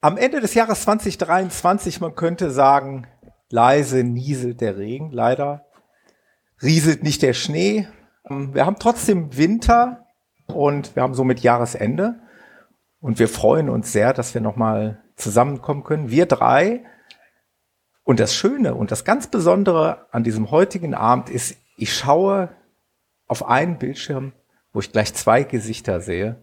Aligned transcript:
am 0.00 0.16
Ende 0.16 0.40
des 0.40 0.54
Jahres 0.54 0.82
2023, 0.82 2.00
man 2.00 2.14
könnte 2.14 2.50
sagen, 2.50 3.06
leise 3.50 4.04
nieselt 4.04 4.60
der 4.60 4.76
Regen, 4.76 5.10
leider 5.10 5.66
rieselt 6.62 7.02
nicht 7.02 7.22
der 7.22 7.34
Schnee. 7.34 7.88
Wir 8.28 8.66
haben 8.66 8.78
trotzdem 8.78 9.36
Winter 9.36 10.06
und 10.46 10.94
wir 10.96 11.02
haben 11.02 11.14
somit 11.14 11.40
Jahresende 11.40 12.20
und 13.00 13.18
wir 13.18 13.28
freuen 13.28 13.68
uns 13.68 13.92
sehr, 13.92 14.12
dass 14.12 14.34
wir 14.34 14.40
nochmal 14.40 15.02
zusammenkommen 15.16 15.84
können. 15.84 16.10
Wir 16.10 16.26
drei. 16.26 16.84
Und 18.04 18.20
das 18.20 18.34
Schöne 18.34 18.74
und 18.74 18.92
das 18.92 19.04
ganz 19.04 19.26
Besondere 19.26 20.06
an 20.12 20.22
diesem 20.22 20.50
heutigen 20.52 20.94
Abend 20.94 21.28
ist, 21.28 21.56
ich 21.76 21.92
schaue 21.92 22.50
auf 23.26 23.48
einen 23.48 23.78
Bildschirm, 23.78 24.32
wo 24.72 24.78
ich 24.78 24.92
gleich 24.92 25.12
zwei 25.14 25.42
Gesichter 25.42 26.00
sehe. 26.00 26.36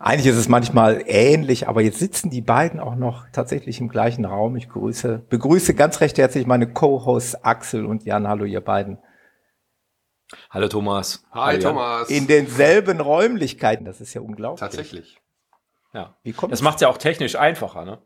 Eigentlich 0.00 0.26
ist 0.26 0.36
es 0.36 0.48
manchmal 0.48 1.02
ähnlich, 1.06 1.66
aber 1.66 1.82
jetzt 1.82 1.98
sitzen 1.98 2.30
die 2.30 2.40
beiden 2.40 2.78
auch 2.78 2.94
noch 2.94 3.26
tatsächlich 3.32 3.80
im 3.80 3.88
gleichen 3.88 4.24
Raum. 4.24 4.54
Ich 4.54 4.68
grüße, 4.68 5.24
begrüße 5.28 5.74
ganz 5.74 6.00
recht 6.00 6.18
herzlich 6.18 6.46
meine 6.46 6.72
Co-Hosts 6.72 7.44
Axel 7.44 7.84
und 7.84 8.04
Jan. 8.04 8.28
Hallo, 8.28 8.44
ihr 8.44 8.60
beiden. 8.60 8.98
Hallo 10.50 10.68
Thomas. 10.68 11.26
Hi 11.32 11.54
Hallo, 11.54 11.62
Thomas. 11.62 12.10
In 12.10 12.28
denselben 12.28 13.00
Räumlichkeiten. 13.00 13.84
Das 13.84 14.00
ist 14.00 14.14
ja 14.14 14.20
unglaublich. 14.20 14.60
Tatsächlich. 14.60 15.20
Ja. 15.92 16.16
Wie 16.22 16.32
kommt 16.32 16.52
das 16.52 16.62
macht 16.62 16.76
es 16.76 16.82
ja 16.82 16.88
auch 16.88 16.98
technisch 16.98 17.34
einfacher, 17.34 17.84
ne? 17.84 17.98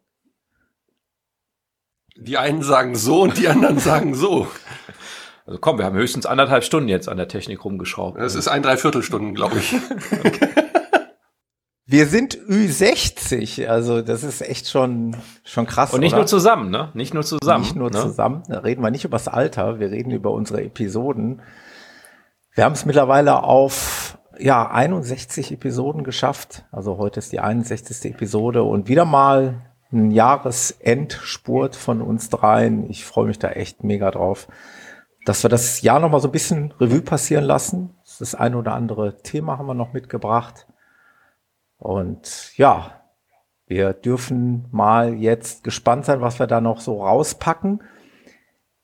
Die 2.16 2.38
einen 2.38 2.62
sagen 2.62 2.94
so 2.94 3.22
und 3.22 3.36
die 3.36 3.48
anderen 3.48 3.78
sagen 3.80 4.14
so. 4.14 4.46
Also 5.44 5.58
komm, 5.60 5.76
wir 5.76 5.84
haben 5.84 5.96
höchstens 5.96 6.24
anderthalb 6.24 6.64
Stunden 6.64 6.88
jetzt 6.88 7.08
an 7.08 7.18
der 7.18 7.28
Technik 7.28 7.62
rumgeschraubt. 7.64 8.18
Das 8.18 8.34
ist 8.34 8.48
ein 8.48 8.62
Dreiviertelstunden, 8.62 9.34
glaube 9.34 9.58
ich. 9.58 9.74
okay. 10.24 10.48
Wir 11.84 12.06
sind 12.06 12.38
Ü60, 12.38 13.66
also 13.66 14.02
das 14.02 14.22
ist 14.22 14.40
echt 14.40 14.68
schon, 14.68 15.16
schon 15.44 15.66
krass. 15.66 15.92
Und 15.92 16.00
nicht 16.00 16.12
oder? 16.12 16.20
nur 16.20 16.26
zusammen, 16.26 16.70
ne? 16.70 16.90
Nicht 16.94 17.12
nur 17.12 17.24
zusammen. 17.24 17.64
Nicht 17.64 17.74
nur 17.74 17.90
ne? 17.90 18.00
zusammen. 18.00 18.44
Da 18.48 18.60
reden 18.60 18.82
wir 18.82 18.90
nicht 18.90 19.04
über 19.04 19.16
das 19.16 19.26
Alter, 19.26 19.80
wir 19.80 19.90
reden 19.90 20.12
über 20.12 20.30
unsere 20.30 20.62
Episoden. 20.62 21.42
Wir 22.54 22.64
haben 22.64 22.74
es 22.74 22.84
mittlerweile 22.84 23.42
auf 23.42 24.18
ja 24.38 24.70
61 24.70 25.52
Episoden 25.52 26.04
geschafft. 26.04 26.64
Also 26.70 26.98
heute 26.98 27.18
ist 27.18 27.32
die 27.32 27.40
61. 27.40 28.12
Episode 28.12 28.62
und 28.62 28.88
wieder 28.88 29.04
mal 29.04 29.62
ein 29.92 30.10
Jahresendspurt 30.10 31.76
von 31.76 32.00
uns 32.00 32.30
dreien. 32.30 32.88
Ich 32.88 33.04
freue 33.04 33.26
mich 33.26 33.38
da 33.38 33.50
echt 33.50 33.84
mega 33.84 34.10
drauf, 34.10 34.48
dass 35.26 35.42
wir 35.42 35.50
das 35.50 35.82
Jahr 35.82 36.00
noch 36.00 36.10
mal 36.10 36.20
so 36.20 36.28
ein 36.28 36.32
bisschen 36.32 36.72
Revue 36.80 37.02
passieren 37.02 37.44
lassen. 37.44 37.90
Das 38.18 38.34
eine 38.34 38.56
oder 38.56 38.74
andere 38.74 39.18
Thema 39.18 39.58
haben 39.58 39.66
wir 39.66 39.74
noch 39.74 39.92
mitgebracht. 39.92 40.66
Und 41.82 42.56
ja, 42.56 43.02
wir 43.66 43.92
dürfen 43.92 44.68
mal 44.70 45.14
jetzt 45.14 45.64
gespannt 45.64 46.04
sein, 46.04 46.20
was 46.20 46.38
wir 46.38 46.46
da 46.46 46.60
noch 46.60 46.80
so 46.80 47.02
rauspacken. 47.02 47.82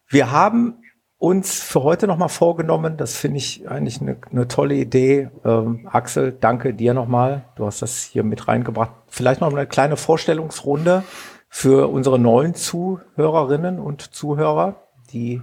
Wir 0.09 0.32
haben 0.32 0.82
uns 1.16 1.60
für 1.62 1.84
heute 1.84 2.08
nochmal 2.08 2.28
vorgenommen, 2.28 2.97
das 2.97 3.16
finde 3.16 3.38
ich 3.38 3.69
eigentlich 3.69 4.00
eine, 4.00 4.16
eine 4.31 4.48
tolle 4.48 4.75
Idee. 4.75 5.31
Ähm, 5.44 5.88
Axel, 5.92 6.32
danke 6.32 6.75
dir 6.75 6.92
nochmal. 6.92 7.44
Du 7.54 7.66
hast 7.66 7.82
das 7.82 8.03
hier 8.03 8.25
mit 8.25 8.48
reingebracht. 8.48 8.91
Vielleicht 9.06 9.41
noch 9.41 9.53
eine 9.53 9.66
kleine 9.66 9.97
Vorstellungsrunde 9.97 11.04
für 11.48 11.88
unsere 11.92 12.19
neuen 12.19 12.54
Zuhörerinnen 12.54 13.78
und 13.78 14.03
Zuhörer. 14.12 14.88
Die 15.12 15.41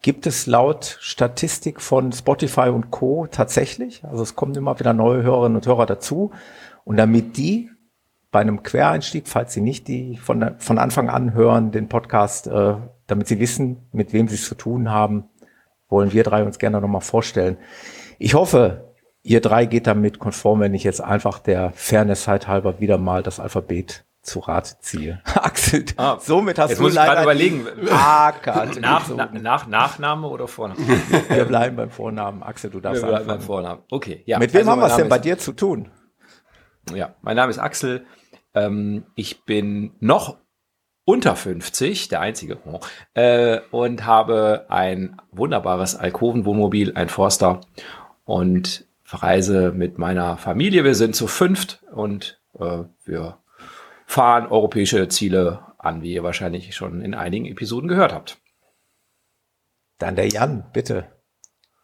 gibt 0.00 0.26
es 0.26 0.46
laut 0.46 0.96
Statistik 1.00 1.82
von 1.82 2.12
Spotify 2.12 2.68
und 2.68 2.90
Co. 2.90 3.26
tatsächlich. 3.26 4.02
Also 4.04 4.22
es 4.22 4.34
kommen 4.34 4.54
immer 4.54 4.78
wieder 4.78 4.94
neue 4.94 5.22
Hörerinnen 5.22 5.56
und 5.56 5.66
Hörer 5.66 5.84
dazu. 5.84 6.30
Und 6.86 6.98
damit 6.98 7.36
die 7.36 7.68
bei 8.30 8.40
einem 8.40 8.62
Quereinstieg, 8.62 9.26
falls 9.26 9.52
sie 9.52 9.60
nicht 9.60 9.88
die 9.88 10.18
von, 10.18 10.54
von 10.58 10.78
Anfang 10.78 11.10
an 11.10 11.34
hören, 11.34 11.72
den 11.72 11.88
Podcast, 11.88 12.46
äh, 12.46 12.74
damit 13.08 13.26
sie 13.26 13.40
wissen, 13.40 13.88
mit 13.90 14.12
wem 14.12 14.28
sie 14.28 14.36
es 14.36 14.44
zu 14.44 14.54
tun 14.54 14.88
haben, 14.88 15.24
wollen 15.88 16.12
wir 16.12 16.22
drei 16.22 16.44
uns 16.44 16.60
gerne 16.60 16.80
nochmal 16.80 17.00
vorstellen. 17.00 17.56
Ich 18.20 18.34
hoffe, 18.34 18.94
ihr 19.24 19.40
drei 19.40 19.66
geht 19.66 19.88
damit 19.88 20.20
konform, 20.20 20.60
wenn 20.60 20.74
ich 20.74 20.84
jetzt 20.84 21.00
einfach 21.00 21.40
der 21.40 21.72
Fairness 21.74 22.28
halber 22.28 22.78
wieder 22.78 22.98
mal 22.98 23.24
das 23.24 23.40
Alphabet 23.40 24.04
zu 24.22 24.38
Rat 24.38 24.76
ziehe. 24.80 25.20
Axel, 25.34 25.86
ah, 25.96 26.18
somit 26.20 26.60
hast 26.60 26.70
jetzt 26.70 26.78
du 26.78 26.84
muss 26.84 26.94
leider 26.94 27.24
überlegen. 27.24 27.66
A-Karte 27.90 28.80
nach, 28.80 29.08
na, 29.08 29.28
nach, 29.32 29.66
Nachname 29.66 30.28
oder 30.28 30.46
Vorname? 30.46 30.78
Wir 31.30 31.46
bleiben 31.46 31.74
beim 31.74 31.90
Vornamen. 31.90 32.44
Axel, 32.44 32.70
du 32.70 32.78
darfst 32.78 33.02
Wir 33.02 33.08
bleiben 33.08 33.26
beim 33.26 33.40
Vornamen. 33.40 33.82
Okay, 33.90 34.22
ja. 34.24 34.38
Mit 34.38 34.54
wem 34.54 34.60
also 34.60 34.70
haben 34.70 34.80
wir 34.82 34.86
es 34.86 34.96
denn 34.96 35.08
bei 35.08 35.18
dir 35.18 35.36
zu 35.36 35.52
tun? 35.52 35.90
Ja, 36.94 37.14
mein 37.22 37.36
Name 37.36 37.50
ist 37.50 37.58
Axel. 37.58 38.06
Ähm, 38.54 39.06
ich 39.14 39.44
bin 39.44 39.92
noch 40.00 40.38
unter 41.04 41.36
50, 41.36 42.08
der 42.08 42.20
einzige, 42.20 42.58
äh, 43.14 43.60
und 43.70 44.04
habe 44.04 44.66
ein 44.68 45.20
wunderbares 45.30 45.94
Alkovenwohnmobil, 45.94 46.92
ein 46.96 47.08
Forster, 47.08 47.60
und 48.24 48.86
verreise 49.04 49.70
mit 49.72 49.98
meiner 49.98 50.36
Familie. 50.36 50.82
Wir 50.82 50.96
sind 50.96 51.14
zu 51.14 51.28
fünft 51.28 51.84
und 51.92 52.40
äh, 52.58 52.82
wir 53.04 53.38
fahren 54.04 54.46
europäische 54.46 55.06
Ziele 55.08 55.60
an, 55.78 56.02
wie 56.02 56.12
ihr 56.12 56.24
wahrscheinlich 56.24 56.74
schon 56.74 57.00
in 57.02 57.14
einigen 57.14 57.46
Episoden 57.46 57.88
gehört 57.88 58.12
habt. 58.12 58.38
Dann 59.98 60.16
der 60.16 60.28
Jan, 60.28 60.70
bitte. 60.72 61.06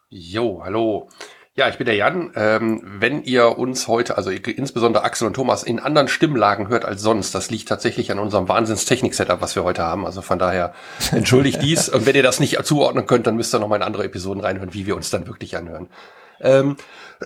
Jo, 0.09 0.61
hallo. 0.63 1.09
Ja, 1.55 1.69
ich 1.69 1.77
bin 1.77 1.85
der 1.85 1.95
Jan. 1.95 2.31
Ähm, 2.35 2.81
wenn 2.83 3.21
ihr 3.23 3.59
uns 3.59 3.87
heute, 3.87 4.17
also 4.17 4.31
insbesondere 4.31 5.03
Axel 5.03 5.27
und 5.27 5.35
Thomas, 5.35 5.61
in 5.61 5.79
anderen 5.79 6.07
Stimmlagen 6.07 6.67
hört 6.67 6.83
als 6.83 7.03
sonst, 7.03 7.35
das 7.35 7.51
liegt 7.51 7.67
tatsächlich 7.69 8.11
an 8.11 8.17
unserem 8.17 8.49
Wahnsinns-Technik-Setup, 8.49 9.39
was 9.39 9.55
wir 9.55 9.63
heute 9.63 9.83
haben. 9.83 10.03
Also 10.03 10.23
von 10.23 10.39
daher 10.39 10.73
entschuldigt 11.11 11.61
dies. 11.61 11.89
Und 11.89 12.07
wenn 12.07 12.15
ihr 12.15 12.23
das 12.23 12.39
nicht 12.39 12.63
zuordnen 12.65 13.05
könnt, 13.05 13.27
dann 13.27 13.35
müsst 13.35 13.53
ihr 13.53 13.59
nochmal 13.59 13.77
in 13.77 13.83
andere 13.83 14.03
Episoden 14.03 14.41
reinhören, 14.41 14.73
wie 14.73 14.87
wir 14.87 14.95
uns 14.95 15.11
dann 15.11 15.27
wirklich 15.27 15.55
anhören. 15.55 15.89
Ähm, 16.41 16.75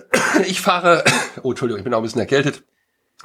ich 0.46 0.60
fahre, 0.60 1.04
oh 1.42 1.52
Entschuldigung, 1.52 1.78
ich 1.78 1.84
bin 1.84 1.94
auch 1.94 2.00
ein 2.00 2.02
bisschen 2.02 2.20
erkältet. 2.20 2.64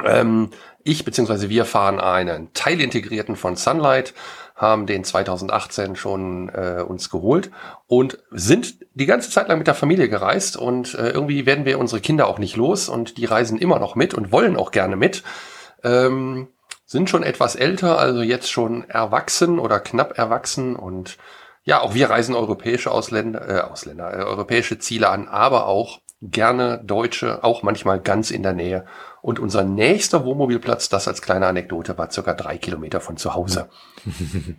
Ähm, 0.01 0.51
ich 0.83 1.03
bzw. 1.03 1.49
wir 1.49 1.65
fahren 1.65 1.99
einen 1.99 2.53
teilintegrierten 2.53 3.35
von 3.35 3.57
Sunlight 3.57 4.13
haben 4.55 4.85
den 4.85 5.03
2018 5.03 5.95
schon 5.95 6.49
äh, 6.49 6.83
uns 6.87 7.09
geholt 7.09 7.51
und 7.87 8.19
sind 8.31 8.77
die 8.93 9.05
ganze 9.05 9.29
Zeit 9.29 9.47
lang 9.47 9.57
mit 9.57 9.67
der 9.67 9.75
Familie 9.75 10.09
gereist 10.09 10.57
und 10.57 10.93
äh, 10.95 11.09
irgendwie 11.09 11.45
werden 11.45 11.65
wir 11.65 11.79
unsere 11.79 12.01
Kinder 12.01 12.27
auch 12.27 12.39
nicht 12.39 12.55
los 12.55 12.89
und 12.89 13.17
die 13.17 13.25
reisen 13.25 13.57
immer 13.57 13.79
noch 13.79 13.95
mit 13.95 14.13
und 14.13 14.31
wollen 14.31 14.55
auch 14.55 14.71
gerne 14.71 14.95
mit. 14.95 15.23
Ähm, 15.83 16.49
sind 16.85 17.09
schon 17.09 17.23
etwas 17.23 17.55
älter, 17.55 17.97
also 17.97 18.21
jetzt 18.21 18.51
schon 18.51 18.87
erwachsen 18.89 19.57
oder 19.57 19.79
knapp 19.79 20.17
erwachsen 20.17 20.75
und 20.75 21.17
ja, 21.63 21.81
auch 21.81 21.93
wir 21.93 22.09
reisen 22.09 22.35
europäische 22.35 22.91
Ausländer, 22.91 23.49
äh, 23.49 23.61
Ausländer, 23.61 24.13
äh, 24.13 24.23
europäische 24.23 24.79
Ziele 24.79 25.09
an, 25.09 25.27
aber 25.27 25.65
auch 25.65 26.01
gerne 26.31 26.79
Deutsche, 26.83 27.43
auch 27.43 27.63
manchmal 27.63 27.99
ganz 27.99 28.31
in 28.31 28.43
der 28.43 28.53
Nähe. 28.53 28.85
Und 29.21 29.39
unser 29.39 29.63
nächster 29.63 30.25
Wohnmobilplatz, 30.25 30.89
das 30.89 31.07
als 31.07 31.21
kleine 31.21 31.47
Anekdote, 31.47 31.97
war 31.97 32.11
circa 32.11 32.33
drei 32.33 32.57
Kilometer 32.57 33.01
von 33.01 33.17
zu 33.17 33.33
Hause. 33.33 33.69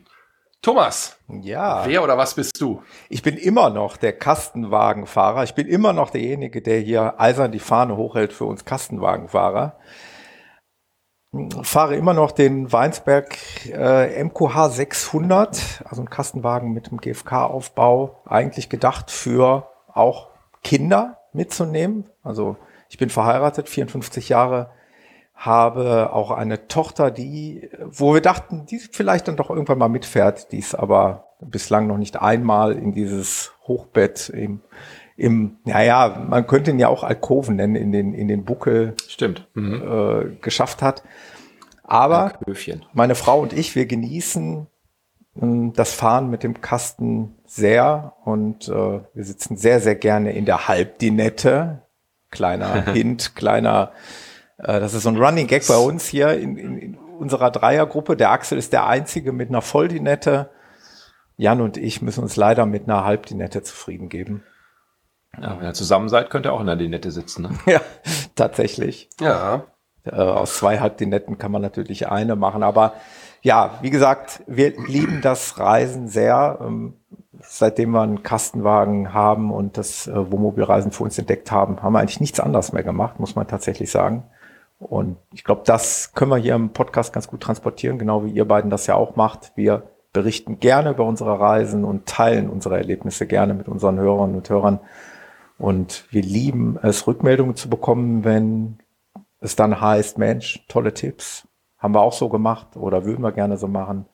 Thomas. 0.63 1.19
Ja. 1.29 1.85
Wer 1.87 2.03
oder 2.03 2.17
was 2.17 2.35
bist 2.35 2.59
du? 2.61 2.83
Ich 3.11 3.23
bin 3.23 3.37
immer 3.37 3.69
noch 3.69 3.99
der 3.99 4.15
Kastenwagenfahrer. 4.15 5.45
Ich 5.45 5.55
bin 5.55 5.67
immer 5.67 5.93
noch 5.93 6.09
derjenige, 6.09 6.63
der 6.63 6.81
hier 6.81 7.21
eisern 7.21 7.53
die 7.53 7.59
Fahne 7.59 7.97
hochhält 7.97 8.33
für 8.33 8.47
uns 8.47 8.65
Kastenwagenfahrer. 8.65 9.77
Fahre 11.63 11.97
immer 11.97 12.15
noch 12.15 12.31
den 12.31 12.73
Weinsberg 12.73 13.37
äh, 13.67 14.23
MQH 14.23 14.71
600, 14.71 15.83
also 15.85 16.01
ein 16.01 16.09
Kastenwagen 16.09 16.73
mit 16.73 16.91
dem 16.91 16.99
GFK-Aufbau, 16.99 18.23
eigentlich 18.25 18.69
gedacht 18.69 19.11
für 19.11 19.69
auch 19.93 20.29
Kinder, 20.63 21.19
mitzunehmen. 21.35 22.05
Also 22.23 22.57
ich 22.89 22.99
bin 22.99 23.11
verheiratet, 23.11 23.69
54 23.69 24.29
Jahre, 24.29 24.71
habe 25.35 26.13
auch 26.13 26.31
eine 26.31 26.69
Tochter, 26.69 27.11
die, 27.11 27.69
wo 27.85 28.15
wir 28.15 28.21
dachten, 28.21 28.67
die 28.67 28.79
vielleicht 28.79 29.27
dann 29.27 29.37
doch 29.37 29.51
irgendwann 29.51 29.79
mal 29.79 29.89
mitfährt, 29.89 30.53
die 30.53 30.59
ist 30.59 30.75
aber 30.75 31.29
bislang 31.41 31.87
noch 31.87 31.99
nicht 31.99 32.21
einmal 32.21 32.73
in 32.73 32.93
dieses 32.93 33.53
Hochbett 33.67 34.29
im, 34.29 34.61
im, 35.17 35.59
naja, 35.65 36.25
man 36.29 36.47
könnte 36.47 36.71
ihn 36.71 36.79
ja 36.79 36.89
auch 36.89 37.03
Alkoven 37.03 37.57
nennen, 37.57 37.77
in 37.77 37.93
den, 37.93 38.15
in 38.15 38.29
den 38.29 38.45
Buckel 38.45 38.95
Stimmt. 39.09 39.49
Mhm. 39.55 39.83
Äh, 39.83 40.37
geschafft 40.41 40.83
hat. 40.83 41.03
Aber 41.83 42.33
meine 42.93 43.15
Frau 43.15 43.41
und 43.41 43.53
ich, 43.53 43.75
wir 43.75 43.87
genießen 43.87 44.67
ähm, 45.41 45.73
das 45.75 45.93
Fahren 45.93 46.31
mit 46.31 46.43
dem 46.43 46.61
Kasten 46.61 47.37
sehr 47.55 48.15
und 48.25 48.69
äh, 48.69 48.73
wir 49.15 49.25
sitzen 49.25 49.57
sehr, 49.57 49.81
sehr 49.81 49.95
gerne 49.95 50.33
in 50.33 50.45
der 50.45 50.67
Halbdinette. 50.67 51.83
Kleiner 52.31 52.83
Hint, 52.93 53.37
kleiner, 53.37 53.93
äh, 54.59 54.81
das 54.81 54.93
ist 54.93 55.05
so 55.05 55.09
ein 55.09 55.17
Running 55.17 55.47
Gag 55.47 55.67
bei 55.69 55.77
uns 55.77 56.07
hier 56.07 56.37
in, 56.37 56.57
in, 56.57 56.79
in 56.79 56.95
unserer 56.97 57.53
Dreiergruppe. 57.53 58.17
Der 58.17 58.33
Axel 58.33 58.59
ist 58.59 58.73
der 58.73 58.87
Einzige 58.87 59.33
mit 59.33 59.51
einer 59.51 59.63
Volldinette. 59.63 60.51
Jan 61.37 61.61
und 61.61 61.77
ich 61.77 62.03
müssen 62.03 62.25
uns 62.25 62.35
leider 62.35 62.67
mit 62.67 62.89
einer 62.89 63.05
Halbdinette 63.05 63.63
zufrieden 63.63 64.09
geben. 64.09 64.43
Ja, 65.41 65.57
wenn 65.59 65.67
ihr 65.67 65.75
zusammen 65.75 66.09
seid, 66.09 66.31
könnt 66.31 66.47
ihr 66.47 66.53
auch 66.53 66.61
in 66.61 66.67
der 66.67 66.77
Dinette 66.77 67.13
sitzen. 67.13 67.43
Ne? 67.43 67.51
ja, 67.73 67.81
tatsächlich. 68.35 69.11
Ja. 69.21 69.65
Äh, 70.05 70.17
aus 70.17 70.57
zwei 70.57 70.81
Halbdinetten 70.81 71.39
kann 71.39 71.53
man 71.53 71.63
natürlich 71.63 72.09
eine 72.09 72.35
machen, 72.35 72.65
aber 72.65 72.95
ja, 73.43 73.79
wie 73.83 73.91
gesagt, 73.91 74.43
wir 74.47 74.73
lieben 74.87 75.21
das 75.21 75.59
Reisen 75.59 76.09
sehr. 76.09 76.59
Ähm, 76.63 76.95
seitdem 77.47 77.91
wir 77.91 78.03
einen 78.03 78.23
Kastenwagen 78.23 79.13
haben 79.13 79.53
und 79.53 79.77
das 79.77 80.07
äh, 80.07 80.33
Wohnmobilreisen 80.33 80.93
für 80.93 81.05
uns 81.05 81.19
entdeckt 81.19 81.51
haben, 81.51 81.83
haben 81.83 81.93
wir 81.93 82.01
eigentlich 82.01 82.21
nichts 82.21 82.41
anderes 82.41 82.73
mehr 82.73 82.83
gemacht, 82.83 83.21
muss 83.21 83.37
man 83.37 83.47
tatsächlich 83.47 83.91
sagen. 83.91 84.25
Und 84.79 85.17
ich 85.33 85.45
glaube, 85.45 85.63
das 85.65 86.13
können 86.15 86.31
wir 86.31 86.37
hier 86.37 86.55
im 86.55 86.71
Podcast 86.71 87.13
ganz 87.13 87.29
gut 87.29 87.41
transportieren, 87.41 87.99
genau 87.99 88.25
wie 88.25 88.31
ihr 88.31 88.45
beiden 88.45 88.71
das 88.71 88.87
ja 88.87 88.95
auch 88.97 89.17
macht. 89.17 89.53
Wir 89.55 89.85
berichten 90.13 90.61
gerne 90.61 90.91
über 90.91 91.05
unsere 91.05 91.39
Reisen 91.41 91.85
und 91.85 92.07
teilen 92.07 92.49
unsere 92.49 92.77
Erlebnisse 92.77 93.27
gerne 93.27 93.55
mit 93.55 93.69
unseren 93.69 93.99
Hörern 93.99 94.35
und 94.35 94.49
Hörern. 94.49 94.81
Und 95.59 96.07
wir 96.11 96.23
lieben 96.23 96.79
es, 96.83 97.07
Rückmeldungen 97.07 97.57
zu 97.57 97.69
bekommen, 97.69 98.25
wenn 98.25 98.79
es 99.41 99.57
dann 99.57 99.81
heißt, 99.81 100.19
Mensch, 100.19 100.65
tolle 100.69 100.95
Tipps, 100.95 101.47
haben 101.79 101.95
wir 101.95 102.01
auch 102.01 102.13
so 102.13 102.29
gemacht 102.29 102.77
oder 102.77 103.05
würden 103.05 103.23
wir 103.23 103.33
gerne 103.33 103.57
so 103.57 103.69
machen. 103.69 104.07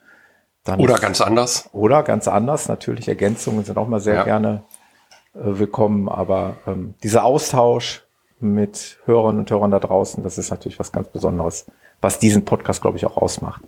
Dann 0.65 0.81
oder 0.81 0.99
ganz 0.99 1.21
anders. 1.21 1.69
Oder 1.73 2.03
ganz 2.03 2.29
anders. 2.29 2.69
Natürlich, 2.69 3.09
Ergänzungen 3.09 3.65
sind 3.65 3.79
auch 3.79 3.89
mal 3.89 4.01
sehr 4.01 4.17
ja. 4.17 4.25
gerne 4.25 4.63
äh, 5.35 5.39
willkommen. 5.43 6.09
Aber 6.09 6.57
ähm, 6.67 6.95
dieser 7.03 7.25
Austausch 7.25 8.05
mit 8.41 8.99
Hörern 9.05 9.39
und 9.39 9.51
Hörern 9.51 9.71
da 9.71 9.81
draußen, 9.81 10.23
das 10.23 10.39
ist 10.39 10.51
natürlich 10.51 10.79
was 10.79 10.93
ganz 10.93 11.09
Besonderes, 11.09 11.67
was 12.01 12.19
diesen 12.19 12.45
Podcast, 12.45 12.83
glaube 12.83 12.99
ich, 12.99 13.07
auch 13.07 13.17
ausmacht. 13.17 13.63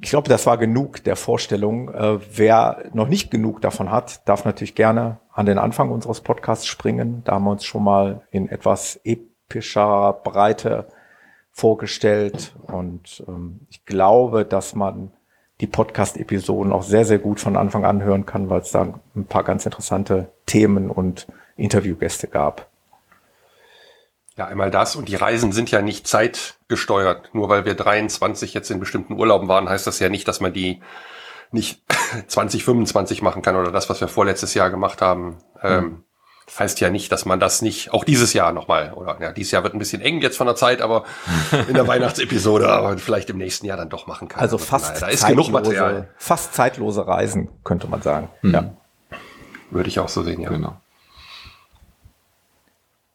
Ich 0.00 0.10
glaube, 0.10 0.28
das 0.28 0.44
war 0.44 0.58
genug 0.58 1.02
der 1.04 1.16
Vorstellung. 1.16 1.88
Äh, 1.88 2.18
wer 2.36 2.84
noch 2.92 3.08
nicht 3.08 3.30
genug 3.30 3.62
davon 3.62 3.90
hat, 3.90 4.28
darf 4.28 4.44
natürlich 4.44 4.74
gerne 4.74 5.18
an 5.32 5.46
den 5.46 5.58
Anfang 5.58 5.90
unseres 5.90 6.20
Podcasts 6.20 6.66
springen. 6.66 7.22
Da 7.24 7.32
haben 7.32 7.44
wir 7.44 7.52
uns 7.52 7.64
schon 7.64 7.84
mal 7.84 8.20
in 8.30 8.50
etwas 8.50 9.00
epischer 9.04 10.20
Breite 10.24 10.88
vorgestellt. 11.52 12.54
Und 12.66 13.24
ähm, 13.26 13.60
ich 13.70 13.86
glaube, 13.86 14.44
dass 14.44 14.74
man 14.74 15.12
die 15.64 15.70
Podcast-Episoden 15.70 16.74
auch 16.74 16.82
sehr, 16.82 17.06
sehr 17.06 17.18
gut 17.18 17.40
von 17.40 17.56
Anfang 17.56 17.86
an 17.86 18.02
hören 18.02 18.26
kann, 18.26 18.50
weil 18.50 18.60
es 18.60 18.70
da 18.70 19.00
ein 19.16 19.24
paar 19.24 19.44
ganz 19.44 19.64
interessante 19.64 20.30
Themen 20.44 20.90
und 20.90 21.26
Interviewgäste 21.56 22.28
gab. 22.28 22.68
Ja, 24.36 24.46
einmal 24.46 24.70
das. 24.70 24.94
Und 24.94 25.08
die 25.08 25.14
Reisen 25.14 25.52
sind 25.52 25.70
ja 25.70 25.80
nicht 25.80 26.06
zeitgesteuert. 26.06 27.30
Nur 27.32 27.48
weil 27.48 27.64
wir 27.64 27.74
23 27.74 28.52
jetzt 28.52 28.70
in 28.70 28.78
bestimmten 28.78 29.14
Urlauben 29.14 29.48
waren, 29.48 29.66
heißt 29.66 29.86
das 29.86 30.00
ja 30.00 30.10
nicht, 30.10 30.28
dass 30.28 30.40
man 30.40 30.52
die 30.52 30.82
nicht 31.50 31.82
2025 32.26 33.22
machen 33.22 33.40
kann 33.40 33.56
oder 33.56 33.72
das, 33.72 33.88
was 33.88 34.02
wir 34.02 34.08
vorletztes 34.08 34.52
Jahr 34.52 34.68
gemacht 34.68 35.00
haben. 35.00 35.38
Mhm. 35.62 35.62
Ähm, 35.62 36.04
heißt 36.58 36.80
ja 36.80 36.90
nicht, 36.90 37.10
dass 37.10 37.24
man 37.24 37.40
das 37.40 37.62
nicht 37.62 37.92
auch 37.92 38.04
dieses 38.04 38.32
Jahr 38.32 38.52
nochmal, 38.52 38.92
oder 38.92 39.16
ja, 39.20 39.32
dieses 39.32 39.52
Jahr 39.52 39.62
wird 39.62 39.74
ein 39.74 39.78
bisschen 39.78 40.02
eng 40.02 40.20
jetzt 40.20 40.36
von 40.36 40.46
der 40.46 40.56
Zeit, 40.56 40.82
aber 40.82 41.04
in 41.68 41.74
der 41.74 41.86
Weihnachtsepisode, 41.86 42.68
aber 42.68 42.98
vielleicht 42.98 43.30
im 43.30 43.38
nächsten 43.38 43.66
Jahr 43.66 43.76
dann 43.76 43.88
doch 43.88 44.06
machen 44.06 44.28
kann. 44.28 44.40
Also, 44.40 44.58
fast 44.58 45.00
da 45.02 45.08
ist 45.08 45.26
genug 45.26 45.50
Material. 45.50 46.08
Fast 46.16 46.54
zeitlose 46.54 47.06
Reisen, 47.06 47.48
könnte 47.64 47.88
man 47.88 48.02
sagen. 48.02 48.28
Mhm. 48.42 48.54
Ja. 48.54 48.74
Würde 49.70 49.88
ich 49.88 49.98
auch 49.98 50.08
so 50.08 50.22
sehen, 50.22 50.40
ja. 50.40 50.50
Genau. 50.50 50.76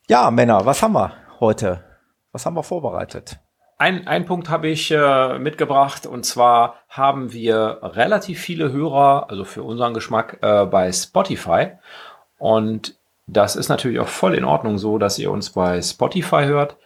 Ja, 0.08 0.32
Männer, 0.32 0.66
was 0.66 0.82
haben 0.82 0.94
wir 0.94 1.14
heute? 1.40 1.84
Was 2.32 2.46
haben 2.46 2.56
wir 2.56 2.64
vorbereitet? 2.64 3.40
Ein, 3.78 4.08
ein 4.08 4.26
Punkt 4.26 4.50
habe 4.50 4.68
ich 4.68 4.92
äh, 4.92 5.40
mitgebracht 5.40 6.06
und 6.06 6.26
zwar 6.26 6.76
haben 6.90 7.32
wir 7.32 7.80
relativ 7.82 8.42
viele 8.42 8.74
Hörer, 8.74 9.30
also 9.30 9.46
für 9.46 9.64
unseren 9.64 9.94
Geschmack, 9.94 10.40
äh, 10.42 10.66
bei 10.66 10.92
Spotify. 10.92 11.78
Und 12.38 12.99
das 13.32 13.56
ist 13.56 13.70
natürlich 13.70 14.00
auch 14.00 14.08
voll 14.08 14.34
in 14.34 14.44
Ordnung 14.44 14.78
so, 14.78 14.98
dass 14.98 15.20
ihr 15.20 15.32
uns 15.32 15.52
bei 15.52 15.82
Spotify 15.82 16.46
hört. 16.46 16.78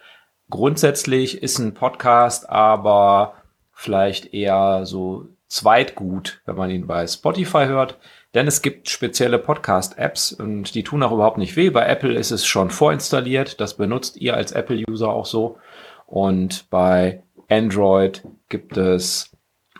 Grundsätzlich 0.50 1.42
ist 1.42 1.58
ein 1.58 1.74
Podcast 1.74 2.48
aber 2.48 3.34
vielleicht 3.72 4.34
eher 4.34 4.84
so 4.84 5.26
zweitgut, 5.48 6.42
wenn 6.44 6.56
man 6.56 6.70
ihn 6.70 6.86
bei 6.86 7.06
Spotify 7.06 7.66
hört. 7.66 7.98
Denn 8.34 8.46
es 8.46 8.62
gibt 8.62 8.90
spezielle 8.90 9.38
Podcast-Apps 9.38 10.32
und 10.32 10.74
die 10.74 10.82
tun 10.82 11.02
auch 11.02 11.12
überhaupt 11.12 11.38
nicht 11.38 11.56
weh. 11.56 11.70
Bei 11.70 11.86
Apple 11.86 12.14
ist 12.14 12.30
es 12.30 12.44
schon 12.44 12.70
vorinstalliert. 12.70 13.60
Das 13.60 13.74
benutzt 13.74 14.16
ihr 14.16 14.34
als 14.34 14.52
Apple-User 14.52 15.08
auch 15.08 15.26
so. 15.26 15.58
Und 16.06 16.68
bei 16.68 17.22
Android 17.48 18.22
gibt 18.48 18.76
es 18.76 19.30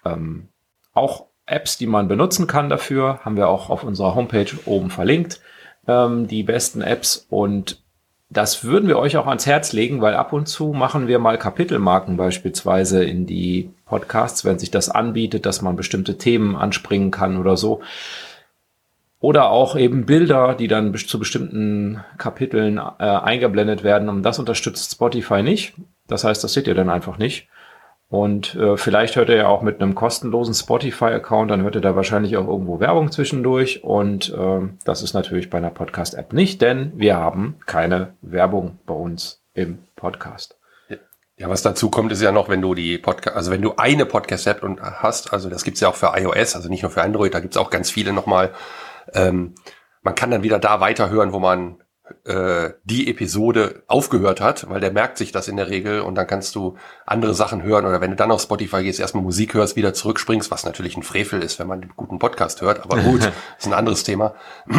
ähm, 0.05 0.49
auch 0.93 1.27
Apps, 1.47 1.77
die 1.77 1.89
man 1.89 2.09
benutzen 2.09 2.47
kann 2.47 2.69
dafür. 2.69 3.21
Haben 3.25 3.37
wir 3.37 3.49
auch 3.49 3.71
auf 3.71 3.83
unserer 3.83 4.15
Homepage 4.15 4.53
oben 4.67 4.91
verlinkt 4.91 5.41
ähm, 5.89 6.27
die 6.27 6.43
besten 6.43 6.83
Apps 6.83 7.27
und 7.29 7.83
das 8.31 8.65
würden 8.65 8.89
wir 8.89 8.99
euch 8.99 9.17
auch 9.17 9.27
ans 9.27 9.47
Herz 9.47 9.73
legen, 9.73 10.01
weil 10.01 10.15
ab 10.15 10.33
und 10.33 10.49
zu 10.49 10.73
machen 10.73 11.07
wir 11.07 11.19
mal 11.19 11.39
Kapitelmarken 11.39 12.17
beispielsweise 12.17 13.05
in 13.05 13.27
die 13.27 13.71
Podcasts, 13.85 14.45
wenn 14.45 14.59
sich 14.59 14.71
das 14.71 14.89
anbietet, 14.89 15.47
dass 15.47 15.63
man 15.63 15.77
bestimmte 15.77 16.19
Themen 16.19 16.57
anspringen 16.57 17.11
kann 17.11 17.37
oder 17.37 17.57
so. 17.57 17.81
Oder 19.21 19.51
auch 19.51 19.77
eben 19.77 20.05
Bilder, 20.05 20.55
die 20.55 20.69
dann 20.69 20.95
zu 20.95 21.19
bestimmten 21.19 22.03
Kapiteln 22.19 22.79
äh, 22.79 23.05
eingeblendet 23.05 23.83
werden. 23.83 24.09
Und 24.09 24.23
das 24.23 24.39
unterstützt 24.39 24.93
Spotify 24.93 25.43
nicht. 25.43 25.75
Das 26.09 26.25
heißt, 26.25 26.45
das 26.45 26.53
seht 26.53 26.67
ihr 26.67 26.75
dann 26.75 26.91
einfach 26.91 27.17
nicht. 27.17 27.49
Und 28.15 28.55
äh, 28.55 28.77
vielleicht 28.77 29.17
hört 29.17 29.29
ihr 29.29 29.35
ja 29.35 29.49
auch 29.49 29.61
mit 29.61 29.83
einem 29.83 29.97
kostenlosen 29.97 30.55
Spotify-Account, 30.55 31.51
dann 31.51 31.63
hört 31.63 31.75
ihr 31.75 31.81
da 31.81 31.97
wahrscheinlich 31.97 32.37
auch 32.37 32.47
irgendwo 32.47 32.79
Werbung 32.79 33.11
zwischendurch. 33.11 33.83
Und 33.83 34.33
äh, 34.33 34.61
das 34.85 35.03
ist 35.03 35.15
natürlich 35.15 35.51
bei 35.51 35.59
einer 35.59 35.71
Podcast-App 35.71 36.33
nicht, 36.33 36.63
denn 36.63 36.93
wir 36.95 37.17
haben 37.17 37.57
keine 37.67 38.15
Werbung 38.23 38.79
bei 38.87 38.95
uns 38.95 39.43
im 39.53 39.81
Podcast. 39.97 40.57
Ja, 41.37 41.49
was 41.49 41.63
dazu 41.63 41.91
kommt, 41.91 42.13
ist 42.13 42.23
ja 42.23 42.31
noch, 42.31 42.49
wenn 42.49 42.63
du 42.63 42.77
die 42.77 42.99
Podcast, 42.99 43.37
also 43.37 43.51
wenn 43.51 43.63
du 43.63 43.75
eine 43.79 44.07
Podcast-App 44.07 44.65
hast, 44.81 45.33
also 45.33 45.51
das 45.51 45.65
gibt's 45.65 45.81
ja 45.81 45.89
auch 45.89 45.97
für 45.97 46.13
iOS, 46.17 46.55
also 46.55 46.69
nicht 46.69 46.83
nur 46.83 46.93
für 46.93 47.03
Android, 47.03 47.35
da 47.35 47.41
gibt's 47.41 47.57
auch 47.57 47.71
ganz 47.71 47.91
viele 47.91 48.13
nochmal. 48.13 48.53
Ähm, 49.13 49.57
man 50.03 50.15
kann 50.15 50.31
dann 50.31 50.45
wieder 50.45 50.61
da 50.61 50.79
weiterhören, 50.79 51.33
wo 51.33 51.41
man 51.41 51.83
äh, 52.25 52.71
die 52.85 53.09
Episode 53.09 53.83
aufgehört 53.87 54.41
hat, 54.41 54.69
weil 54.69 54.81
der 54.81 54.93
merkt 54.93 55.17
sich 55.17 55.33
das 55.33 55.49
in 55.49 55.57
der 55.57 55.69
Regel 55.69 56.01
und 56.01 56.15
dann 56.15 56.27
kannst 56.27 56.55
du 56.55 56.77
andere 57.07 57.35
Sachen 57.35 57.63
hören 57.63 57.87
oder 57.87 58.01
wenn 58.01 58.11
du 58.11 58.17
dann 58.17 58.31
auf 58.31 58.43
Spotify 58.43 58.83
gehst, 58.83 59.01
erstmal 59.01 59.23
Musik 59.23 59.55
hörst, 59.55 59.77
wieder 59.77 59.95
zurückspringst, 59.95 60.51
was 60.51 60.65
natürlich 60.65 60.97
ein 60.97 61.03
Frevel 61.03 61.43
ist, 61.43 61.59
wenn 61.59 61.67
man 61.67 61.81
einen 61.81 61.93
guten 61.97 62.19
Podcast 62.19 62.61
hört, 62.61 62.83
aber 62.83 62.99
gut, 62.99 63.21
ist 63.59 63.67
ein 63.67 63.73
anderes 63.73 64.05
Thema. 64.05 64.35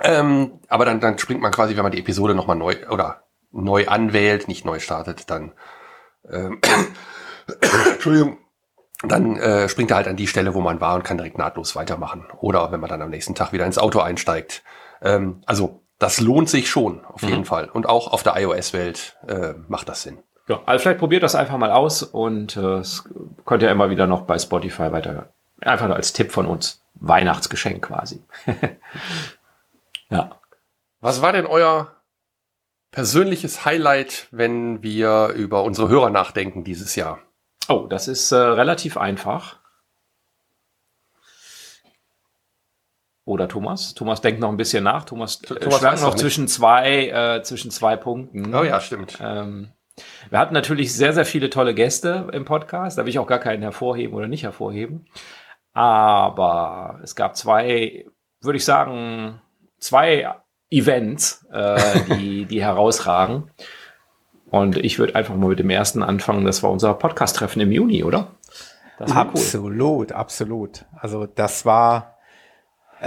ähm, 0.00 0.60
aber 0.68 0.84
dann, 0.84 1.00
dann 1.00 1.18
springt 1.18 1.40
man 1.40 1.52
quasi, 1.52 1.76
wenn 1.76 1.84
man 1.84 1.92
die 1.92 2.00
Episode 2.00 2.34
nochmal 2.34 2.56
neu 2.56 2.76
oder 2.90 3.22
neu 3.52 3.86
anwählt, 3.86 4.48
nicht 4.48 4.64
neu 4.64 4.80
startet, 4.80 5.30
dann 5.30 5.52
ähm, 6.28 6.60
Entschuldigung, 7.92 8.38
dann 9.04 9.36
äh, 9.36 9.68
springt 9.68 9.90
er 9.90 9.96
halt 9.96 10.08
an 10.08 10.16
die 10.16 10.26
Stelle, 10.26 10.54
wo 10.54 10.60
man 10.60 10.80
war 10.80 10.94
und 10.94 11.04
kann 11.04 11.18
direkt 11.18 11.38
nahtlos 11.38 11.74
weitermachen. 11.76 12.24
Oder 12.40 12.72
wenn 12.72 12.80
man 12.80 12.90
dann 12.90 13.02
am 13.02 13.10
nächsten 13.10 13.34
Tag 13.34 13.52
wieder 13.52 13.66
ins 13.66 13.78
Auto 13.78 14.00
einsteigt. 14.00 14.62
Ähm, 15.02 15.42
also 15.46 15.81
das 16.02 16.20
lohnt 16.20 16.48
sich 16.48 16.68
schon, 16.68 17.04
auf 17.04 17.22
jeden 17.22 17.40
mhm. 17.40 17.44
Fall. 17.44 17.68
Und 17.68 17.88
auch 17.88 18.12
auf 18.12 18.24
der 18.24 18.36
iOS-Welt 18.36 19.16
äh, 19.28 19.54
macht 19.68 19.88
das 19.88 20.02
Sinn. 20.02 20.18
Ja, 20.48 20.60
also 20.66 20.82
vielleicht 20.82 20.98
probiert 20.98 21.22
das 21.22 21.36
einfach 21.36 21.56
mal 21.58 21.70
aus 21.70 22.02
und 22.02 22.56
äh, 22.56 22.78
es 22.78 23.04
könnt 23.44 23.62
ihr 23.62 23.70
immer 23.70 23.88
wieder 23.88 24.08
noch 24.08 24.22
bei 24.22 24.36
Spotify 24.36 24.90
weiter. 24.90 25.32
Einfach 25.60 25.86
nur 25.86 25.94
als 25.94 26.12
Tipp 26.12 26.32
von 26.32 26.46
uns. 26.46 26.82
Weihnachtsgeschenk 26.94 27.86
quasi. 27.86 28.20
ja. 30.10 30.40
Was 31.00 31.22
war 31.22 31.32
denn 31.32 31.46
euer 31.46 31.92
persönliches 32.90 33.64
Highlight, 33.64 34.26
wenn 34.32 34.82
wir 34.82 35.28
über 35.28 35.62
unsere 35.62 35.88
Hörer 35.88 36.10
nachdenken 36.10 36.64
dieses 36.64 36.96
Jahr? 36.96 37.20
Oh, 37.68 37.86
das 37.88 38.08
ist 38.08 38.32
äh, 38.32 38.36
relativ 38.36 38.96
einfach. 38.96 39.60
Oder 43.24 43.48
Thomas? 43.48 43.94
Thomas 43.94 44.20
denkt 44.20 44.40
noch 44.40 44.48
ein 44.48 44.56
bisschen 44.56 44.84
nach. 44.84 45.04
Thomas, 45.04 45.40
äh, 45.44 45.54
Thomas 45.54 45.78
schwankt 45.78 46.02
noch 46.02 46.14
zwischen 46.14 46.48
zwei, 46.48 47.08
äh, 47.08 47.42
zwischen 47.42 47.70
zwei 47.70 47.96
Punkten. 47.96 48.54
Oh 48.54 48.64
ja, 48.64 48.80
stimmt. 48.80 49.18
Ähm, 49.20 49.68
wir 50.30 50.38
hatten 50.38 50.54
natürlich 50.54 50.92
sehr, 50.94 51.12
sehr 51.12 51.24
viele 51.24 51.50
tolle 51.50 51.74
Gäste 51.74 52.28
im 52.32 52.44
Podcast. 52.44 52.98
Da 52.98 53.02
will 53.02 53.10
ich 53.10 53.18
auch 53.18 53.26
gar 53.26 53.38
keinen 53.38 53.62
hervorheben 53.62 54.14
oder 54.14 54.26
nicht 54.26 54.42
hervorheben. 54.42 55.06
Aber 55.72 57.00
es 57.02 57.14
gab 57.14 57.36
zwei, 57.36 58.06
würde 58.40 58.56
ich 58.56 58.64
sagen, 58.64 59.40
zwei 59.78 60.34
Events, 60.70 61.46
äh, 61.52 62.00
die, 62.16 62.44
die 62.50 62.62
herausragen. 62.62 63.50
Und 64.50 64.76
ich 64.76 64.98
würde 64.98 65.14
einfach 65.14 65.34
mal 65.34 65.48
mit 65.48 65.58
dem 65.58 65.70
ersten 65.70 66.02
anfangen. 66.02 66.44
Das 66.44 66.62
war 66.62 66.70
unser 66.70 66.92
Podcast-Treffen 66.94 67.62
im 67.62 67.72
Juni, 67.72 68.04
oder? 68.04 68.28
Das 68.98 69.14
war 69.14 69.22
absolut, 69.22 70.10
cool. 70.10 70.16
absolut. 70.16 70.84
Also 70.94 71.26
das 71.26 71.64
war, 71.64 72.11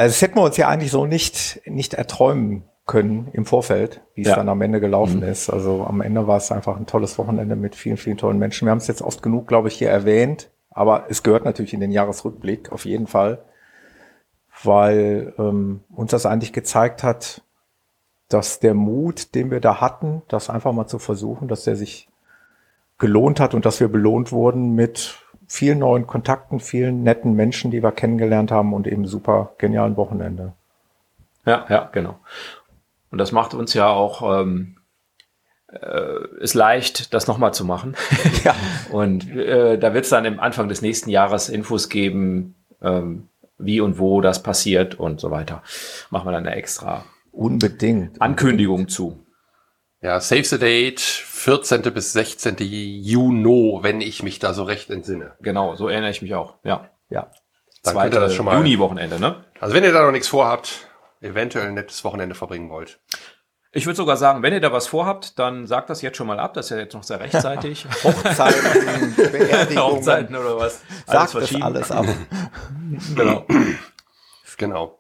das 0.04 0.22
hätten 0.22 0.36
wir 0.36 0.44
uns 0.44 0.58
ja 0.58 0.68
eigentlich 0.68 0.92
so 0.92 1.06
nicht, 1.06 1.62
nicht 1.66 1.94
erträumen 1.94 2.64
können 2.86 3.30
im 3.34 3.46
Vorfeld, 3.46 4.02
wie 4.14 4.22
es 4.22 4.28
ja. 4.28 4.36
dann 4.36 4.50
am 4.50 4.62
Ende 4.62 4.80
gelaufen 4.80 5.18
mhm. 5.18 5.28
ist. 5.28 5.50
Also 5.50 5.86
am 5.86 6.02
Ende 6.02 6.28
war 6.28 6.38
es 6.38 6.52
einfach 6.52 6.78
ein 6.78 6.86
tolles 6.86 7.18
Wochenende 7.18 7.56
mit 7.56 7.76
vielen, 7.76 7.98
vielen 7.98 8.18
tollen 8.18 8.38
Menschen. 8.38 8.66
Wir 8.66 8.72
haben 8.72 8.78
es 8.78 8.88
jetzt 8.88 9.02
oft 9.02 9.24
genug, 9.24 9.48
glaube 9.48 9.70
ich, 9.70 9.76
hier 9.76 9.90
erwähnt, 9.90 10.52
aber 10.70 11.06
es 11.10 11.24
gehört 11.24 11.46
natürlich 11.46 11.74
in 11.74 11.80
den 11.80 11.92
Jahresrückblick 11.92 12.72
auf 12.72 12.86
jeden 12.86 13.08
Fall, 13.08 13.44
weil 14.64 15.34
ähm, 15.40 15.84
uns 15.90 16.12
das 16.12 16.26
eigentlich 16.26 16.54
gezeigt 16.54 17.02
hat, 17.02 17.42
dass 18.30 18.60
der 18.60 18.74
Mut, 18.74 19.34
den 19.34 19.50
wir 19.50 19.62
da 19.62 19.82
hatten, 19.82 20.22
das 20.28 20.50
einfach 20.50 20.74
mal 20.74 20.88
zu 20.88 21.00
versuchen, 21.00 21.48
dass 21.48 21.64
der 21.64 21.76
sich 21.76 22.10
gelohnt 22.98 23.40
hat 23.40 23.54
und 23.54 23.66
dass 23.66 23.80
wir 23.80 23.88
belohnt 23.88 24.32
wurden 24.32 24.74
mit 24.74 25.20
vielen 25.48 25.80
neuen 25.80 26.08
Kontakten, 26.08 26.60
vielen 26.60 27.04
netten 27.04 27.34
Menschen, 27.34 27.72
die 27.72 27.84
wir 27.84 27.92
kennengelernt 27.92 28.52
haben 28.52 28.74
und 28.74 28.88
eben 28.88 29.06
super 29.08 29.54
genialen 29.58 29.98
Wochenende. 29.98 30.54
Ja, 31.46 31.66
ja, 31.70 31.90
genau. 31.92 32.20
Und 33.12 33.20
das 33.20 33.32
macht 33.32 33.54
uns 33.54 33.74
ja 33.74 33.88
auch 33.88 34.42
ähm, 34.42 34.78
äh, 35.72 36.42
ist 36.42 36.54
leicht, 36.54 37.14
das 37.14 37.28
nochmal 37.28 37.54
zu 37.54 37.66
machen. 37.66 37.96
ja. 38.44 38.56
Und 38.92 39.30
äh, 39.36 39.78
da 39.78 39.94
wird 39.94 40.06
es 40.06 40.10
dann 40.10 40.26
im 40.26 40.40
Anfang 40.40 40.70
des 40.70 40.82
nächsten 40.82 41.10
Jahres 41.10 41.50
Infos 41.50 41.90
geben, 41.90 42.56
ähm, 42.82 43.30
wie 43.58 43.82
und 43.82 44.00
wo 44.00 44.22
das 44.22 44.44
passiert 44.44 44.96
und 44.96 45.20
so 45.20 45.32
weiter. 45.32 45.64
Machen 46.10 46.28
wir 46.28 46.32
dann 46.32 46.46
eine 46.46 46.56
extra 46.56 47.06
Unbedingt. 47.32 48.22
Ankündigung 48.22 48.88
zu. 48.88 49.25
Ja, 50.06 50.20
Save 50.20 50.44
the 50.44 50.60
Date, 50.60 51.00
14. 51.02 51.82
bis 51.92 52.14
16. 52.14 52.58
Juni, 52.60 53.80
wenn 53.82 54.02
ich 54.02 54.22
mich 54.22 54.38
da 54.38 54.54
so 54.54 54.62
recht 54.62 54.92
entsinne. 54.92 55.34
Genau, 55.42 55.74
so 55.74 55.88
erinnere 55.88 56.12
ich 56.12 56.22
mich 56.22 56.36
auch. 56.36 56.58
Ja. 56.64 56.92
Ja. 57.10 57.32
Dann 57.82 57.94
Zweite 57.96 58.20
das 58.20 58.36
schon 58.36 58.46
mal. 58.46 58.56
Juni-Wochenende, 58.58 59.20
ne? 59.20 59.44
Also 59.60 59.74
wenn 59.74 59.84
ihr 59.84 59.92
da 59.92 60.04
noch 60.04 60.12
nichts 60.12 60.28
vorhabt, 60.28 60.88
eventuell 61.22 61.70
ein 61.70 61.74
nettes 61.74 62.04
Wochenende 62.04 62.36
verbringen 62.36 62.70
wollt. 62.70 63.00
Ich 63.72 63.88
würde 63.88 63.98
sogar 63.98 64.16
sagen, 64.16 64.44
wenn 64.44 64.54
ihr 64.54 64.62
da 64.62 64.72
was 64.72 64.86
vorhabt, 64.86 65.40
dann 65.40 65.66
sagt 65.66 65.90
das 65.90 66.04
jetzt 66.04 66.18
schon 66.18 66.28
mal 66.28 66.40
ab. 66.40 66.54
Das 66.54 66.68
ist 66.68 66.70
ja 66.70 66.78
jetzt 66.78 66.94
noch 66.94 67.02
sehr 67.04 67.20
rechtzeitig. 67.20 67.88
Hochzeiten, 68.04 69.16
Beerdigungen. 69.32 69.92
Hochzeiten 69.92 70.36
oder 70.36 70.60
was. 70.60 70.84
Sagt 71.08 71.34
alles, 71.36 71.50
das 71.50 71.62
alles 71.64 71.92
ab. 71.92 72.06
genau. 73.16 73.46
Genau. 74.58 75.00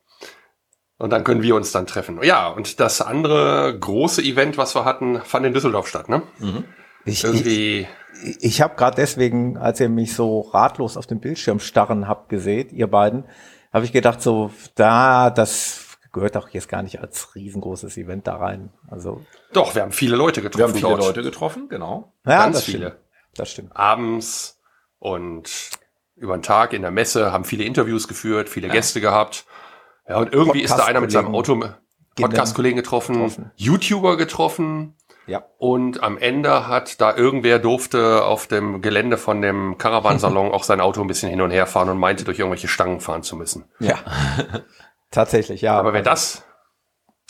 Und 0.97 1.09
dann 1.09 1.23
können 1.23 1.41
wir 1.41 1.55
uns 1.55 1.71
dann 1.71 1.87
treffen. 1.87 2.19
Ja, 2.23 2.47
und 2.47 2.79
das 2.79 3.01
andere 3.01 3.77
große 3.77 4.21
Event, 4.21 4.57
was 4.57 4.75
wir 4.75 4.85
hatten, 4.85 5.19
fand 5.21 5.45
in 5.45 5.53
Düsseldorf 5.53 5.87
statt, 5.87 6.07
ne? 6.07 6.21
Mhm. 6.39 6.63
Ich, 7.03 7.23
Irgendwie. 7.23 7.87
Ich, 8.23 8.43
ich 8.43 8.61
habe 8.61 8.75
gerade 8.75 8.95
deswegen, 8.95 9.57
als 9.57 9.79
ihr 9.79 9.89
mich 9.89 10.15
so 10.15 10.41
ratlos 10.41 10.95
auf 10.95 11.05
dem 11.05 11.19
Bildschirm 11.19 11.59
starren 11.59 12.07
habt 12.07 12.29
gesehen, 12.29 12.69
ihr 12.71 12.87
beiden, 12.87 13.25
habe 13.73 13.83
ich 13.83 13.91
gedacht, 13.91 14.21
so, 14.21 14.51
da, 14.75 15.29
das 15.29 15.97
gehört 16.13 16.37
doch 16.37 16.47
jetzt 16.49 16.69
gar 16.69 16.81
nicht 16.81 17.01
als 17.01 17.35
riesengroßes 17.35 17.97
Event 17.97 18.25
da 18.25 18.37
rein. 18.37 18.71
Also. 18.89 19.21
Doch, 19.51 19.75
wir 19.75 19.81
haben 19.81 19.91
viele 19.91 20.15
Leute 20.15 20.41
getroffen. 20.41 20.59
Wir 20.59 20.67
haben 20.67 20.73
viele 20.73 20.87
dort. 20.87 21.01
Leute 21.01 21.23
getroffen, 21.23 21.67
genau. 21.67 22.13
Ja, 22.25 22.45
Ganz 22.45 22.57
das 22.57 22.65
viele. 22.65 22.87
Stimmt. 22.87 23.01
Das 23.35 23.51
stimmt. 23.51 23.75
Abends 23.75 24.61
und 24.97 25.49
über 26.15 26.37
den 26.37 26.41
Tag 26.41 26.71
in 26.71 26.81
der 26.83 26.91
Messe 26.91 27.33
haben 27.33 27.43
viele 27.43 27.65
Interviews 27.65 28.07
geführt, 28.07 28.47
viele 28.47 28.67
ja. 28.67 28.73
Gäste 28.73 29.01
gehabt. 29.01 29.45
Ja, 30.07 30.17
und 30.17 30.33
irgendwie 30.33 30.61
ist 30.61 30.75
da 30.75 30.85
einer 30.85 31.01
mit 31.01 31.11
seinem 31.11 31.33
Auto 31.33 31.59
Podcast-Kollegen 32.15 32.77
getroffen, 32.77 33.15
getroffen, 33.15 33.51
YouTuber 33.55 34.17
getroffen. 34.17 34.95
Ja. 35.27 35.43
Und 35.57 36.03
am 36.03 36.17
Ende 36.17 36.67
hat 36.67 37.01
da 37.01 37.15
irgendwer 37.15 37.57
durfte 37.57 38.23
auf 38.23 38.47
dem 38.47 38.81
Gelände 38.81 39.17
von 39.17 39.41
dem 39.41 39.77
Caravansalon 39.77 40.51
auch 40.53 40.63
sein 40.63 40.79
Auto 40.79 41.01
ein 41.01 41.07
bisschen 41.07 41.29
hin 41.29 41.41
und 41.41 41.51
her 41.51 41.65
fahren 41.65 41.89
und 41.89 41.97
meinte, 41.97 42.23
durch 42.23 42.39
irgendwelche 42.39 42.67
Stangen 42.67 42.99
fahren 42.99 43.23
zu 43.23 43.35
müssen. 43.35 43.65
Ja. 43.79 43.97
Tatsächlich, 45.11 45.61
ja. 45.61 45.79
Aber 45.79 45.93
wer 45.93 46.03
das 46.03 46.43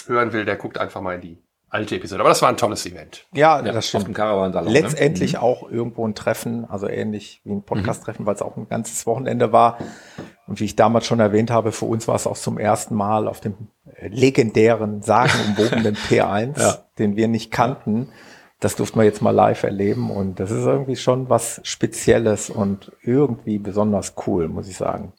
hören 0.08 0.34
will, 0.34 0.46
der 0.46 0.58
guckt 0.58 0.78
einfach 0.78 1.02
mal 1.02 1.16
in 1.16 1.22
die 1.22 1.44
alte 1.70 1.96
Episode. 1.96 2.22
Aber 2.22 2.30
das 2.30 2.42
war 2.42 2.50
ein 2.50 2.58
tolles 2.58 2.86
Event. 2.86 3.26
Ja, 3.34 3.64
ja 3.64 3.72
das 3.72 3.88
stimmt. 3.88 4.04
Auf 4.04 4.06
dem 4.06 4.14
Caravansalon. 4.14 4.72
Ne? 4.72 4.80
Letztendlich 4.80 5.34
ne? 5.34 5.42
auch 5.42 5.70
irgendwo 5.70 6.08
ein 6.08 6.16
Treffen, 6.16 6.66
also 6.66 6.88
ähnlich 6.88 7.42
wie 7.44 7.54
ein 7.54 7.64
Podcast-Treffen, 7.64 8.24
mhm. 8.24 8.28
weil 8.28 8.36
es 8.36 8.42
auch 8.42 8.58
ein 8.58 8.68
ganzes 8.68 9.06
Wochenende 9.06 9.52
war. 9.52 9.78
Und 10.48 10.60
wie 10.60 10.66
ich 10.66 10.76
damals 10.76 11.08
schon 11.08 11.20
erwähnt 11.20 11.50
habe, 11.50 11.72
für 11.72 11.86
uns 11.86 12.08
war 12.08 12.16
es 12.16 12.28
auch 12.28 12.38
zum 12.38 12.58
ersten 12.58 12.96
Mal 12.96 13.28
auf 13.28 13.40
dem 13.40 13.56
legendären, 14.00 15.02
sagenumwobenen 15.02 15.96
P1, 16.10 16.60
ja. 16.60 16.78
den 17.00 17.16
wir 17.16 17.28
nicht 17.28 17.52
kannten. 17.52 18.10
Das 18.60 18.76
durften 18.76 19.00
wir 19.00 19.06
jetzt 19.06 19.22
mal 19.22 19.32
live 19.32 19.64
erleben 19.64 20.12
und 20.12 20.40
das 20.40 20.52
ist 20.52 20.66
irgendwie 20.66 20.96
schon 20.96 21.30
was 21.30 21.60
Spezielles 21.64 22.50
und 22.50 22.92
irgendwie 23.02 23.58
besonders 23.58 24.14
cool, 24.26 24.48
muss 24.48 24.68
ich 24.68 24.78
sagen. 24.78 25.14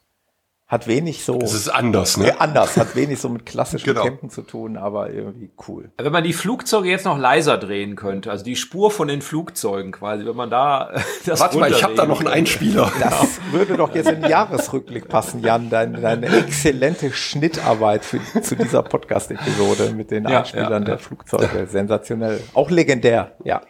Hat 0.68 0.88
wenig 0.88 1.24
so. 1.24 1.38
Es 1.38 1.54
ist 1.54 1.68
anders, 1.68 2.16
ne? 2.16 2.26
Ja, 2.26 2.38
anders. 2.38 2.76
Hat 2.76 2.96
wenig 2.96 3.20
so 3.20 3.28
mit 3.28 3.46
klassischen 3.46 3.84
genau. 3.84 4.02
Campen 4.02 4.30
zu 4.30 4.42
tun, 4.42 4.76
aber 4.76 5.10
irgendwie 5.10 5.52
cool. 5.68 5.92
Wenn 5.96 6.10
man 6.10 6.24
die 6.24 6.32
Flugzeuge 6.32 6.88
jetzt 6.88 7.04
noch 7.04 7.18
leiser 7.18 7.56
drehen 7.56 7.94
könnte, 7.94 8.32
also 8.32 8.44
die 8.44 8.56
Spur 8.56 8.90
von 8.90 9.06
den 9.06 9.22
Flugzeugen 9.22 9.92
quasi, 9.92 10.26
wenn 10.26 10.34
man 10.34 10.50
da 10.50 10.90
das 11.24 11.38
Warte 11.38 11.58
mal, 11.58 11.70
ich 11.70 11.84
habe 11.84 11.94
da 11.94 12.04
noch 12.04 12.18
einen 12.18 12.28
Einspieler. 12.28 12.90
Das 12.98 13.38
würde 13.52 13.76
doch 13.76 13.94
jetzt 13.94 14.08
in 14.08 14.22
den 14.22 14.30
Jahresrückblick 14.30 15.06
passen, 15.06 15.40
Jan. 15.40 15.70
Deine, 15.70 16.00
deine 16.00 16.26
exzellente 16.26 17.12
Schnittarbeit 17.12 18.04
für, 18.04 18.18
zu 18.42 18.56
dieser 18.56 18.82
Podcast-Episode 18.82 19.92
mit 19.92 20.10
den 20.10 20.24
ja, 20.24 20.40
Einspielern 20.40 20.82
ja, 20.82 20.88
der 20.88 20.98
Flugzeuge. 20.98 21.68
Sensationell. 21.68 22.42
Auch 22.54 22.70
legendär, 22.72 23.36
ja. 23.44 23.62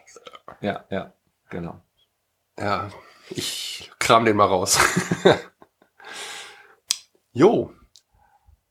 Ja, 0.63 0.85
ja, 0.91 1.13
genau. 1.51 1.79
Ja, 2.59 2.89
ich 3.29 3.91
kram 3.99 4.25
den 4.25 4.37
mal 4.37 4.47
raus. 4.47 4.79
Jo, 7.37 7.71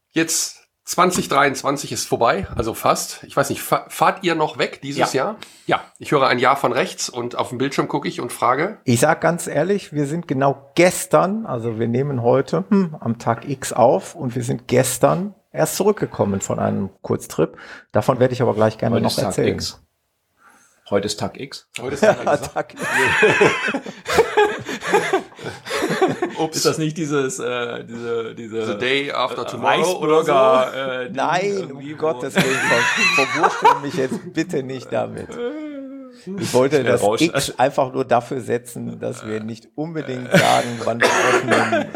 jetzt 0.09 0.67
2023 0.85 1.91
ist 1.91 2.07
vorbei, 2.07 2.47
also 2.55 2.73
fast. 2.73 3.23
Ich 3.25 3.37
weiß 3.37 3.51
nicht, 3.51 3.61
fahrt 3.61 4.23
ihr 4.23 4.33
noch 4.33 4.57
weg 4.57 4.81
dieses 4.81 5.13
ja. 5.13 5.25
Jahr? 5.25 5.35
Ja. 5.67 5.83
Ich 5.99 6.11
höre 6.11 6.25
ein 6.25 6.39
Jahr 6.39 6.57
von 6.57 6.71
rechts 6.71 7.07
und 7.07 7.35
auf 7.37 7.49
dem 7.49 7.59
Bildschirm 7.59 7.87
gucke 7.87 8.07
ich 8.07 8.21
und 8.21 8.31
frage. 8.31 8.79
Ich 8.83 9.01
sag 9.01 9.21
ganz 9.21 9.45
ehrlich, 9.45 9.93
wir 9.93 10.07
sind 10.07 10.27
genau 10.27 10.71
gestern, 10.73 11.45
also 11.45 11.77
wir 11.77 11.87
nehmen 11.87 12.23
heute 12.23 12.65
hm, 12.69 12.97
am 12.99 13.19
Tag 13.19 13.47
X 13.47 13.71
auf 13.71 14.15
und 14.15 14.33
wir 14.33 14.43
sind 14.43 14.67
gestern 14.67 15.35
erst 15.51 15.75
zurückgekommen 15.75 16.41
von 16.41 16.57
einem 16.57 16.89
Kurztrip. 17.03 17.59
Davon 17.91 18.19
werde 18.19 18.33
ich 18.33 18.41
aber 18.41 18.55
gleich 18.55 18.79
gerne 18.79 18.95
heute 18.95 19.03
noch 19.03 19.17
erzählen. 19.19 19.53
X. 19.53 19.79
Heute 20.87 21.07
ist 21.07 21.19
Tag 21.19 21.39
X. 21.39 21.67
Heute 21.81 21.95
ist 21.95 22.01
Tag, 22.01 22.17
ja, 22.25 22.37
Tag 22.37 22.73
X. 22.73 22.83
Ups. 26.37 26.57
Ist 26.57 26.65
das 26.65 26.77
nicht 26.77 26.95
dieses, 26.95 27.39
äh, 27.39 27.83
diese, 27.85 28.35
diese 28.35 28.67
The 28.67 28.77
Day 28.77 29.11
After 29.11 29.47
Tomorrow 29.47 29.99
oder 29.99 30.23
so? 30.23 30.77
Äh, 30.77 31.09
Nein, 31.13 31.71
um 31.71 31.97
Gottes 31.97 32.35
Willen, 32.35 32.59
verwurschteln 33.15 33.81
mich 33.81 33.95
jetzt 33.95 34.33
bitte 34.33 34.61
nicht 34.61 34.91
damit. 34.91 35.29
Ich 36.39 36.53
wollte 36.53 36.83
das 36.83 37.01
X 37.19 37.57
einfach 37.57 37.91
nur 37.91 38.05
dafür 38.05 38.41
setzen, 38.41 38.99
dass 38.99 39.25
wir 39.25 39.41
nicht 39.41 39.69
unbedingt 39.75 40.31
sagen, 40.31 40.79
wann 40.83 41.01
wir 41.01 41.07
aufnehmen, 41.07 41.87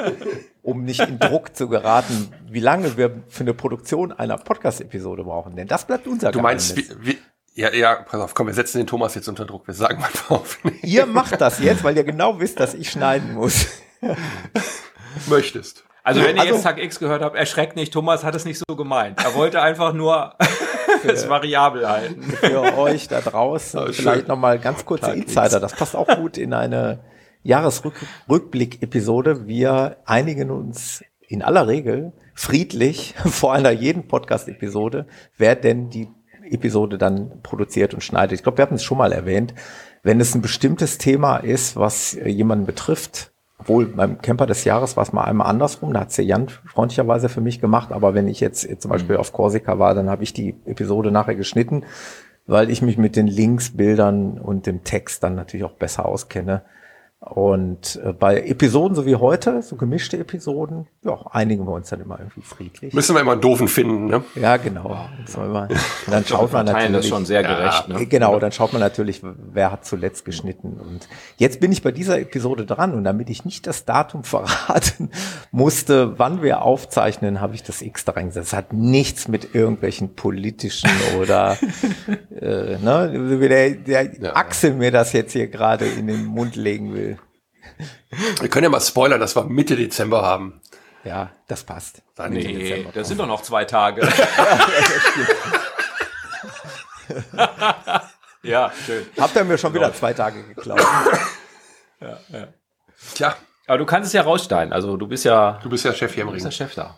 um 0.64 0.84
nicht 0.84 1.02
in 1.02 1.20
Druck 1.20 1.56
zu 1.56 1.68
geraten, 1.68 2.32
wie 2.48 2.60
lange 2.60 2.98
wir 2.98 3.24
für 3.28 3.42
eine 3.42 3.54
Produktion 3.54 4.12
einer 4.12 4.38
Podcast-Episode 4.38 5.24
brauchen. 5.24 5.56
Denn 5.56 5.68
das 5.68 5.86
bleibt 5.86 6.08
unser 6.08 6.32
Du 6.32 6.42
meinst, 6.42 6.76
wie, 6.76 6.86
wie, 7.02 7.18
ja, 7.60 7.74
ja, 7.74 7.96
pass 7.96 8.22
auf, 8.22 8.34
komm, 8.34 8.48
wir 8.48 8.54
setzen 8.54 8.78
den 8.78 8.88
Thomas 8.88 9.16
jetzt 9.16 9.28
unter 9.28 9.46
Druck. 9.46 9.68
Wir 9.68 9.74
sagen 9.74 10.00
mal 10.00 10.10
auf. 10.30 10.60
Ihr 10.82 11.06
macht 11.06 11.42
das 11.42 11.60
jetzt, 11.60 11.84
weil 11.84 11.98
ihr 11.98 12.06
genau 12.06 12.40
wisst, 12.40 12.60
dass 12.60 12.74
ich 12.74 12.90
schneiden 12.90 13.34
muss. 13.34 13.68
Möchtest. 15.28 15.84
Also 16.04 16.24
wenn 16.24 16.38
ihr 16.38 16.44
also, 16.44 16.54
jetzt 16.54 16.64
Tag 16.64 16.82
X 16.82 17.00
gehört 17.00 17.22
habt, 17.22 17.36
erschreckt 17.36 17.76
nicht, 17.76 17.92
Thomas 17.92 18.24
hat 18.24 18.34
es 18.34 18.46
nicht 18.46 18.64
so 18.66 18.78
gemeint. 18.78 19.22
Er 19.22 19.36
wollte 19.36 19.62
einfach 19.62 19.92
nur 19.92 20.36
es 21.04 21.28
variabel 21.28 21.88
halten. 21.88 22.24
Für 22.24 22.78
euch 22.78 23.10
da 23.10 23.20
draußen 23.20 23.82
oh, 23.82 23.92
vielleicht 23.92 24.30
nochmal 24.30 24.58
ganz 24.60 24.86
kurze 24.86 25.08
Tag 25.08 25.18
Insider. 25.18 25.44
X. 25.44 25.60
Das 25.60 25.76
passt 25.76 25.96
auch 25.98 26.08
gut 26.16 26.38
in 26.38 26.54
eine 26.54 27.02
Jahresrückblick-Episode. 27.44 29.48
Wir 29.48 29.98
einigen 30.06 30.50
uns 30.50 31.04
in 31.28 31.42
aller 31.42 31.68
Regel 31.68 32.14
friedlich 32.34 33.16
vor 33.26 33.52
einer 33.52 33.72
jeden 33.72 34.08
Podcast-Episode, 34.08 35.08
wer 35.38 35.56
denn 35.56 35.90
die 35.90 36.08
Episode 36.52 36.98
dann 36.98 37.42
produziert 37.44 37.94
und 37.94 38.04
schneidet. 38.04 38.34
Ich 38.34 38.44
glaube, 38.44 38.58
wir 38.58 38.64
hatten 38.64 38.76
es 38.76 38.84
schon 38.84 38.98
mal 38.98 39.12
erwähnt. 39.12 39.54
Wenn 40.04 40.20
es 40.20 40.34
ein 40.36 40.42
bestimmtes 40.42 40.98
Thema 40.98 41.38
ist, 41.38 41.76
was 41.76 42.14
jemanden 42.14 42.66
betrifft, 42.66 43.32
obwohl 43.60 43.88
beim 43.88 44.22
Camper 44.22 44.46
des 44.46 44.64
Jahres 44.64 44.96
war 44.96 45.04
es 45.04 45.12
mal 45.12 45.26
einmal 45.26 45.48
andersrum, 45.48 45.94
da 45.94 46.02
hat 46.02 46.18
der 46.18 46.24
Jan 46.24 46.48
freundlicherweise 46.48 47.28
für 47.28 47.42
mich 47.42 47.60
gemacht, 47.60 47.92
aber 47.92 48.14
wenn 48.14 48.30
ich 48.30 48.40
jetzt 48.40 48.82
zum 48.82 48.90
Beispiel 48.90 49.16
mhm. 49.16 49.20
auf 49.20 49.34
Korsika 49.34 49.78
war, 49.80 49.94
dann 49.94 50.10
habe 50.10 50.24
ich 50.24 50.34
die 50.34 50.56
Episode 50.66 51.12
nachher 51.12 51.36
geschnitten, 51.36 51.84
weil 52.48 52.70
ich 52.70 52.82
mich 52.82 52.98
mit 52.98 53.18
den 53.18 53.28
Links, 53.28 53.76
Bildern 53.76 54.40
und 54.40 54.66
dem 54.66 54.86
Text 54.86 55.24
dann 55.24 55.36
natürlich 55.36 55.66
auch 55.66 55.74
besser 55.74 56.06
auskenne. 56.06 56.64
Und 57.22 58.00
äh, 58.02 58.14
bei 58.14 58.40
Episoden 58.44 58.96
so 58.96 59.06
wie 59.06 59.18
heute, 59.18 59.62
so 59.62 59.76
gemischte 59.76 60.18
Episoden, 60.18 60.88
ja, 61.04 61.18
einigen 61.32 61.66
wir 61.68 61.74
uns 61.74 61.90
dann 61.90 62.00
immer 62.00 62.18
irgendwie 62.18 62.42
friedlich. 62.42 62.94
Müssen 62.94 63.14
wir 63.14 63.20
immer 63.20 63.34
einen 63.34 63.42
doofen 63.42 63.68
finden, 63.68 64.06
ne? 64.06 64.24
Ja, 64.36 64.56
genau. 64.56 64.98
Immer, 65.36 65.68
dann 66.10 66.24
schaut 66.24 66.54
man 66.54 66.66
natürlich. 66.66 66.92
das 66.94 67.08
schon 67.08 67.26
sehr 67.26 67.44
gerecht. 67.44 67.90
Äh, 67.90 67.94
Ne? 67.94 68.06
Genau, 68.06 68.40
dann 68.40 68.52
schaut 68.52 68.72
man 68.72 68.80
natürlich, 68.82 69.22
wer 69.24 69.72
hat 69.72 69.86
zuletzt 69.86 70.24
geschnitten. 70.24 70.80
Und 70.80 71.10
jetzt 71.38 71.60
bin 71.60 71.72
ich 71.72 71.82
bei 71.82 71.92
dieser 71.92 72.20
Episode 72.20 72.66
dran 72.66 72.94
und 72.94 73.04
damit 73.04 73.30
ich 73.30 73.44
nicht 73.44 73.68
das 73.68 73.84
Datum 73.84 74.24
verraten 74.24 75.10
musste, 75.52 76.18
wann 76.18 76.42
wir 76.42 76.62
aufzeichnen, 76.62 77.42
habe 77.42 77.54
ich 77.56 77.64
das 77.64 77.82
X 77.82 78.06
da 78.06 78.14
reingesetzt. 78.14 78.54
Das 78.54 78.58
hat 78.58 78.72
nichts 78.74 79.28
mit 79.28 79.56
irgendwelchen 79.56 80.16
politischen 80.16 80.90
oder 81.20 81.58
äh, 82.32 82.78
ne, 82.78 83.40
wie 83.42 83.50
der, 83.50 83.72
der 83.72 84.22
Ja. 84.22 84.36
Axel 84.36 84.74
mir 84.74 84.92
das 84.92 85.12
jetzt 85.12 85.34
hier 85.34 85.48
gerade 85.48 85.86
in 85.86 86.08
den 86.08 86.26
Mund 86.26 86.56
legen 86.56 86.94
will. 86.94 87.09
Wir 88.10 88.50
können 88.50 88.64
ja 88.66 88.70
mal 88.70 88.80
spoilern, 88.82 89.20
dass 89.20 89.36
wir 89.36 89.44
Mitte 89.44 89.76
Dezember 89.76 90.22
haben. 90.24 90.62
Ja, 91.04 91.30
das 91.48 91.64
passt. 91.64 92.02
Dann 92.16 92.34
Nee, 92.34 92.54
Dezember. 92.54 92.92
das 92.94 93.08
sind 93.08 93.20
doch 93.20 93.28
noch 93.28 93.42
zwei 93.42 93.66
Tage. 93.66 94.02
ja, 98.44 98.72
schön. 98.86 99.06
Habt 99.20 99.36
ihr 99.36 99.44
mir 99.44 99.58
schon 99.58 99.74
wieder 99.74 99.94
zwei 99.94 100.14
Tage 100.14 100.44
geklaut? 100.44 100.82
Tja, 103.16 103.36
Aber 103.68 103.78
du 103.78 103.86
kannst 103.86 104.08
es 104.08 104.14
ja 104.14 104.22
raussteigen. 104.24 104.74
Also 104.74 104.98
du 104.98 105.08
bist 105.08 105.26
ja, 105.26 105.60
du 105.64 105.70
bist 105.70 105.86
ja 105.86 105.94
Chef 105.94 106.14
hier 106.14 106.24
im 106.24 106.28
du 106.30 106.34
bist 106.34 106.46
Ring. 106.46 106.52
der 106.52 106.56
Chef 106.58 106.76
da. 106.76 106.98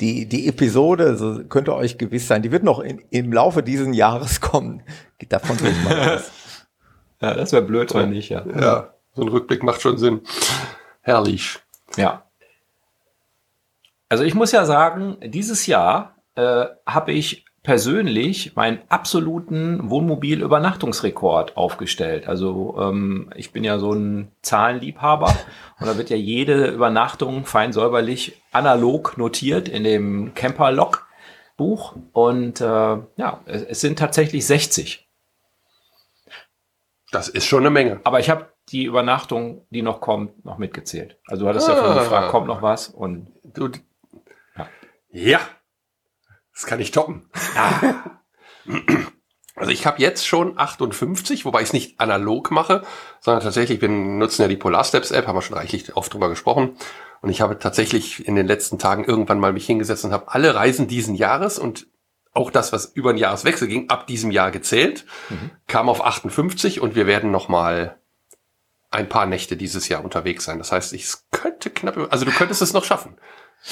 Die, 0.00 0.26
die 0.26 0.46
Episode, 0.48 1.16
so 1.16 1.42
könnt 1.44 1.68
ihr 1.68 1.74
euch 1.74 1.96
gewiss 1.96 2.26
sein, 2.28 2.42
die 2.42 2.50
wird 2.52 2.64
noch 2.64 2.80
in, 2.80 2.98
im 3.10 3.32
Laufe 3.32 3.62
dieses 3.62 3.94
Jahres 3.96 4.40
kommen. 4.42 4.82
Davon 5.28 5.56
gehe 5.56 5.70
ich 5.70 5.82
mal 5.84 6.16
aus. 6.16 6.30
Ja, 7.22 7.34
das 7.34 7.52
wäre 7.52 7.62
blöd, 7.62 7.94
wenn 7.94 8.10
nicht, 8.10 8.28
ja. 8.30 8.44
Ja, 8.46 8.94
so 9.14 9.22
ein 9.22 9.28
Rückblick 9.28 9.62
macht 9.62 9.80
schon 9.80 9.98
Sinn. 9.98 10.20
Herrlich. 11.02 11.58
Ja. 11.96 12.24
Also 14.08 14.24
ich 14.24 14.34
muss 14.34 14.52
ja 14.52 14.64
sagen, 14.64 15.16
dieses 15.22 15.66
Jahr 15.66 16.16
äh, 16.34 16.66
habe 16.86 17.12
ich 17.12 17.44
persönlich 17.62 18.56
meinen 18.56 18.80
absoluten 18.88 19.90
Wohnmobil-Übernachtungsrekord 19.90 21.56
aufgestellt. 21.56 22.26
Also 22.26 22.76
ähm, 22.80 23.30
ich 23.36 23.52
bin 23.52 23.64
ja 23.64 23.78
so 23.78 23.92
ein 23.92 24.32
Zahlenliebhaber 24.42 25.26
und 25.80 25.86
da 25.86 25.98
wird 25.98 26.10
ja 26.10 26.16
jede 26.16 26.68
Übernachtung 26.68 27.44
fein 27.44 27.72
säuberlich 27.72 28.40
analog 28.50 29.18
notiert 29.18 29.68
in 29.68 29.84
dem 29.84 30.34
Camper-Log-Buch. 30.34 31.96
Und 32.12 32.60
äh, 32.60 32.64
ja, 32.64 33.40
es, 33.44 33.62
es 33.62 33.80
sind 33.80 33.98
tatsächlich 33.98 34.46
60. 34.46 35.06
Das 37.12 37.28
ist 37.28 37.44
schon 37.44 37.60
eine 37.60 37.70
Menge. 37.70 38.00
Aber 38.04 38.20
ich 38.20 38.30
habe 38.30 38.48
die 38.72 38.84
Übernachtung, 38.84 39.66
die 39.70 39.82
noch 39.82 40.00
kommt, 40.00 40.44
noch 40.44 40.58
mitgezählt. 40.58 41.18
Also 41.26 41.44
du 41.44 41.48
hattest 41.48 41.68
ja 41.68 41.74
vorhin 41.76 41.98
Ah. 41.98 42.02
gefragt, 42.02 42.30
kommt 42.30 42.46
noch 42.46 42.62
was? 42.62 42.88
Und 42.88 43.28
Du, 43.42 43.68
Ja. 44.56 44.68
ja, 45.10 45.40
das 46.54 46.66
kann 46.66 46.80
ich 46.80 46.90
toppen. 46.92 47.28
Also 49.56 49.72
ich 49.72 49.84
habe 49.84 50.00
jetzt 50.00 50.26
schon 50.26 50.58
58, 50.58 51.44
wobei 51.44 51.60
ich 51.60 51.66
es 51.68 51.72
nicht 51.74 52.00
analog 52.00 52.50
mache, 52.50 52.82
sondern 53.20 53.42
tatsächlich, 53.42 53.82
wir 53.82 53.88
nutzen 53.90 54.40
ja 54.40 54.48
die 54.48 54.56
Polar 54.56 54.84
Steps 54.84 55.10
App, 55.10 55.26
haben 55.26 55.36
wir 55.36 55.42
schon 55.42 55.56
reichlich 55.56 55.96
oft 55.96 56.14
drüber 56.14 56.30
gesprochen. 56.30 56.76
Und 57.20 57.28
ich 57.28 57.42
habe 57.42 57.58
tatsächlich 57.58 58.26
in 58.26 58.36
den 58.36 58.46
letzten 58.46 58.78
Tagen 58.78 59.04
irgendwann 59.04 59.38
mal 59.38 59.52
mich 59.52 59.66
hingesetzt 59.66 60.04
und 60.06 60.12
habe 60.12 60.32
alle 60.32 60.54
Reisen 60.54 60.88
diesen 60.88 61.14
Jahres 61.14 61.58
und 61.58 61.88
auch 62.32 62.50
das, 62.50 62.72
was 62.72 62.86
über 62.86 63.12
den 63.12 63.18
Jahreswechsel 63.18 63.68
ging, 63.68 63.90
ab 63.90 64.06
diesem 64.06 64.30
Jahr 64.30 64.50
gezählt, 64.50 65.04
kam 65.66 65.90
auf 65.90 66.02
58 66.06 66.80
und 66.80 66.94
wir 66.94 67.06
werden 67.06 67.30
noch 67.30 67.48
mal 67.48 67.99
ein 68.90 69.08
paar 69.08 69.26
Nächte 69.26 69.56
dieses 69.56 69.88
Jahr 69.88 70.04
unterwegs 70.04 70.44
sein. 70.44 70.58
Das 70.58 70.72
heißt, 70.72 70.92
ich 70.92 71.04
es 71.04 71.26
könnte 71.30 71.70
knapp, 71.70 71.96
also 72.10 72.24
du 72.24 72.32
könntest 72.32 72.62
es 72.62 72.72
noch 72.72 72.84
schaffen. 72.84 73.16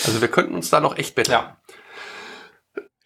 Also 0.04 0.20
wir 0.20 0.28
könnten 0.28 0.54
uns 0.54 0.70
da 0.70 0.80
noch 0.80 0.96
echt 0.96 1.14
betteln. 1.14 1.32
ja, 1.32 1.56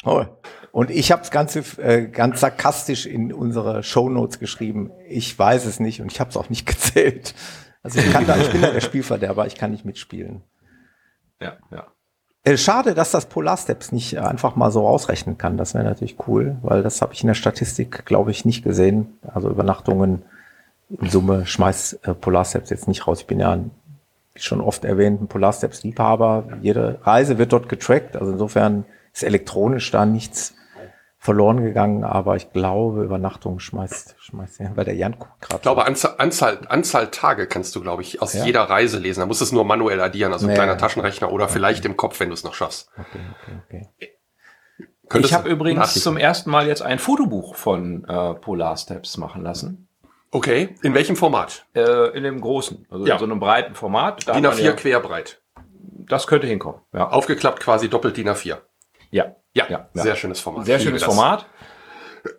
Oh. 0.04 0.24
Und 0.72 0.90
ich 0.90 1.12
habe 1.12 1.20
das 1.20 1.30
Ganze 1.30 1.60
äh, 1.80 2.08
ganz 2.08 2.40
sarkastisch 2.40 3.06
in 3.06 3.32
unsere 3.32 3.82
Shownotes 3.82 4.38
geschrieben. 4.38 4.90
Ich 5.06 5.38
weiß 5.38 5.66
es 5.66 5.80
nicht 5.80 6.00
und 6.00 6.10
ich 6.10 6.18
habe 6.18 6.30
es 6.30 6.36
auch 6.36 6.48
nicht 6.48 6.66
gezählt. 6.66 7.34
Also 7.82 8.00
ich 8.00 8.10
kann 8.12 8.26
da, 8.26 8.36
ich 8.36 8.50
bin 8.50 8.62
da 8.62 8.70
der 8.70 8.80
Spielverderber, 8.80 9.46
ich 9.46 9.54
kann 9.54 9.70
nicht 9.72 9.84
mitspielen. 9.84 10.42
ja, 11.40 11.56
ja. 11.70 11.86
Äh, 12.44 12.56
schade, 12.56 12.94
dass 12.94 13.12
das 13.12 13.26
Polar 13.26 13.56
Steps 13.56 13.92
nicht 13.92 14.18
einfach 14.18 14.56
mal 14.56 14.72
so 14.72 14.88
ausrechnen 14.88 15.38
kann. 15.38 15.56
Das 15.56 15.74
wäre 15.74 15.84
natürlich 15.84 16.16
cool, 16.26 16.58
weil 16.62 16.82
das 16.82 17.00
habe 17.00 17.12
ich 17.12 17.22
in 17.22 17.28
der 17.28 17.34
Statistik, 17.34 18.04
glaube 18.04 18.32
ich, 18.32 18.44
nicht 18.44 18.64
gesehen. 18.64 19.18
Also 19.22 19.48
Übernachtungen 19.48 20.24
in 20.90 21.08
Summe 21.08 21.46
schmeißt 21.46 22.06
äh, 22.06 22.14
Polar 22.14 22.44
Steps 22.44 22.70
jetzt 22.70 22.88
nicht 22.88 23.06
raus. 23.06 23.20
Ich 23.20 23.26
bin 23.26 23.40
ja, 23.40 23.52
ein, 23.52 23.70
wie 24.34 24.42
schon 24.42 24.60
oft 24.60 24.84
erwähnt, 24.84 25.22
ein 25.22 25.28
Polar 25.28 25.52
Steps 25.52 25.82
Liebhaber. 25.82 26.44
Jede 26.62 26.98
Reise 27.02 27.38
wird 27.38 27.52
dort 27.52 27.68
getrackt. 27.68 28.16
Also 28.16 28.32
insofern 28.32 28.84
ist 29.12 29.22
elektronisch 29.24 29.90
da 29.90 30.04
nichts 30.06 30.54
verloren 31.18 31.62
gegangen, 31.62 32.02
aber 32.02 32.34
ich 32.34 32.52
glaube, 32.52 33.04
Übernachtung 33.04 33.60
schmeißt, 33.60 34.16
schmeißt 34.18 34.58
ja, 34.58 34.72
weil 34.74 34.84
der 34.84 34.96
Jan 34.96 35.12
guckt 35.20 35.40
gerade. 35.40 35.54
Ich 35.56 35.62
glaube, 35.62 35.86
Anzahl, 35.86 36.14
Anzahl, 36.18 36.58
Anzahl 36.68 37.12
Tage 37.12 37.46
kannst 37.46 37.76
du, 37.76 37.80
glaube 37.80 38.02
ich, 38.02 38.20
aus 38.20 38.34
Ja? 38.34 38.44
jeder 38.44 38.62
Reise 38.62 38.98
lesen. 38.98 39.20
Da 39.20 39.26
musst 39.26 39.40
du 39.40 39.44
es 39.44 39.52
nur 39.52 39.64
manuell 39.64 40.00
addieren, 40.00 40.32
also 40.32 40.46
ein 40.46 40.48
Nee. 40.48 40.54
kleiner 40.56 40.76
Taschenrechner 40.76 41.30
oder 41.30 41.48
vielleicht 41.48 41.84
im 41.84 41.96
Kopf, 41.96 42.18
wenn 42.18 42.30
du 42.30 42.34
es 42.34 42.42
noch 42.42 42.54
schaffst. 42.54 42.90
Okay, 42.98 43.20
okay, 43.44 43.86
okay. 43.96 44.08
Könntest 45.08 45.30
ich 45.30 45.38
habe 45.38 45.48
übrigens 45.48 45.94
zum 46.02 46.16
ersten 46.16 46.50
Mal 46.50 46.66
jetzt 46.66 46.82
ein 46.82 46.98
Fotobuch 46.98 47.54
von 47.54 48.04
äh, 48.08 48.34
Polar 48.34 48.76
Steps 48.76 49.16
machen 49.16 49.42
lassen. 49.42 49.86
Okay, 50.34 50.74
in 50.82 50.94
welchem 50.94 51.14
Format? 51.14 51.66
Äh, 51.74 52.16
in 52.16 52.24
dem 52.24 52.40
großen, 52.40 52.86
also 52.90 53.06
Ja. 53.06 53.14
in 53.14 53.18
so 53.20 53.24
einem 53.26 53.38
breiten 53.38 53.74
Format. 53.74 54.26
DIN 54.26 54.34
hat 54.34 54.42
man 54.42 54.52
A4 54.54 54.62
ja, 54.62 54.72
querbreit. 54.72 55.42
das 55.84 56.26
könnte 56.26 56.46
hinkommen. 56.46 56.80
Ja, 56.92 57.08
Aufgeklappt 57.10 57.60
quasi 57.60 57.88
doppelt 57.90 58.16
DIN 58.16 58.28
A4. 58.28 58.48
ja. 58.48 58.56
Ja, 59.10 59.34
Ja, 59.54 59.66
ja. 59.68 59.88
sehr 59.92 60.16
schönes 60.16 60.40
Format. 60.40 60.64
Sehr 60.64 60.78
schönes. 60.80 61.04
Format. 61.04 61.44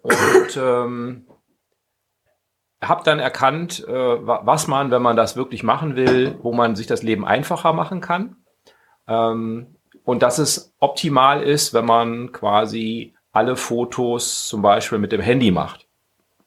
Und 0.01 0.58
ähm, 0.58 1.27
habe 2.84 3.03
dann 3.03 3.19
erkannt, 3.19 3.86
äh, 3.88 3.93
wa- 3.93 4.41
was 4.43 4.67
man, 4.67 4.89
wenn 4.89 5.03
man 5.03 5.15
das 5.15 5.36
wirklich 5.38 5.62
machen 5.62 5.95
will, 5.95 6.39
wo 6.41 6.51
man 6.51 6.75
sich 6.75 6.88
das 6.88 7.03
Leben 7.03 7.25
einfacher 7.25 7.73
machen 7.73 8.01
kann. 8.01 8.38
Ähm, 9.08 9.75
und 10.03 10.23
dass 10.23 10.39
es 10.39 10.73
optimal 10.79 11.43
ist, 11.43 11.73
wenn 11.75 11.86
man 11.86 12.32
quasi 12.32 13.13
alle 13.32 13.56
Fotos 13.56 14.47
zum 14.47 14.63
Beispiel 14.63 14.97
mit 14.97 15.12
dem 15.12 15.21
Handy 15.21 15.51
macht 15.51 15.88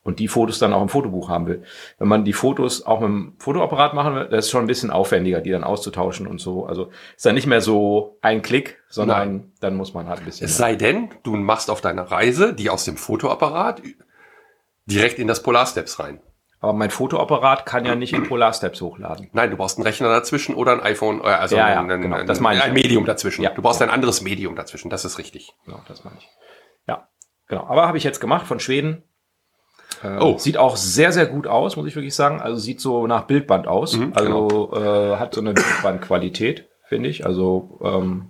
und 0.07 0.21
die 0.21 0.29
Fotos 0.29 0.59
dann 0.59 0.73
auch 0.73 0.83
im 0.83 0.89
Fotobuch 0.89 1.29
haben 1.29 1.47
will. 1.47 1.63
Wenn 1.99 2.09
man 2.09 2.25
die 2.25 2.33
Fotos 2.33 2.87
auch 2.87 3.01
mit 3.01 3.09
dem 3.09 3.35
Fotoapparat 3.39 3.95
machen 3.95 4.15
will, 4.15 4.29
das 4.29 4.47
ist 4.47 4.51
schon 4.51 4.65
ein 4.65 4.69
bisschen 4.69 4.91
aufwendiger, 4.91 5.41
die 5.41 5.51
dann 5.51 5.65
auszutauschen 5.65 6.27
und 6.27 6.41
so. 6.41 6.65
Also 6.67 6.91
ist 7.17 7.27
dann 7.27 7.35
nicht 7.35 7.47
mehr 7.47 7.61
so 7.61 8.19
ein 8.23 8.43
Klick, 8.43 8.79
sondern 8.89 9.53
dann 9.61 9.77
muss 9.77 9.95
man 9.95 10.09
halt 10.09 10.21
ein 10.21 10.25
bisschen. 10.25 10.47
Es 10.47 10.57
sei 10.57 10.77
denn, 10.77 11.11
du 11.25 11.37
machst 11.37 11.71
auf 11.71 11.81
deiner 11.81 12.05
Reise 12.05 12.55
die 12.55 12.71
aus 12.71 12.85
dem 12.85 12.97
Fotoapparat 12.97 13.83
direkt 14.87 15.19
in 15.19 15.27
das 15.27 15.43
Polar 15.43 15.67
Steps 15.67 15.99
rein. 15.99 16.21
Aber 16.61 16.73
mein 16.73 16.91
Fotoapparat 16.91 17.67
kann 17.67 17.85
ja 17.85 17.95
nicht 17.95 18.13
in 18.15 18.27
Polar 18.27 18.53
Steps 18.53 18.81
hochladen. 18.81 19.29
Nein, 19.33 19.51
du 19.51 19.57
brauchst 19.57 19.77
einen 19.77 19.87
Rechner 19.87 20.09
dazwischen 20.09 20.55
oder 20.55 20.73
ein 20.73 20.81
iPhone, 20.81 21.21
äh, 21.21 21.25
also 21.25 21.57
Ja, 21.57 21.69
ja, 21.69 21.81
ein, 21.81 21.91
ein, 21.91 22.01
genau, 22.01 22.23
das 22.25 22.41
meine 22.41 22.59
ich 22.59 22.65
ein. 22.65 22.73
Medium 22.73 23.05
dazwischen. 23.05 23.43
Ja, 23.43 23.51
du 23.51 23.61
brauchst 23.61 23.81
ja. 23.81 23.87
ein 23.87 23.93
anderes 23.93 24.23
Medium 24.23 24.57
dazwischen, 24.57 24.89
das 24.89 25.05
ist 25.05 25.19
richtig. 25.19 25.53
Genau, 25.65 25.83
das 25.87 26.05
meine 26.05 26.17
ich. 26.19 26.29
Ja, 26.87 27.09
genau. 27.47 27.67
Aber 27.67 27.87
habe 27.87 27.99
ich 27.99 28.05
jetzt 28.05 28.21
gemacht 28.21 28.47
von 28.47 28.59
Schweden. 28.59 29.03
Äh, 30.03 30.19
Oh. 30.21 30.39
Sieht 30.39 30.57
auch 30.59 30.77
sehr, 30.77 31.13
sehr 31.13 31.27
gut 31.27 31.47
aus, 31.47 31.77
muss 31.77 31.87
ich 31.87 31.97
wirklich 31.97 32.15
sagen. 32.15 32.41
Also 32.41 32.57
sieht 32.59 32.81
so 32.81 33.07
nach 33.07 33.23
Bildband 33.25 33.67
aus. 33.67 33.97
Mhm, 33.97 34.13
also 34.15 34.73
äh, 34.75 35.17
hat 35.17 35.35
so 35.35 35.41
eine 35.41 35.53
Bildbandqualität, 35.53 36.69
finde 36.85 37.09
ich. 37.09 37.25
Also 37.27 37.79
ähm, 37.83 38.27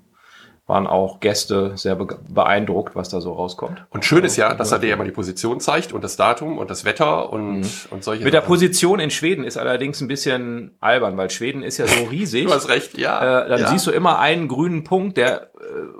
waren 0.68 0.88
auch 0.88 1.20
Gäste 1.20 1.72
sehr 1.76 1.94
be 1.94 2.18
beeindruckt, 2.28 2.96
was 2.96 3.08
da 3.08 3.20
so 3.20 3.32
rauskommt. 3.34 3.86
Und 3.90 4.04
schön 4.04 4.24
ist 4.24 4.36
ja, 4.36 4.52
dass 4.52 4.72
er 4.72 4.80
dir 4.80 4.94
immer 4.94 5.04
die 5.04 5.12
Position 5.12 5.60
zeigt 5.60 5.92
und 5.92 6.02
das 6.02 6.16
Datum 6.16 6.58
und 6.58 6.70
das 6.70 6.84
Wetter 6.84 7.32
und, 7.32 7.64
und 7.90 8.02
solche 8.02 8.22
Mhm. 8.22 8.24
Mit 8.24 8.34
der 8.34 8.40
Sachen. 8.40 8.48
Position 8.48 8.98
in 8.98 9.10
Schweden 9.12 9.44
ist 9.44 9.56
allerdings 9.58 10.00
ein 10.00 10.08
bisschen 10.08 10.72
albern, 10.80 11.16
weil 11.16 11.30
Schweden 11.30 11.62
ist 11.62 11.78
ja 11.78 11.86
so 11.86 12.04
riesig. 12.04 12.46
Du 12.46 12.52
hast 12.52 12.68
recht, 12.68 12.98
ja. 12.98 13.44
Äh, 13.44 13.48
dann 13.48 13.60
ja. 13.60 13.68
siehst 13.68 13.86
du 13.86 13.92
immer 13.92 14.18
einen 14.18 14.48
grünen 14.48 14.82
Punkt, 14.82 15.16
der 15.18 15.50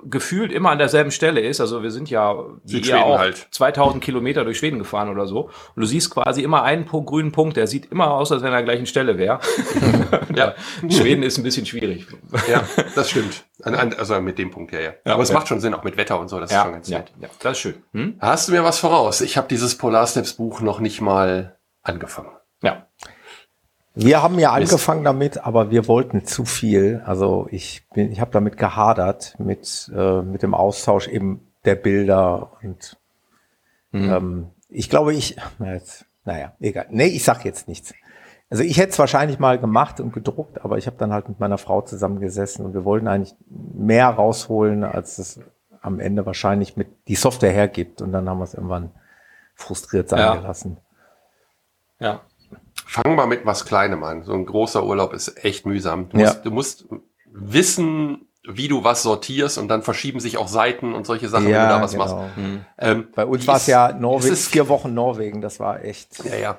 gefühlt 0.03 0.51
immer 0.51 0.71
an 0.71 0.77
derselben 0.77 1.11
Stelle 1.11 1.41
ist. 1.41 1.59
Also 1.61 1.83
wir 1.83 1.91
sind 1.91 2.09
ja 2.09 2.35
Südschweden 2.65 3.01
auch 3.03 3.19
halt. 3.19 3.47
2000 3.51 4.03
Kilometer 4.03 4.43
durch 4.43 4.59
Schweden 4.59 4.79
gefahren 4.79 5.09
oder 5.09 5.27
so. 5.27 5.45
Und 5.75 5.81
du 5.81 5.85
siehst 5.85 6.11
quasi 6.11 6.41
immer 6.41 6.63
einen 6.63 6.85
grünen 6.85 7.31
Punkt, 7.31 7.57
der 7.57 7.67
sieht 7.67 7.91
immer 7.91 8.11
aus, 8.11 8.31
als 8.31 8.41
wenn 8.41 8.51
er 8.51 8.57
an 8.57 8.65
der 8.65 8.73
gleichen 8.73 8.85
Stelle 8.85 9.17
wäre. 9.17 9.39
ja. 10.35 10.55
Schweden 10.89 11.23
ist 11.23 11.37
ein 11.37 11.43
bisschen 11.43 11.65
schwierig. 11.65 12.07
ja, 12.49 12.63
das 12.95 13.09
stimmt. 13.09 13.45
An, 13.63 13.75
an, 13.75 13.93
also 13.93 14.19
mit 14.21 14.37
dem 14.37 14.51
Punkt, 14.51 14.71
ja, 14.73 14.79
ja. 14.79 14.93
Aber 15.05 15.23
es 15.23 15.29
ja. 15.29 15.35
macht 15.35 15.47
schon 15.47 15.59
Sinn, 15.59 15.73
auch 15.73 15.83
mit 15.83 15.97
Wetter 15.97 16.19
und 16.19 16.29
so, 16.29 16.39
das 16.39 16.51
ist 16.51 16.61
schon 16.61 16.71
ganz 16.71 16.89
ja, 16.89 16.99
nett. 16.99 17.11
ja, 17.21 17.27
das 17.39 17.53
ist 17.53 17.59
schön. 17.59 17.75
Hm? 17.93 18.15
Hast 18.19 18.47
du 18.47 18.51
mir 18.51 18.63
was 18.63 18.79
voraus? 18.79 19.21
Ich 19.21 19.37
habe 19.37 19.47
dieses 19.47 19.77
Polar 19.77 20.07
Steps 20.07 20.33
Buch 20.33 20.61
noch 20.61 20.79
nicht 20.79 21.01
mal 21.01 21.57
angefangen. 21.81 22.31
Ja. 22.61 22.87
Wir 23.99 24.21
haben 24.21 24.37
ja 24.37 24.51
angefangen 24.51 25.03
damit, 25.03 25.43
aber 25.45 25.71
wir 25.71 25.87
wollten 25.87 26.25
zu 26.25 26.45
viel. 26.45 27.01
Also 27.05 27.47
ich 27.51 27.83
bin, 27.93 28.11
ich 28.11 28.21
habe 28.21 28.31
damit 28.31 28.57
gehadert 28.57 29.35
mit 29.39 29.91
äh, 29.95 30.21
mit 30.21 30.43
dem 30.43 30.53
Austausch 30.53 31.07
eben 31.07 31.41
der 31.65 31.75
Bilder 31.75 32.51
und 32.61 32.97
ähm, 33.93 34.47
ich 34.69 34.89
glaube, 34.89 35.13
ich 35.13 35.37
na 35.57 35.73
jetzt, 35.73 36.05
naja, 36.25 36.53
egal. 36.59 36.85
Nee, 36.91 37.07
ich 37.07 37.23
sag 37.23 37.43
jetzt 37.45 37.67
nichts. 37.67 37.93
Also 38.49 38.63
ich 38.63 38.77
hätte 38.77 38.91
es 38.91 38.99
wahrscheinlich 38.99 39.39
mal 39.39 39.57
gemacht 39.57 39.99
und 39.99 40.13
gedruckt, 40.13 40.63
aber 40.63 40.77
ich 40.77 40.85
habe 40.87 40.97
dann 40.97 41.11
halt 41.11 41.27
mit 41.27 41.39
meiner 41.39 41.57
Frau 41.57 41.81
zusammengesessen 41.81 42.65
und 42.65 42.73
wir 42.73 42.85
wollten 42.85 43.07
eigentlich 43.07 43.35
mehr 43.49 44.07
rausholen, 44.09 44.83
als 44.83 45.17
es 45.17 45.39
am 45.81 45.99
Ende 45.99 46.25
wahrscheinlich 46.25 46.77
mit 46.77 46.87
die 47.07 47.15
Software 47.15 47.51
hergibt. 47.51 48.01
Und 48.01 48.11
dann 48.11 48.29
haben 48.29 48.37
wir 48.37 48.43
es 48.43 48.53
irgendwann 48.53 48.91
frustriert 49.55 50.07
sein 50.09 50.19
Ja. 50.19 50.35
gelassen. 50.35 50.77
Ja. 51.99 52.21
Fang 52.87 53.15
mal 53.15 53.27
mit 53.27 53.45
was 53.45 53.65
Kleinem 53.65 54.03
an. 54.03 54.23
So 54.23 54.33
ein 54.33 54.45
großer 54.45 54.83
Urlaub 54.83 55.13
ist 55.13 55.43
echt 55.43 55.65
mühsam. 55.65 56.09
Du 56.09 56.17
Ja. 56.17 56.25
musst, 56.27 56.45
du 56.45 56.51
musst 56.51 56.85
wissen, 57.31 58.27
wie 58.49 58.67
du 58.69 58.83
was 58.83 59.03
sortierst 59.03 59.57
und 59.57 59.67
dann 59.67 59.83
verschieben 59.83 60.19
sich 60.21 60.37
auch 60.37 60.47
Seiten 60.47 60.93
und 60.93 61.05
solche 61.05 61.27
Sachen, 61.27 61.45
wenn 61.45 61.51
du 61.53 61.67
da 61.67 61.81
was 61.81 61.95
machst. 61.97 62.15
Hm. 62.35 62.65
Ähm, 62.79 63.07
Bei 63.13 63.25
uns 63.25 63.45
war 63.45 63.57
es 63.57 63.67
ja 63.67 63.89
es 63.89 63.99
Norwegen, 63.99 64.33
ist- 64.33 64.47
vier 64.47 64.69
Wochen 64.69 64.93
Norwegen, 64.93 65.41
das 65.41 65.59
war 65.59 65.83
echt. 65.83 66.23
Ja, 66.23 66.35
ja. 66.35 66.57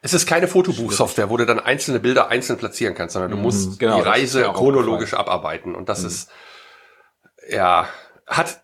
Es 0.00 0.14
ist 0.14 0.26
keine 0.26 0.46
Fotobuchsoftware, 0.48 1.28
wo 1.28 1.36
du 1.36 1.44
dann 1.44 1.58
einzelne 1.60 1.98
Bilder 2.00 2.28
einzeln 2.28 2.56
platzieren 2.58 2.94
kannst, 2.94 3.14
sondern 3.14 3.32
du 3.32 3.36
musst 3.36 3.78
genau, 3.80 3.96
die 3.96 4.02
Reise 4.02 4.42
chronologisch 4.54 5.12
abarbeiten. 5.12 5.74
Und 5.74 5.88
das 5.88 6.04
ist, 6.04 6.30
ja, 7.50 7.88
hat, 8.28 8.60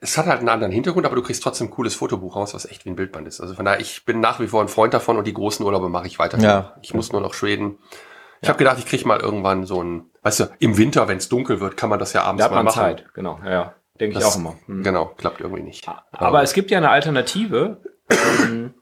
es 0.00 0.16
hat 0.16 0.26
halt 0.26 0.38
einen 0.38 0.48
anderen 0.48 0.72
Hintergrund, 0.72 1.04
aber 1.04 1.16
du 1.16 1.22
kriegst 1.22 1.42
trotzdem 1.42 1.66
ein 1.66 1.70
cooles 1.70 1.94
Fotobuch 1.94 2.36
raus, 2.36 2.54
was 2.54 2.66
echt 2.66 2.84
wie 2.84 2.90
ein 2.90 2.96
Bildband 2.96 3.26
ist. 3.26 3.40
Also 3.40 3.54
von 3.54 3.64
daher, 3.64 3.80
ich 3.80 4.04
bin 4.04 4.20
nach 4.20 4.38
wie 4.38 4.46
vor 4.46 4.62
ein 4.62 4.68
Freund 4.68 4.94
davon 4.94 5.16
und 5.18 5.26
die 5.26 5.34
großen 5.34 5.64
Urlaube 5.66 5.88
mache 5.88 6.06
ich 6.06 6.18
weiter. 6.18 6.38
Ja. 6.38 6.76
Ich 6.82 6.94
muss 6.94 7.12
nur 7.12 7.20
noch 7.20 7.34
Schweden. 7.34 7.78
Ich 8.40 8.48
habe 8.48 8.58
gedacht, 8.58 8.78
ich 8.78 8.86
krieg 8.86 9.04
mal 9.04 9.18
irgendwann 9.18 9.64
so 9.66 9.82
ein, 9.82 10.10
weißt 10.22 10.40
du, 10.40 10.44
im 10.60 10.78
Winter, 10.78 11.08
wenn 11.08 11.18
es 11.18 11.28
dunkel 11.28 11.60
wird, 11.60 11.76
kann 11.76 11.90
man 11.90 11.98
das 11.98 12.12
ja 12.12 12.22
abends 12.22 12.38
Da 12.38 12.44
hat 12.44 12.50
mal 12.52 12.58
man 12.58 12.66
machen. 12.66 12.80
Zeit, 12.80 13.12
genau. 13.12 13.40
Ja, 13.44 13.50
ja. 13.50 13.74
denke 13.98 14.18
ich 14.18 14.24
auch 14.24 14.36
immer. 14.36 14.54
Hm. 14.66 14.84
Genau, 14.84 15.06
klappt 15.06 15.40
irgendwie 15.40 15.62
nicht. 15.62 15.88
Aber 16.12 16.42
es 16.42 16.52
gibt 16.52 16.70
ja 16.70 16.78
eine 16.78 16.90
Alternative. 16.90 17.82
ähm, 18.10 18.74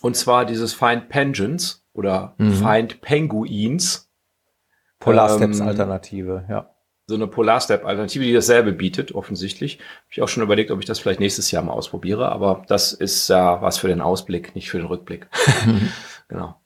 und 0.00 0.16
zwar 0.16 0.44
dieses 0.44 0.74
Find 0.74 1.08
Penguins 1.08 1.86
oder 1.92 2.34
Find 2.38 3.00
Penguins. 3.00 4.10
Polar 4.98 5.30
Ähm, 5.30 5.36
Steps 5.36 5.60
Alternative, 5.60 6.44
ja. 6.48 6.70
So 7.08 7.14
eine 7.14 7.28
Polar 7.28 7.60
Step 7.60 7.84
Alternative, 7.84 8.24
die 8.24 8.32
dasselbe 8.32 8.72
bietet, 8.72 9.14
offensichtlich. 9.14 9.78
Habe 9.78 10.10
ich 10.10 10.22
auch 10.22 10.28
schon 10.28 10.42
überlegt, 10.42 10.72
ob 10.72 10.80
ich 10.80 10.86
das 10.86 10.98
vielleicht 10.98 11.20
nächstes 11.20 11.50
Jahr 11.52 11.62
mal 11.62 11.72
ausprobiere. 11.72 12.30
Aber 12.30 12.64
das 12.66 12.92
ist 12.92 13.28
ja 13.28 13.62
was 13.62 13.78
für 13.78 13.86
den 13.86 14.00
Ausblick, 14.00 14.56
nicht 14.56 14.70
für 14.70 14.78
den 14.78 14.88
Rückblick. 14.88 15.28
genau. 16.28 16.60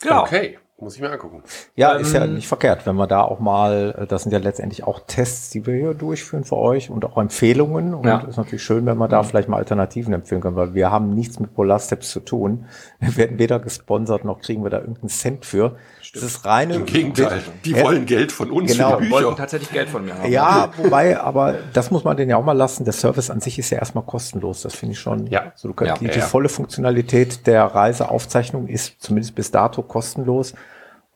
Genau. 0.00 0.22
Okay, 0.22 0.58
muss 0.76 0.96
ich 0.96 1.00
mir 1.00 1.10
angucken. 1.10 1.42
Ja, 1.76 1.92
ist 1.92 2.12
ja 2.12 2.24
Ähm, 2.24 2.34
nicht 2.34 2.48
verkehrt, 2.48 2.84
wenn 2.84 2.96
wir 2.96 3.06
da 3.06 3.22
auch 3.22 3.38
mal, 3.38 3.94
äh, 3.96 4.06
das 4.06 4.24
sind 4.24 4.32
ja 4.32 4.38
letztendlich 4.38 4.84
auch 4.84 5.00
Tests, 5.06 5.50
die 5.50 5.66
wir 5.66 5.74
hier 5.74 5.94
durchführen 5.94 6.44
für 6.44 6.56
euch 6.56 6.90
und 6.90 7.04
auch 7.04 7.16
Empfehlungen. 7.16 7.94
Und 7.94 8.06
Ja. 8.06 8.18
ist 8.28 8.36
natürlich 8.36 8.62
schön, 8.64 8.84
wenn 8.84 8.98
wir 8.98 9.08
da 9.08 9.22
vielleicht 9.22 9.48
mal 9.48 9.56
Alternativen 9.58 10.12
empfehlen 10.12 10.40
können, 10.40 10.56
weil 10.56 10.74
wir 10.74 10.90
haben 10.90 11.14
nichts 11.14 11.38
mit 11.38 11.54
Polar 11.54 11.78
Steps 11.78 12.10
zu 12.10 12.20
tun. 12.20 12.66
Wir 12.98 13.16
werden 13.16 13.38
weder 13.38 13.60
gesponsert 13.60 14.24
noch 14.24 14.40
kriegen 14.40 14.62
wir 14.64 14.70
da 14.70 14.78
irgendeinen 14.80 15.08
Cent 15.10 15.46
für. 15.46 15.76
Das 16.12 16.22
ist 16.22 16.44
reine. 16.44 16.74
Im 16.74 16.86
Gegenteil, 16.86 17.42
die 17.64 17.74
wollen 17.80 18.06
Geld 18.06 18.30
von 18.30 18.50
uns 18.50 18.72
Genau. 18.72 18.98
für 18.98 19.02
die 19.04 19.10
wollten 19.10 19.26
Bücher. 19.28 19.36
tatsächlich 19.36 19.70
Geld 19.72 19.88
von 19.88 20.04
mir 20.04 20.16
haben. 20.16 20.30
Ja, 20.30 20.70
wobei, 20.76 21.18
aber 21.18 21.54
das 21.72 21.90
muss 21.90 22.04
man 22.04 22.16
denen 22.16 22.30
ja 22.30 22.36
auch 22.36 22.44
mal 22.44 22.52
lassen. 22.52 22.84
Der 22.84 22.92
Service 22.92 23.30
an 23.30 23.40
sich 23.40 23.58
ist 23.58 23.70
ja 23.70 23.78
erstmal 23.78 24.04
kostenlos. 24.04 24.62
Das 24.62 24.74
finde 24.74 24.92
ich 24.92 25.00
schon. 25.00 25.26
Ja. 25.28 25.52
So, 25.56 25.68
du 25.68 25.74
kannst, 25.74 25.88
Ja, 25.94 25.98
die, 25.98 26.06
ja, 26.06 26.12
die 26.12 26.20
volle 26.20 26.48
Funktionalität 26.48 27.46
der 27.48 27.64
Reiseaufzeichnung 27.64 28.68
ist 28.68 29.00
zumindest 29.02 29.34
bis 29.34 29.50
dato 29.50 29.82
kostenlos. 29.82 30.54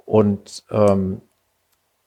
Und 0.08 0.64
ähm, 0.70 1.20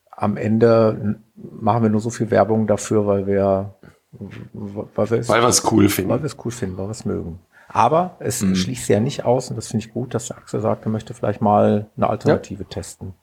am 0.09 0.35
Ende 0.35 1.19
machen 1.35 1.83
wir 1.83 1.89
nur 1.91 2.01
so 2.01 2.09
viel 2.09 2.31
Werbung 2.31 2.65
dafür, 2.65 3.05
weil 3.05 3.27
wir, 3.27 3.75
weil 4.11 5.11
wir 5.11 5.19
es, 5.19 5.29
Weil 5.29 5.41
cool 5.71 5.83
weil 5.83 5.89
finden. 5.89 6.09
wir 6.09 6.23
es 6.23 6.35
cool 6.43 6.51
finden, 6.51 6.77
weil 6.77 6.87
wir 6.87 6.91
es 6.91 7.05
mögen. 7.05 7.39
Aber 7.67 8.15
es 8.17 8.41
Mhm. 8.41 8.55
schließt 8.55 8.89
ja 8.89 8.99
nicht 8.99 9.23
aus, 9.23 9.51
und 9.51 9.55
das 9.55 9.67
finde 9.67 9.85
ich 9.85 9.93
gut, 9.93 10.15
dass 10.15 10.27
der 10.29 10.37
Axel 10.39 10.61
sagt, 10.61 10.85
er 10.85 10.89
möchte 10.91 11.13
vielleicht 11.13 11.41
mal 11.41 11.89
eine 11.95 12.09
Alternative 12.09 12.65
testen. 12.65 13.13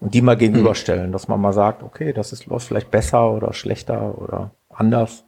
Und 0.00 0.14
die 0.14 0.22
mal 0.22 0.36
gegenüberstellen, 0.38 1.12
dass 1.12 1.28
man 1.28 1.38
mal 1.40 1.52
sagt, 1.52 1.82
okay, 1.82 2.14
das 2.14 2.32
ist 2.32 2.46
läuft 2.46 2.66
vielleicht 2.66 2.90
besser 2.90 3.30
oder 3.30 3.52
schlechter 3.52 4.16
oder 4.18 4.52
anders. 4.70 5.24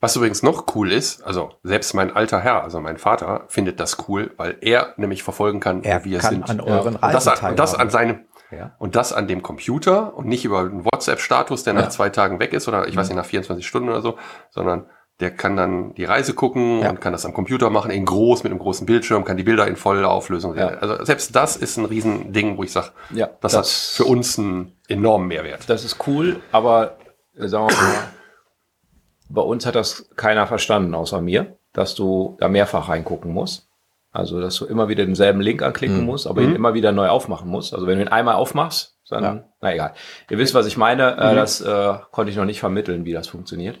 Was 0.00 0.14
übrigens 0.14 0.42
noch 0.42 0.74
cool 0.76 0.92
ist, 0.92 1.22
also 1.22 1.50
selbst 1.64 1.92
mein 1.94 2.14
alter 2.14 2.40
Herr, 2.40 2.62
also 2.62 2.78
mein 2.80 2.98
Vater, 2.98 3.44
findet 3.48 3.80
das 3.80 4.08
cool, 4.08 4.30
weil 4.36 4.56
er 4.60 4.94
nämlich 4.96 5.22
verfolgen 5.24 5.58
kann, 5.60 5.82
Er 5.82 6.00
wo 6.00 6.04
wir 6.04 6.18
kann 6.20 6.30
sind. 6.34 6.50
an 6.50 6.60
euren 6.60 6.94
und 6.96 7.02
das, 7.02 7.26
an- 7.26 7.50
und 7.50 7.58
das 7.58 7.74
an 7.74 7.90
seinem 7.90 8.20
Ja. 8.50 8.76
und 8.78 8.94
das 8.96 9.12
an 9.12 9.26
dem 9.26 9.42
Computer 9.42 10.16
und 10.16 10.26
nicht 10.26 10.44
über 10.44 10.60
einen 10.60 10.84
WhatsApp-Status, 10.84 11.64
der 11.64 11.74
nach 11.74 11.88
zwei 11.88 12.10
Tagen 12.10 12.38
weg 12.38 12.52
ist 12.52 12.68
oder 12.68 12.86
ich 12.86 12.94
Mhm. 12.94 12.98
weiß 13.00 13.08
nicht, 13.08 13.16
nach 13.16 13.26
24 13.26 13.66
Stunden 13.66 13.88
oder 13.88 14.00
so, 14.00 14.16
sondern 14.50 14.86
der 15.20 15.32
kann 15.32 15.56
dann 15.56 15.94
die 15.94 16.04
Reise 16.04 16.32
gucken 16.32 16.78
Ja. 16.80 16.90
und 16.90 17.00
kann 17.00 17.12
das 17.12 17.26
am 17.26 17.34
Computer 17.34 17.68
machen, 17.68 17.90
in 17.90 18.04
groß, 18.04 18.44
mit 18.44 18.52
einem 18.52 18.60
großen 18.60 18.86
Bildschirm, 18.86 19.24
kann 19.24 19.36
die 19.36 19.42
Bilder 19.42 19.66
in 19.66 19.74
voller 19.74 20.08
Auflösung 20.08 20.52
sehen. 20.54 20.60
Ja. 20.62 20.78
Also 20.78 21.04
selbst 21.04 21.34
das 21.34 21.56
ist 21.56 21.76
ein 21.76 21.84
Riesending, 21.86 22.56
wo 22.56 22.62
ich 22.62 22.70
sage, 22.72 22.90
Ja, 23.10 23.28
das, 23.40 23.52
das- 23.52 23.54
hat 23.54 23.96
für 23.96 24.04
uns 24.04 24.38
einen 24.38 24.76
enormen 24.86 25.26
Mehrwert. 25.26 25.68
Das 25.68 25.84
ist 25.84 25.96
cool, 26.06 26.40
aber 26.52 26.98
äh, 27.36 27.48
sagen 27.48 27.66
wir 27.68 27.74
mal, 27.76 27.94
bei 29.28 29.42
uns 29.42 29.66
hat 29.66 29.74
das 29.74 30.08
keiner 30.16 30.46
verstanden, 30.46 30.94
außer 30.94 31.20
mir, 31.20 31.56
dass 31.72 31.94
du 31.94 32.36
da 32.40 32.48
mehrfach 32.48 32.88
reingucken 32.88 33.32
musst. 33.32 33.68
Also, 34.10 34.40
dass 34.40 34.56
du 34.56 34.64
immer 34.64 34.88
wieder 34.88 35.04
denselben 35.04 35.40
Link 35.40 35.62
anklicken 35.62 36.04
musst, 36.04 36.26
aber 36.26 36.40
ihn 36.40 36.54
immer 36.56 36.72
wieder 36.74 36.92
neu 36.92 37.08
aufmachen 37.08 37.48
musst. 37.48 37.74
Also, 37.74 37.86
wenn 37.86 37.98
du 37.98 38.04
ihn 38.04 38.08
einmal 38.08 38.36
aufmachst, 38.36 38.96
dann, 39.10 39.22
Ja. 39.22 39.44
na 39.60 39.72
egal. 39.74 39.92
Ihr 40.30 40.38
wisst, 40.38 40.54
was 40.54 40.66
ich 40.66 40.76
meine. 40.78 41.16
Äh, 41.18 41.34
das 41.34 41.60
äh, 41.60 41.94
konnte 42.10 42.30
ich 42.30 42.36
noch 42.36 42.44
nicht 42.46 42.58
vermitteln, 42.60 43.04
wie 43.04 43.12
das 43.12 43.28
funktioniert. 43.28 43.78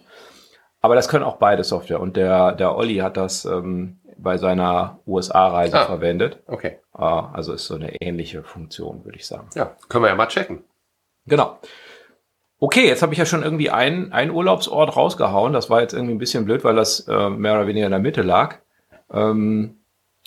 Aber 0.80 0.94
das 0.94 1.08
können 1.08 1.24
auch 1.24 1.36
beide 1.36 1.64
Software. 1.64 2.00
Und 2.00 2.16
der, 2.16 2.52
der 2.52 2.76
Olli 2.76 2.96
hat 2.96 3.16
das 3.16 3.44
ähm, 3.46 4.00
bei 4.18 4.36
seiner 4.36 5.00
USA-Reise 5.06 5.80
Ah. 5.80 5.86
verwendet. 5.86 6.40
Okay. 6.46 6.78
Äh, 6.96 7.02
also 7.02 7.52
ist 7.54 7.66
so 7.66 7.74
eine 7.74 7.96
ähnliche 8.00 8.42
Funktion, 8.42 9.04
würde 9.04 9.16
ich 9.18 9.26
sagen. 9.26 9.48
Ja, 9.54 9.76
können 9.88 10.04
wir 10.04 10.08
ja 10.08 10.14
mal 10.14 10.28
checken. 10.28 10.62
Genau. 11.26 11.58
Okay, 12.60 12.86
jetzt 12.86 13.02
habe 13.02 13.12
ich 13.12 13.18
ja 13.18 13.26
schon 13.26 13.44
irgendwie 13.44 13.70
einen, 13.70 14.12
einen 14.12 14.32
Urlaubsort 14.32 14.96
rausgehauen. 14.96 15.52
Das 15.52 15.70
war 15.70 15.80
jetzt 15.80 15.92
irgendwie 15.92 16.14
ein 16.14 16.18
bisschen 16.18 16.44
blöd, 16.44 16.64
weil 16.64 16.74
das 16.74 17.06
äh, 17.06 17.30
mehr 17.30 17.54
oder 17.54 17.68
weniger 17.68 17.86
in 17.86 17.92
der 17.92 18.00
Mitte 18.00 18.22
lag. 18.22 18.56
Ähm, 19.12 19.76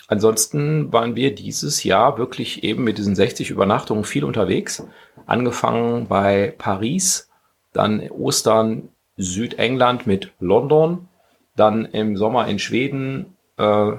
ansonsten 0.08 0.90
waren 0.92 1.14
wir 1.14 1.34
dieses 1.34 1.84
Jahr 1.84 2.16
wirklich 2.16 2.64
eben 2.64 2.84
mit 2.84 2.96
diesen 2.96 3.14
60 3.14 3.50
Übernachtungen 3.50 4.04
viel 4.04 4.24
unterwegs. 4.24 4.86
Angefangen 5.26 6.08
bei 6.08 6.54
Paris, 6.56 7.28
dann 7.74 8.08
Ostern 8.10 8.88
Südengland 9.18 10.06
mit 10.06 10.32
London, 10.40 11.08
dann 11.54 11.84
im 11.84 12.16
Sommer 12.16 12.48
in 12.48 12.58
Schweden, 12.58 13.36
äh, 13.58 13.92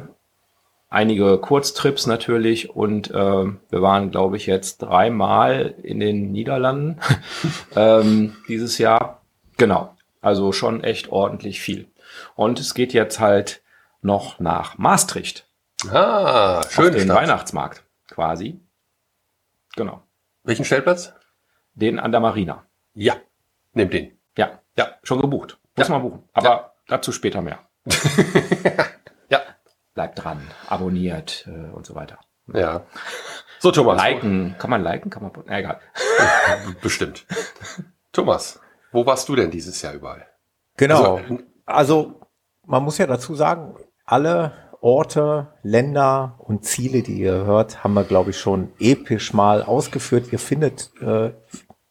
einige 0.94 1.38
Kurztrips 1.40 2.06
natürlich 2.06 2.70
und 2.70 3.10
äh, 3.12 3.14
wir 3.14 3.82
waren, 3.82 4.12
glaube 4.12 4.38
ich, 4.38 4.46
jetzt 4.46 4.78
dreimal 4.78 5.74
in 5.84 6.00
den 6.00 6.32
Niederlanden 6.32 7.00
ähm, 7.76 8.36
dieses 8.48 8.78
Jahr. 8.78 9.22
Genau, 9.58 9.96
also 10.22 10.52
schon 10.52 10.84
echt 10.84 11.12
ordentlich 11.12 11.60
viel. 11.62 11.88
Und 12.36 12.60
es 12.60 12.74
geht 12.74 12.94
jetzt 12.94 13.20
halt 13.20 13.62
noch 14.02 14.40
nach 14.40 14.78
Maastricht, 14.78 15.48
Ah, 15.92 16.60
auf 16.60 16.72
schön. 16.72 16.94
den 16.94 17.10
Weihnachtsmarkt 17.10 17.84
quasi. 18.10 18.60
Genau, 19.76 20.02
Welchen 20.44 20.66
Stellplatz? 20.66 21.14
den 21.76 22.00
an 22.00 22.12
der 22.12 22.22
Marina. 22.22 22.64
Ja, 22.94 23.16
nimm 23.74 23.90
den. 23.90 24.12
Ja, 24.38 24.60
Ja. 24.78 24.90
schon 25.02 25.20
gebucht. 25.22 25.58
Muss 25.76 25.88
Ja. 25.88 25.94
man 25.96 26.04
buchen. 26.04 26.24
Aber 26.34 26.76
dazu 26.88 27.12
später 27.12 27.42
mehr. 27.42 27.60
Bleibt 29.94 30.24
dran, 30.24 30.42
abonniert 30.68 31.48
äh, 31.48 31.72
und 31.72 31.86
so 31.86 31.96
weiter. 31.96 32.20
Ja. 32.54 32.82
So, 33.60 33.72
Thomas. 33.72 34.02
Liken, 34.02 34.56
kann 34.58 34.70
man 34.70 34.84
liken? 34.84 35.10
Kann 35.10 35.24
man, 35.24 35.32
na, 35.46 35.60
egal. 35.60 35.80
Bestimmt. 36.82 37.26
Thomas, 38.12 38.60
wo 38.92 39.06
warst 39.06 39.30
du 39.30 39.36
denn 39.36 39.52
dieses 39.52 39.82
Jahr 39.82 39.94
überall? 39.94 40.26
Genau. 40.78 41.18
Also, 41.18 41.40
Also 41.66 42.20
man 42.66 42.84
muss 42.84 42.98
ja 42.98 43.08
dazu 43.08 43.36
sagen, 43.36 43.76
alle 44.06 44.52
Orte, 44.82 45.54
Länder 45.62 46.36
und 46.40 46.66
Ziele, 46.66 47.04
die 47.04 47.20
ihr 47.22 47.46
hört, 47.46 47.84
haben 47.84 47.94
wir, 47.94 48.04
glaube 48.04 48.32
ich, 48.32 48.40
schon 48.40 48.74
episch 48.80 49.34
mal 49.34 49.64
ausgeführt. 49.64 50.34
Ihr 50.34 50.40
findet, 50.40 50.92
äh, 51.00 51.32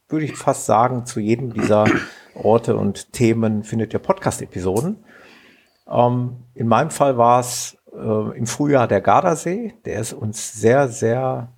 würde 0.09 0.25
ich 0.25 0.37
fast 0.37 0.67
sagen, 0.67 1.07
zu 1.07 1.19
jedem 1.21 1.55
dieser 1.55 1.87
Orte 2.35 2.77
und 2.77 3.12
Themen 3.15 3.65
findet 3.65 3.95
ihr 3.95 3.99
Podcast-Episoden. 3.99 5.05
Ähm, 5.88 6.45
in 6.55 6.69
meinem 6.69 6.91
Fall 6.91 7.17
war 7.17 7.41
es 7.41 7.79
äh, 8.03 8.38
im 8.38 8.47
Frühjahr 8.47 8.88
der 8.88 9.01
Gardasee. 9.01 9.75
Der 9.85 10.01
ist 10.01 10.12
uns 10.12 10.53
sehr, 10.53 10.88
sehr, 10.88 11.49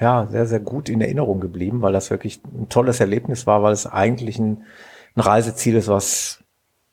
ja, 0.00 0.26
sehr, 0.30 0.46
sehr 0.46 0.60
gut 0.60 0.88
in 0.88 1.00
Erinnerung 1.00 1.40
geblieben, 1.40 1.82
weil 1.82 1.92
das 1.92 2.10
wirklich 2.10 2.40
ein 2.44 2.68
tolles 2.68 3.00
Erlebnis 3.00 3.46
war, 3.46 3.62
weil 3.62 3.72
es 3.72 3.86
eigentlich 3.86 4.38
ein, 4.38 4.64
ein 5.16 5.20
Reiseziel 5.20 5.76
ist, 5.76 5.88
was 5.88 6.44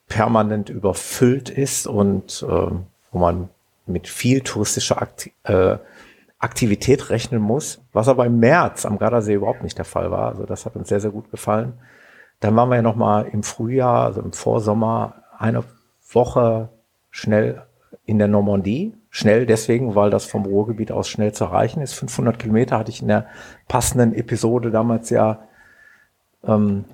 permanent 0.07 0.69
überfüllt 0.69 1.49
ist 1.49 1.87
und 1.87 2.45
äh, 2.47 2.71
wo 3.11 3.17
man 3.19 3.49
mit 3.85 4.07
viel 4.07 4.41
touristischer 4.41 5.01
Akti 5.01 5.31
äh, 5.43 5.77
Aktivität 6.37 7.09
rechnen 7.09 7.41
muss, 7.41 7.81
was 7.91 8.07
aber 8.07 8.25
im 8.25 8.39
März 8.39 8.85
am 8.85 8.99
Gardasee 8.99 9.33
überhaupt 9.33 9.63
nicht 9.63 9.77
der 9.77 9.85
Fall 9.85 10.11
war. 10.11 10.27
Also 10.27 10.45
das 10.45 10.65
hat 10.65 10.75
uns 10.75 10.89
sehr, 10.89 10.99
sehr 10.99 11.09
gut 11.09 11.31
gefallen. 11.31 11.73
Dann 12.39 12.55
waren 12.55 12.69
wir 12.69 12.75
ja 12.75 12.81
noch 12.81 12.97
mal 12.97 13.25
im 13.25 13.41
Frühjahr, 13.41 14.05
also 14.05 14.21
im 14.21 14.33
Vorsommer, 14.33 15.23
eine 15.37 15.63
Woche 16.11 16.69
schnell 17.09 17.63
in 18.05 18.19
der 18.19 18.27
Normandie. 18.27 18.93
Schnell 19.09 19.45
deswegen, 19.45 19.95
weil 19.95 20.09
das 20.09 20.25
vom 20.25 20.45
Ruhrgebiet 20.45 20.91
aus 20.91 21.07
schnell 21.07 21.33
zu 21.33 21.45
erreichen 21.45 21.81
ist. 21.81 21.93
500 21.93 22.37
Kilometer 22.37 22.77
hatte 22.77 22.91
ich 22.91 23.01
in 23.01 23.07
der 23.07 23.25
passenden 23.67 24.13
Episode 24.13 24.71
damals 24.71 25.09
ja, 25.09 25.39
ähm, 26.43 26.85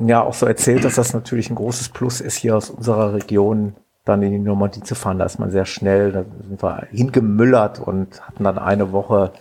ja 0.00 0.22
auch 0.22 0.34
so 0.34 0.46
erzählt, 0.46 0.84
dass 0.84 0.94
das 0.94 1.12
natürlich 1.12 1.50
ein 1.50 1.56
großes 1.56 1.90
Plus 1.90 2.20
ist, 2.20 2.36
hier 2.36 2.56
aus 2.56 2.70
unserer 2.70 3.14
Region 3.14 3.74
dann 4.04 4.22
in 4.22 4.32
die 4.32 4.38
Normandie 4.38 4.82
zu 4.82 4.94
fahren. 4.94 5.18
Da 5.18 5.26
ist 5.26 5.38
man 5.38 5.50
sehr 5.50 5.66
schnell, 5.66 6.12
da 6.12 6.24
sind 6.46 6.62
wir 6.62 6.86
hingemüllert 6.90 7.78
und 7.78 8.26
hatten 8.26 8.44
dann 8.44 8.58
eine 8.58 8.92
Woche 8.92 9.32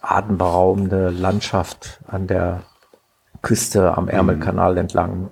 atemberaubende 0.00 1.10
Landschaft 1.10 2.00
an 2.08 2.26
der 2.26 2.62
Küste 3.42 3.96
am 3.96 4.08
Ärmelkanal 4.08 4.76
entlang 4.78 5.30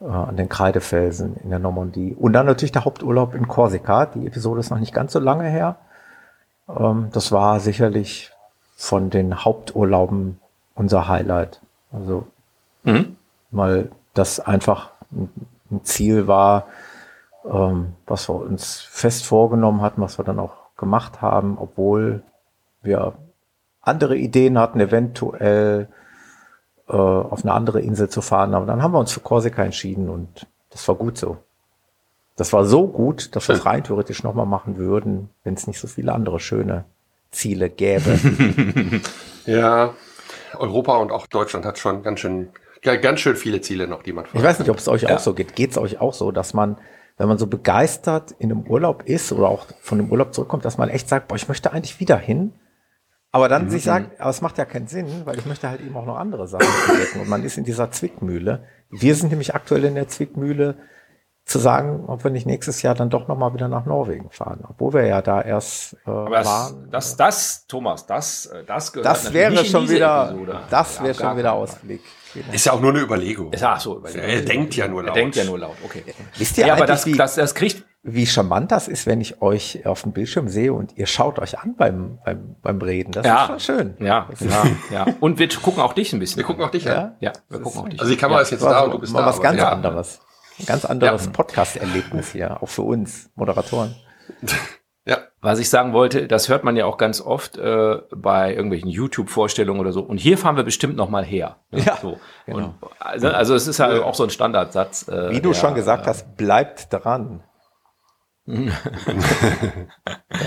an 0.00 0.36
den 0.36 0.48
Kreidefelsen 0.48 1.36
in 1.42 1.50
der 1.50 1.58
Normandie. 1.58 2.14
Und 2.14 2.32
dann 2.32 2.46
natürlich 2.46 2.72
der 2.72 2.84
Haupturlaub 2.84 3.34
in 3.34 3.48
Korsika. 3.48 4.06
Die 4.06 4.26
Episode 4.26 4.60
ist 4.60 4.70
noch 4.70 4.78
nicht 4.78 4.94
ganz 4.94 5.12
so 5.12 5.18
lange 5.18 5.48
her. 5.48 5.76
Ähm, 6.68 7.08
das 7.12 7.32
war 7.32 7.60
sicherlich 7.60 8.30
von 8.76 9.10
den 9.10 9.44
Haupturlauben 9.44 10.38
unser 10.74 11.08
Highlight. 11.08 11.60
Also 11.92 12.26
mhm. 12.84 13.16
mal 13.50 13.90
das 14.14 14.38
einfach 14.40 14.90
ein 15.10 15.82
Ziel 15.82 16.28
war, 16.28 16.66
ähm, 17.44 17.94
was 18.06 18.28
wir 18.28 18.36
uns 18.36 18.80
fest 18.80 19.26
vorgenommen 19.26 19.82
hatten, 19.82 20.00
was 20.00 20.18
wir 20.18 20.24
dann 20.24 20.38
auch 20.38 20.54
gemacht 20.76 21.20
haben, 21.20 21.58
obwohl 21.58 22.22
wir 22.82 23.14
andere 23.80 24.16
Ideen 24.16 24.58
hatten, 24.58 24.80
eventuell 24.80 25.88
äh, 26.88 26.92
auf 26.92 27.44
eine 27.44 27.52
andere 27.52 27.80
Insel 27.80 28.08
zu 28.08 28.22
fahren. 28.22 28.54
Aber 28.54 28.66
dann 28.66 28.82
haben 28.82 28.92
wir 28.92 28.98
uns 28.98 29.12
für 29.12 29.20
Korsika 29.20 29.62
entschieden 29.62 30.08
und 30.08 30.46
das 30.70 30.86
war 30.88 30.94
gut 30.94 31.18
so. 31.18 31.38
Das 32.36 32.52
war 32.52 32.64
so 32.64 32.86
gut, 32.86 33.34
dass 33.34 33.48
wir 33.48 33.56
es 33.56 33.66
rein 33.66 33.82
theoretisch 33.82 34.22
nochmal 34.22 34.46
machen 34.46 34.78
würden, 34.78 35.28
wenn 35.42 35.54
es 35.54 35.66
nicht 35.66 35.80
so 35.80 35.88
viele 35.88 36.12
andere 36.12 36.38
schöne 36.38 36.84
Ziele 37.32 37.68
gäbe. 37.68 38.18
ja, 39.46 39.92
Europa 40.56 40.96
und 40.98 41.10
auch 41.10 41.26
Deutschland 41.26 41.66
hat 41.66 41.78
schon 41.78 42.02
ganz 42.04 42.20
schön, 42.20 42.50
ganz 42.80 43.20
schön 43.20 43.34
viele 43.34 43.60
Ziele 43.60 43.88
noch, 43.88 44.04
die 44.04 44.12
man 44.12 44.24
Ich 44.32 44.42
weiß 44.42 44.60
nicht, 44.60 44.70
ob 44.70 44.78
es 44.78 44.86
euch 44.86 45.02
ja. 45.02 45.16
auch 45.16 45.18
so 45.18 45.34
geht. 45.34 45.56
Geht 45.56 45.72
es 45.72 45.78
euch 45.78 46.00
auch 46.00 46.14
so, 46.14 46.30
dass 46.30 46.54
man, 46.54 46.78
wenn 47.16 47.26
man 47.26 47.38
so 47.38 47.48
begeistert 47.48 48.36
in 48.38 48.52
einem 48.52 48.62
Urlaub 48.62 49.02
ist 49.04 49.32
oder 49.32 49.48
auch 49.48 49.66
von 49.80 49.98
dem 49.98 50.10
Urlaub 50.10 50.32
zurückkommt, 50.32 50.64
dass 50.64 50.78
man 50.78 50.88
echt 50.88 51.08
sagt, 51.08 51.26
boah, 51.26 51.34
ich 51.34 51.48
möchte 51.48 51.72
eigentlich 51.72 51.98
wieder 51.98 52.16
hin 52.16 52.52
aber 53.30 53.48
dann 53.48 53.66
mhm. 53.66 53.70
sich 53.70 53.84
sagt, 53.84 54.20
aber 54.20 54.30
es 54.30 54.40
macht 54.40 54.58
ja 54.58 54.64
keinen 54.64 54.88
Sinn, 54.88 55.22
weil 55.24 55.38
ich 55.38 55.46
möchte 55.46 55.68
halt 55.68 55.80
eben 55.80 55.96
auch 55.96 56.06
noch 56.06 56.16
andere 56.16 56.48
Sachen 56.48 56.66
entdecken. 56.88 57.20
Und 57.20 57.28
man 57.28 57.44
ist 57.44 57.58
in 57.58 57.64
dieser 57.64 57.90
Zwickmühle. 57.90 58.64
Wir 58.90 59.14
sind 59.14 59.30
nämlich 59.30 59.54
aktuell 59.54 59.84
in 59.84 59.94
der 59.94 60.08
Zwickmühle, 60.08 60.76
zu 61.48 61.58
sagen, 61.58 62.04
ob 62.06 62.22
wir 62.24 62.30
nicht 62.30 62.46
nächstes 62.46 62.82
Jahr 62.82 62.94
dann 62.94 63.08
doch 63.08 63.26
nochmal 63.26 63.54
wieder 63.54 63.68
nach 63.68 63.86
Norwegen 63.86 64.30
fahren, 64.30 64.64
obwohl 64.68 64.92
wir 64.92 65.06
ja 65.06 65.22
da 65.22 65.40
erst 65.40 65.94
äh, 66.06 66.10
Aber 66.10 66.30
das, 66.30 66.46
waren. 66.46 66.90
Das, 66.90 67.16
das, 67.16 67.66
Thomas, 67.66 68.06
das, 68.06 68.46
äh, 68.46 68.64
das 68.64 68.92
gehört 68.92 69.06
Das 69.06 69.32
wäre 69.32 69.64
schon 69.64 69.88
wieder, 69.88 70.28
Episode. 70.28 70.60
das 70.68 71.02
wäre 71.02 71.14
schon 71.14 71.36
wieder 71.38 71.54
Ausblick. 71.54 72.02
Ist 72.52 72.66
ja 72.66 72.72
auch 72.72 72.80
nur 72.80 72.90
eine 72.90 73.00
Überlegung. 73.00 73.50
Ist, 73.50 73.64
ach 73.64 73.80
so, 73.80 73.96
Überlegung. 73.96 74.28
Er 74.28 74.42
denkt 74.42 74.76
ja 74.76 74.88
nur 74.88 75.02
laut. 75.02 75.16
Er 75.16 75.22
denkt 75.22 75.36
ja 75.36 75.44
nur 75.44 75.58
laut, 75.58 75.76
okay. 75.82 76.04
Wisst 76.36 76.58
ihr 76.58 76.66
ja, 76.66 76.74
aber 76.74 76.84
das, 76.84 77.06
wie, 77.06 77.16
das, 77.16 77.36
das 77.36 77.54
kriegt 77.54 77.82
wie 78.02 78.26
charmant 78.26 78.70
das 78.70 78.88
ist, 78.88 79.06
wenn 79.06 79.20
ich 79.20 79.42
euch 79.42 79.84
auf 79.86 80.02
dem 80.02 80.12
Bildschirm 80.12 80.48
sehe 80.48 80.72
und 80.72 80.96
ihr 80.96 81.06
schaut 81.06 81.38
euch 81.38 81.58
an 81.58 81.74
beim, 81.76 82.18
beim, 82.24 82.56
beim 82.62 82.80
Reden. 82.80 83.12
Das 83.12 83.26
ja. 83.26 83.42
ist 83.42 83.46
schon 83.48 83.60
schön. 83.60 83.96
Ja, 83.98 84.28
ja, 84.40 84.64
ja. 84.90 85.06
Und 85.20 85.38
wir 85.38 85.48
gucken 85.48 85.82
auch 85.82 85.92
dich 85.92 86.12
ein 86.12 86.20
bisschen. 86.20 86.38
Wir 86.38 86.44
gucken 86.44 86.64
auch 86.64 86.70
dich 86.70 86.88
an. 86.88 87.16
Ja, 87.20 87.30
ja 87.30 87.32
wir 87.48 87.60
gucken 87.60 87.80
auch 87.80 87.88
dich 87.88 88.00
Also 88.00 88.12
die 88.12 88.18
Kamera 88.18 88.38
ja. 88.38 88.42
ist 88.42 88.50
jetzt 88.50 88.62
da 88.62 88.82
und 88.82 88.92
du 88.92 88.98
bist 88.98 89.12
mal 89.12 89.20
da. 89.20 89.26
was 89.26 89.40
ganz 89.40 89.58
ja. 89.58 89.70
anderes. 89.70 90.20
Ein 90.60 90.66
ganz 90.66 90.84
anderes 90.84 91.26
ja. 91.26 91.30
Podcast-Erlebnis 91.32 92.32
hier, 92.32 92.62
auch 92.62 92.68
für 92.68 92.82
uns 92.82 93.30
Moderatoren. 93.36 93.94
Ja. 95.08 95.18
Was 95.40 95.58
ich 95.58 95.70
sagen 95.70 95.94
wollte, 95.94 96.26
das 96.26 96.50
hört 96.50 96.64
man 96.64 96.76
ja 96.76 96.84
auch 96.84 96.98
ganz 96.98 97.22
oft 97.22 97.56
äh, 97.56 97.96
bei 98.14 98.52
irgendwelchen 98.52 98.90
YouTube-Vorstellungen 98.90 99.80
oder 99.80 99.90
so. 99.90 100.02
Und 100.02 100.18
hier 100.18 100.36
fahren 100.36 100.56
wir 100.56 100.64
bestimmt 100.64 100.96
noch 100.96 101.08
mal 101.08 101.24
her. 101.24 101.56
Ne? 101.70 101.80
Ja, 101.80 101.96
so. 101.96 102.18
genau. 102.44 102.58
Und, 102.58 102.74
also, 102.98 103.28
also, 103.28 103.54
es 103.54 103.66
ist 103.66 103.80
halt 103.80 104.02
auch 104.02 104.14
so 104.14 104.24
ein 104.24 104.30
Standardsatz. 104.30 105.08
Äh, 105.08 105.30
Wie 105.30 105.40
du 105.40 105.52
der, 105.52 105.58
schon 105.58 105.74
gesagt 105.74 106.04
äh, 106.04 106.10
hast, 106.10 106.36
bleibt 106.36 106.92
dran. 106.92 107.42
Dann 108.48 108.72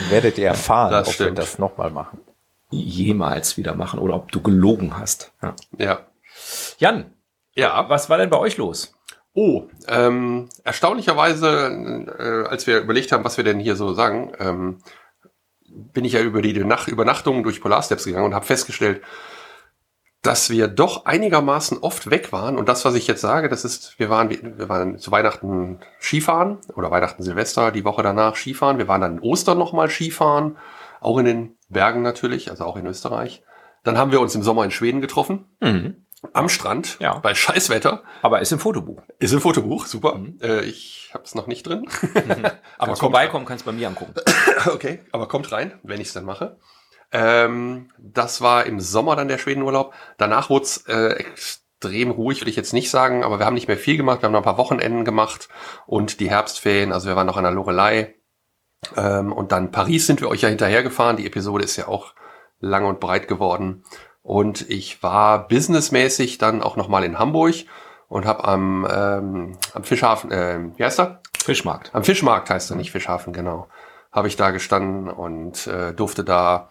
werdet 0.10 0.38
ihr 0.38 0.48
erfahren, 0.48 0.92
das 0.92 1.08
ob 1.08 1.14
stimmt. 1.14 1.32
wir 1.32 1.36
das 1.36 1.60
nochmal 1.60 1.92
machen. 1.92 2.20
Jemals 2.72 3.58
wieder 3.58 3.76
machen 3.76 4.00
oder 4.00 4.16
ob 4.16 4.32
du 4.32 4.42
gelogen 4.42 4.98
hast. 4.98 5.34
Ja. 5.42 5.56
ja. 5.78 6.00
Jan, 6.80 7.14
ja. 7.54 7.90
was 7.90 8.10
war 8.10 8.18
denn 8.18 8.30
bei 8.30 8.40
euch 8.40 8.58
los? 8.58 8.94
Oh, 9.34 9.68
ähm, 9.88 10.50
erstaunlicherweise, 10.64 12.08
äh, 12.18 12.50
als 12.50 12.68
wir 12.68 12.80
überlegt 12.80 13.12
haben, 13.12 13.24
was 13.24 13.38
wir 13.38 13.44
denn 13.44 13.60
hier 13.60 13.76
so 13.76 13.94
sagen, 13.94 14.34
ähm, 14.40 14.80
bin 15.70 16.04
ich 16.04 16.14
ja 16.14 16.22
über 16.22 16.42
die 16.42 16.54
Nacht 16.64 16.88
Übernachtung 16.88 17.44
durch 17.44 17.62
Polarsteps 17.62 18.06
gegangen 18.06 18.26
und 18.26 18.34
habe 18.34 18.46
festgestellt, 18.46 19.02
dass 20.22 20.52
wir 20.52 20.68
doch 20.68 21.06
einigermaßen 21.06 21.80
oft 21.80 22.12
weg 22.12 22.32
waren. 22.32 22.58
Und 22.58 22.70
das, 22.70 22.86
was 22.86 22.94
ich 22.94 23.08
jetzt 23.08 23.22
sage, 23.22 23.50
das 23.50 23.66
ist, 23.66 23.98
wir 23.98 24.10
waren, 24.10 24.30
wir 24.30 24.70
waren 24.70 25.00
zu 25.00 25.12
Weihnachten 25.12 25.80
Skifahren 26.00 26.60
oder 26.76 26.92
Weihnachten 26.92 27.24
Silvester, 27.24 27.72
die 27.72 27.86
Woche 27.86 28.04
danach 28.04 28.36
Skifahren. 28.36 28.78
Wir 28.78 28.88
waren 28.88 29.02
dann 29.02 29.18
in 29.18 29.20
Ostern 29.22 29.58
nochmal 29.58 29.90
Skifahren, 29.90 30.58
auch 31.00 31.18
in 31.18 31.26
den 31.26 31.58
Bergen 31.70 32.04
natürlich, 32.04 32.52
also 32.52 32.66
auch 32.66 32.78
in 32.78 32.86
Österreich. 32.86 33.44
Dann 33.84 33.98
haben 33.98 34.12
wir 34.12 34.22
uns 34.22 34.36
im 34.36 34.44
Sommer 34.44 34.64
in 34.64 34.72
Schweden 34.72 35.02
getroffen. 35.02 35.46
Mhm. 35.60 36.06
Am 36.34 36.50
Strand, 36.50 37.00
ja. 37.00 37.18
bei 37.18 37.34
Scheißwetter. 37.34 38.04
Aber 38.22 38.42
ist 38.42 38.52
im 38.52 38.60
Fotobuch. 38.60 39.02
Ist 39.18 39.34
im 39.34 39.42
Fotobuch, 39.42 39.88
super. 39.88 40.20
Mhm. 40.20 40.38
Äh, 40.40 40.62
ich 40.66 41.10
habe 41.16 41.24
es 41.24 41.34
noch 41.34 41.48
nicht 41.48 41.66
drin. 41.66 41.88
Mhm. 42.04 42.46
aber 42.78 42.86
kannst 42.86 43.00
vorbeikommen, 43.00 43.46
kannst 43.48 43.66
bei 43.66 43.72
mir 43.72 43.88
angucken. 43.88 44.14
okay, 44.68 45.00
aber 45.12 45.28
kommt 45.28 45.52
rein, 45.52 45.80
wenn 45.82 46.00
ich 46.00 46.10
es 46.10 46.14
dann 46.14 46.26
mache. 46.26 46.58
Ähm, 47.12 47.89
das 47.97 48.41
war 48.41 48.65
im 48.65 48.80
Sommer 48.80 49.15
dann 49.15 49.28
der 49.28 49.38
Schwedenurlaub. 49.38 49.93
Danach 50.17 50.50
wurde 50.50 50.65
es 50.65 50.78
äh, 50.88 51.10
extrem 51.13 52.12
ruhig, 52.12 52.41
will 52.41 52.47
ich 52.47 52.56
jetzt 52.56 52.74
nicht 52.74 52.89
sagen, 52.89 53.24
aber 53.24 53.39
wir 53.39 53.45
haben 53.45 53.54
nicht 53.54 53.67
mehr 53.67 53.78
viel 53.78 53.97
gemacht. 53.97 54.21
Wir 54.21 54.28
haben 54.28 54.34
noch 54.34 54.41
ein 54.41 54.45
paar 54.45 54.58
Wochenenden 54.58 55.04
gemacht 55.04 55.50
und 55.86 56.19
die 56.19 56.30
Herbstferien. 56.30 56.91
Also 56.91 57.08
wir 57.08 57.15
waren 57.15 57.28
noch 57.28 57.38
an 57.38 57.43
der 57.43 57.52
Lorelei. 57.52 58.15
Ähm, 58.95 59.32
und 59.32 59.52
dann 59.52 59.71
Paris 59.71 60.08
sind 60.08 60.21
wir 60.21 60.30
euch 60.30 60.41
ja 60.41 60.50
hinterhergefahren. 60.50 61.17
Die 61.17 61.26
Episode 61.26 61.63
ist 61.63 61.76
ja 61.76 61.88
auch 61.88 62.13
lang 62.60 62.86
und 62.86 63.00
breit 63.00 63.28
geworden. 63.28 63.84
Und 64.24 64.69
ich 64.69 65.02
war 65.02 65.47
businessmäßig 65.47 66.38
dann 66.38 66.62
auch 66.62 66.76
nochmal 66.76 67.04
in 67.04 67.19
Hamburg 67.19 67.56
und 68.08 68.26
habe 68.26 68.45
am, 68.45 68.88
ähm, 68.89 69.58
am 69.74 69.84
Fischhafen, 69.84 70.32
äh, 70.32 70.60
wie 70.76 70.84
heißt 70.84 71.00
er? 71.00 71.21
Fischmarkt. 71.43 71.89
Am 71.93 72.04
Fischmarkt 72.04 72.50
heißt 72.50 72.69
er, 72.69 72.78
nicht 72.78 72.91
Fischhafen, 72.91 73.34
genau. 73.34 73.67
Habe 74.12 74.28
ich 74.28 74.36
da 74.36 74.52
gestanden 74.52 75.10
und 75.10 75.65
äh, 75.67 75.93
durfte 75.93 76.24
da 76.24 76.69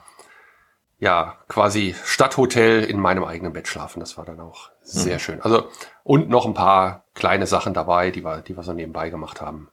ja, 1.01 1.39
quasi 1.49 1.95
Stadthotel 2.05 2.85
in 2.85 3.01
meinem 3.01 3.25
eigenen 3.25 3.55
Bett 3.55 3.67
schlafen. 3.67 4.01
Das 4.01 4.19
war 4.19 4.27
dann 4.27 4.39
auch 4.39 4.71
sehr 4.83 5.15
mhm. 5.15 5.21
schön. 5.21 5.41
Also, 5.41 5.69
und 6.05 6.29
noch 6.29 6.45
ein 6.45 6.55
paar 6.55 7.05
kleine 7.15 7.47
Sachen 7.47 7.73
dabei, 7.73 8.11
die 8.11 8.23
wir, 8.23 8.43
die 8.43 8.57
wir 8.57 8.63
so 8.63 8.75
nebenbei 8.75 9.09
gemacht 9.09 9.41
haben. 9.41 9.71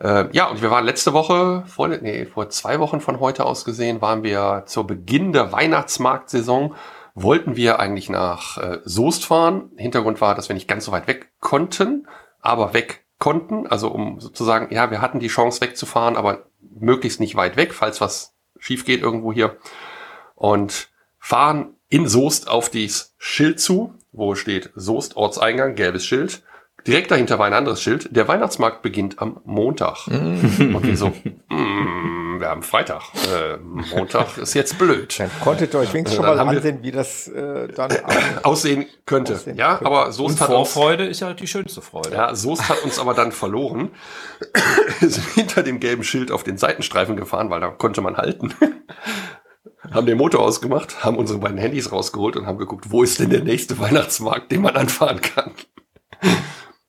Äh, 0.00 0.26
ja, 0.32 0.46
und 0.46 0.62
wir 0.62 0.70
waren 0.70 0.84
letzte 0.84 1.12
Woche, 1.12 1.64
vor, 1.66 1.88
nee, 1.88 2.24
vor 2.24 2.48
zwei 2.50 2.78
Wochen 2.78 3.00
von 3.00 3.18
heute 3.18 3.44
aus 3.44 3.64
gesehen, 3.64 4.00
waren 4.00 4.22
wir 4.22 4.62
zu 4.66 4.86
Beginn 4.86 5.32
der 5.32 5.50
Weihnachtsmarktsaison, 5.50 6.76
wollten 7.14 7.56
wir 7.56 7.80
eigentlich 7.80 8.08
nach 8.08 8.58
äh, 8.58 8.78
Soest 8.84 9.24
fahren. 9.24 9.72
Hintergrund 9.76 10.20
war, 10.20 10.36
dass 10.36 10.48
wir 10.48 10.54
nicht 10.54 10.68
ganz 10.68 10.84
so 10.84 10.92
weit 10.92 11.08
weg 11.08 11.32
konnten, 11.40 12.06
aber 12.40 12.74
weg 12.74 13.04
konnten. 13.18 13.66
Also 13.66 13.88
um 13.88 14.20
sozusagen, 14.20 14.72
ja, 14.72 14.92
wir 14.92 15.00
hatten 15.00 15.18
die 15.18 15.28
Chance 15.28 15.60
wegzufahren, 15.60 16.16
aber 16.16 16.44
möglichst 16.60 17.18
nicht 17.18 17.34
weit 17.34 17.56
weg, 17.56 17.74
falls 17.74 18.00
was 18.00 18.36
schief 18.58 18.84
geht 18.84 19.02
irgendwo 19.02 19.32
hier 19.32 19.56
und 20.34 20.88
fahren 21.18 21.74
in 21.88 22.08
Soest 22.08 22.48
auf 22.48 22.68
dieses 22.68 23.14
Schild 23.18 23.60
zu, 23.60 23.94
wo 24.12 24.34
steht 24.34 24.70
Soest 24.74 25.16
Ortseingang, 25.16 25.74
gelbes 25.74 26.04
Schild. 26.04 26.42
Direkt 26.86 27.10
dahinter 27.10 27.38
war 27.38 27.46
ein 27.46 27.54
anderes 27.54 27.80
Schild. 27.80 28.14
Der 28.14 28.28
Weihnachtsmarkt 28.28 28.82
beginnt 28.82 29.18
am 29.18 29.40
Montag. 29.44 30.06
Mm. 30.06 30.74
Und 30.74 30.82
wir 30.82 30.96
so, 30.98 31.08
mm, 31.48 32.40
wir 32.40 32.48
haben 32.48 32.62
Freitag. 32.62 33.04
Äh, 33.32 33.56
Montag 33.56 34.36
ist 34.36 34.52
jetzt 34.52 34.78
blöd. 34.78 35.18
Dann 35.18 35.30
konntet 35.42 35.72
ihr 35.72 35.80
euch 35.80 35.94
wenigstens 35.94 36.16
schon 36.16 36.26
mal 36.26 36.38
ansehen, 36.38 36.82
wie 36.82 36.90
das 36.90 37.26
äh, 37.28 37.68
dann 37.68 37.90
aussehen 38.42 38.84
könnte. 39.06 39.34
Aussehen 39.34 39.56
ja, 39.56 39.76
könnte. 39.76 39.86
aber 39.86 40.12
Soest 40.12 40.42
hat 40.42 40.48
Vorfreude 40.48 41.04
uns, 41.04 41.12
ist 41.12 41.20
ja 41.20 41.32
die 41.32 41.46
schönste 41.46 41.80
Freude. 41.80 42.12
Ja, 42.12 42.34
Soest 42.34 42.68
hat 42.68 42.82
uns 42.84 42.98
aber 42.98 43.14
dann 43.14 43.32
verloren. 43.32 43.90
wir 45.00 45.08
sind 45.08 45.26
hinter 45.28 45.62
dem 45.62 45.80
gelben 45.80 46.04
Schild 46.04 46.30
auf 46.30 46.42
den 46.42 46.58
Seitenstreifen 46.58 47.16
gefahren, 47.16 47.48
weil 47.48 47.60
da 47.60 47.68
konnte 47.68 48.02
man 48.02 48.18
halten 48.18 48.52
haben 49.90 50.06
den 50.06 50.18
Motor 50.18 50.40
ausgemacht, 50.40 51.04
haben 51.04 51.16
unsere 51.16 51.38
beiden 51.38 51.58
Handys 51.58 51.92
rausgeholt 51.92 52.36
und 52.36 52.46
haben 52.46 52.58
geguckt, 52.58 52.90
wo 52.90 53.02
ist 53.02 53.18
denn 53.18 53.30
der 53.30 53.42
nächste 53.42 53.78
Weihnachtsmarkt, 53.78 54.50
den 54.52 54.62
man 54.62 54.76
anfahren 54.76 55.20
kann. 55.20 55.52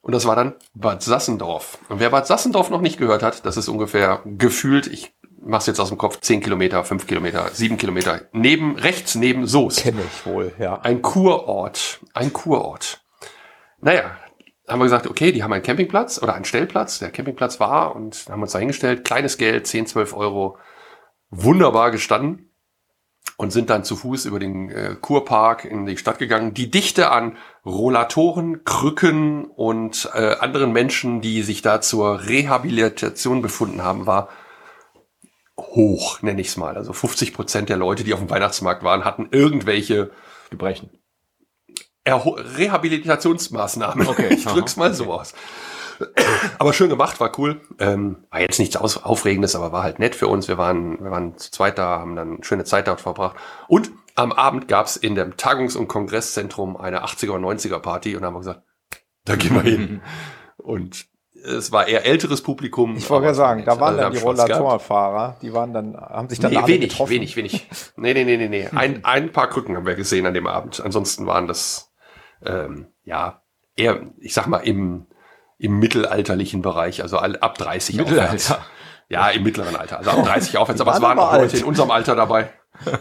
Und 0.02 0.14
das 0.14 0.26
war 0.26 0.36
dann 0.36 0.56
Bad 0.74 1.02
Sassendorf. 1.02 1.80
Und 1.90 2.00
wer 2.00 2.10
Bad 2.10 2.28
Sassendorf 2.28 2.70
noch 2.70 2.82
nicht 2.82 2.98
gehört 2.98 3.24
hat, 3.24 3.46
das 3.46 3.58
ist 3.58 3.68
ungefähr 3.68 4.22
gefühlt, 4.26 4.88
ich 4.88 5.14
mach's 5.42 5.68
jetzt 5.68 5.80
aus 5.80 5.90
dem 5.90 5.98
Kopf, 5.98 6.20
10 6.20 6.42
Kilometer, 6.42 6.84
5 6.84 7.08
Kilometer, 7.08 7.50
7 7.52 7.78
Kilometer, 7.78 8.22
neben, 8.32 8.78
rechts 8.78 9.16
neben 9.16 9.48
Soest. 9.48 9.82
Kenne 9.82 10.02
ich 10.06 10.26
wohl, 10.26 10.54
ja. 10.60 10.80
Ein 10.82 11.02
Kurort, 11.02 12.00
ein 12.14 12.34
Kurort. 12.34 13.04
Naja, 13.82 14.18
haben 14.68 14.80
wir 14.80 14.86
gesagt, 14.86 15.08
okay, 15.08 15.32
die 15.32 15.44
haben 15.44 15.54
einen 15.54 15.64
Campingplatz 15.64 16.22
oder 16.22 16.34
einen 16.34 16.46
Stellplatz. 16.46 17.00
Der 17.00 17.12
Campingplatz 17.12 17.60
war 17.60 17.96
und 17.96 18.26
haben 18.30 18.42
uns 18.42 18.52
da 18.52 18.60
hingestellt. 18.60 19.06
Kleines 19.06 19.38
Geld, 19.38 19.68
10, 19.68 19.88
12 19.88 20.16
Euro. 20.16 20.58
Wunderbar 21.30 21.92
gestanden 21.92 22.52
und 23.38 23.52
sind 23.52 23.70
dann 23.70 23.84
zu 23.84 23.96
Fuß 23.96 24.26
über 24.26 24.40
den 24.40 24.70
äh, 24.70 24.96
Kurpark 25.00 25.66
in 25.66 25.86
die 25.86 25.98
Stadt 25.98 26.20
gegangen. 26.20 26.54
Die 26.54 26.72
Dichte 26.72 27.12
an 27.12 27.38
Rollatoren, 27.66 28.64
Krücken 28.64 29.46
und 29.46 30.10
äh, 30.14 30.36
anderen 30.40 30.72
Menschen, 30.72 31.22
die 31.22 31.42
sich 31.42 31.62
da 31.62 31.82
zur 31.82 32.28
Rehabilitation 32.28 33.42
befunden 33.42 33.84
haben, 33.84 34.06
war 34.06 34.30
hoch, 35.58 36.22
nenne 36.22 36.42
ich 36.42 36.48
es 36.48 36.58
mal. 36.58 36.76
Also 36.78 36.94
50 36.94 37.34
Prozent 37.34 37.70
der 37.70 37.78
Leute, 37.78 38.04
die 38.04 38.14
auf 38.14 38.20
dem 38.20 38.30
Weihnachtsmarkt 38.30 38.84
waren, 38.84 39.06
hatten 39.06 39.28
irgendwelche 39.32 40.12
Gebrechen. 40.50 40.90
Erho 42.04 42.32
Rehabilitationsmaßnahmen. 42.32 44.08
Okay, 44.08 44.28
ich 44.34 44.46
drück's 44.46 44.78
mal 44.78 44.94
so 44.94 45.12
aus. 45.12 45.34
Aber 46.60 46.74
schön 46.74 46.90
gemacht, 46.90 47.20
war 47.20 47.32
cool. 47.38 47.62
Ähm, 47.80 48.26
war 48.30 48.42
jetzt 48.42 48.60
nichts 48.60 48.76
Aufregendes, 48.78 49.56
aber 49.56 49.72
war 49.72 49.84
halt 49.84 50.00
nett 50.00 50.16
für 50.16 50.28
uns. 50.28 50.48
Wir 50.48 50.58
waren, 50.58 51.04
wir 51.04 51.12
waren 51.12 51.38
zu 51.38 51.52
zweit 51.52 51.78
da, 51.78 52.00
haben 52.00 52.16
dann 52.16 52.44
schöne 52.44 52.64
Zeit 52.64 52.88
dort 52.88 53.02
verbracht. 53.02 53.36
Und 53.68 53.92
am 54.16 54.32
Abend 54.32 54.68
gab's 54.68 54.96
in 54.96 55.16
dem 55.16 55.36
Tagungs- 55.38 55.76
und 55.76 55.88
Kongresszentrum 55.88 56.78
eine 56.78 57.04
80er 57.04 57.32
und 57.32 57.44
90er 57.44 57.80
Party 57.80 58.16
und 58.16 58.22
da 58.22 58.28
haben 58.28 58.36
wir 58.36 58.40
gesagt, 58.40 58.64
da 59.26 59.36
gehen 59.36 59.56
wir 59.56 59.62
hin. 59.62 60.02
und 60.58 61.06
es 61.46 61.72
war 61.72 61.88
eher 61.88 62.06
älteres 62.06 62.42
Publikum. 62.42 62.96
Ich 62.98 63.10
wollte 63.10 63.28
ja 63.28 63.34
sagen, 63.34 63.64
da 63.66 63.80
waren 63.80 64.00
Also, 64.00 64.02
dann 64.02 64.14
die. 64.14 64.20
Rollatorfahrer, 64.20 65.38
die 65.42 65.54
waren 65.54 65.74
dann, 65.74 65.96
haben 65.96 66.30
sich 66.30 66.40
dann 66.40 66.52
Nee, 66.52 66.58
alle 66.58 66.68
wenig, 66.68 66.90
getroffen. 66.90 67.12
wenig, 67.12 67.36
wenig. 67.36 67.68
Nee, 67.98 68.14
nee, 68.14 68.24
nee, 68.24 68.38
nee, 68.38 68.48
nee. 68.48 68.68
Ein, 68.74 69.00
ein 69.06 69.32
paar 69.32 69.50
Krücken 69.50 69.76
haben 69.76 69.86
wir 69.86 69.96
gesehen 69.96 70.26
an 70.26 70.34
dem 70.34 70.48
Abend. 70.48 70.82
Ansonsten 70.84 71.28
waren 71.28 71.48
das, 71.48 71.94
ähm, 72.44 72.88
ja, 73.04 73.44
eher, 73.76 74.02
ich 74.20 74.34
sag 74.34 74.48
mal, 74.48 74.60
im, 74.60 75.06
im 75.58 75.80
mittelalterlichen 75.80 76.62
Bereich, 76.62 77.02
also 77.02 77.18
ab 77.18 77.58
30 77.58 77.98
Mittelalter. 77.98 78.26
aufwärts. 78.26 78.56
Ja, 79.08 79.30
im 79.30 79.44
mittleren 79.44 79.76
Alter. 79.76 80.00
Also 80.00 80.12
ab 80.12 80.26
30 80.26 80.58
aufwärts, 80.58 80.82
aber 80.82 80.96
es 80.96 81.02
waren 81.02 81.20
auch 81.20 81.34
Leute 81.34 81.58
in 81.58 81.64
unserem 81.64 81.92
Alter 81.92 82.16
dabei. 82.16 82.52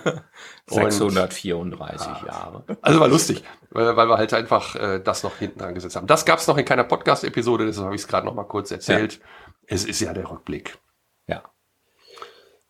Und- 0.70 0.92
634 0.92 2.06
Jahre. 2.26 2.64
Also 2.80 3.00
war 3.00 3.08
lustig, 3.08 3.42
weil, 3.70 3.96
wir 3.96 4.16
halt 4.16 4.32
einfach 4.34 4.76
äh, 4.76 5.00
das 5.00 5.22
noch 5.22 5.36
hinten 5.36 5.58
dran 5.58 5.74
gesetzt 5.74 5.96
haben. 5.96 6.06
Das 6.06 6.24
gab's 6.24 6.46
noch 6.46 6.56
in 6.56 6.64
keiner 6.64 6.84
Podcast-Episode, 6.84 7.66
deshalb 7.66 7.86
habe 7.86 7.96
ich 7.96 8.02
es 8.02 8.08
gerade 8.08 8.26
noch 8.26 8.34
mal 8.34 8.44
kurz 8.44 8.70
erzählt. 8.70 9.20
Es 9.66 9.84
ist 9.84 10.00
ja 10.00 10.12
der 10.12 10.30
Rückblick. 10.30 10.78
Ja. 11.26 11.42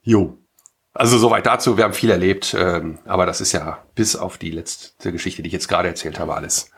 Jo. 0.00 0.38
Also 0.92 1.18
soweit 1.18 1.44
dazu, 1.46 1.76
wir 1.76 1.84
haben 1.84 1.92
viel 1.92 2.10
erlebt, 2.10 2.54
ähm, 2.58 3.00
aber 3.04 3.26
das 3.26 3.40
ist 3.40 3.52
ja 3.52 3.84
bis 3.94 4.14
auf 4.16 4.38
die 4.38 4.52
letzte 4.52 5.10
Geschichte, 5.12 5.42
die 5.42 5.48
ich 5.48 5.52
jetzt 5.52 5.68
gerade 5.68 5.88
erzählt 5.88 6.18
habe, 6.20 6.34
alles 6.34 6.70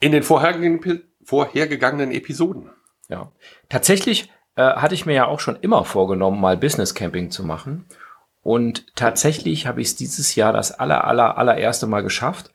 in 0.00 0.10
den 0.10 0.22
vorhergegangenen, 0.24 1.04
vorhergegangenen 1.24 2.12
Episoden. 2.12 2.70
Ja. 3.08 3.32
Tatsächlich 3.68 4.30
äh, 4.56 4.62
hatte 4.62 4.94
ich 4.94 5.06
mir 5.06 5.14
ja 5.14 5.26
auch 5.26 5.40
schon 5.40 5.56
immer 5.56 5.84
vorgenommen, 5.84 6.40
mal 6.40 6.56
Business 6.56 6.94
Camping 6.94 7.30
zu 7.30 7.44
machen. 7.44 7.86
Und 8.42 8.96
tatsächlich 8.96 9.66
habe 9.66 9.80
ich 9.80 9.88
es 9.88 9.96
dieses 9.96 10.34
Jahr 10.34 10.52
das 10.52 10.72
aller, 10.72 11.04
aller, 11.04 11.38
allererste 11.38 11.86
Mal 11.86 12.02
geschafft. 12.02 12.52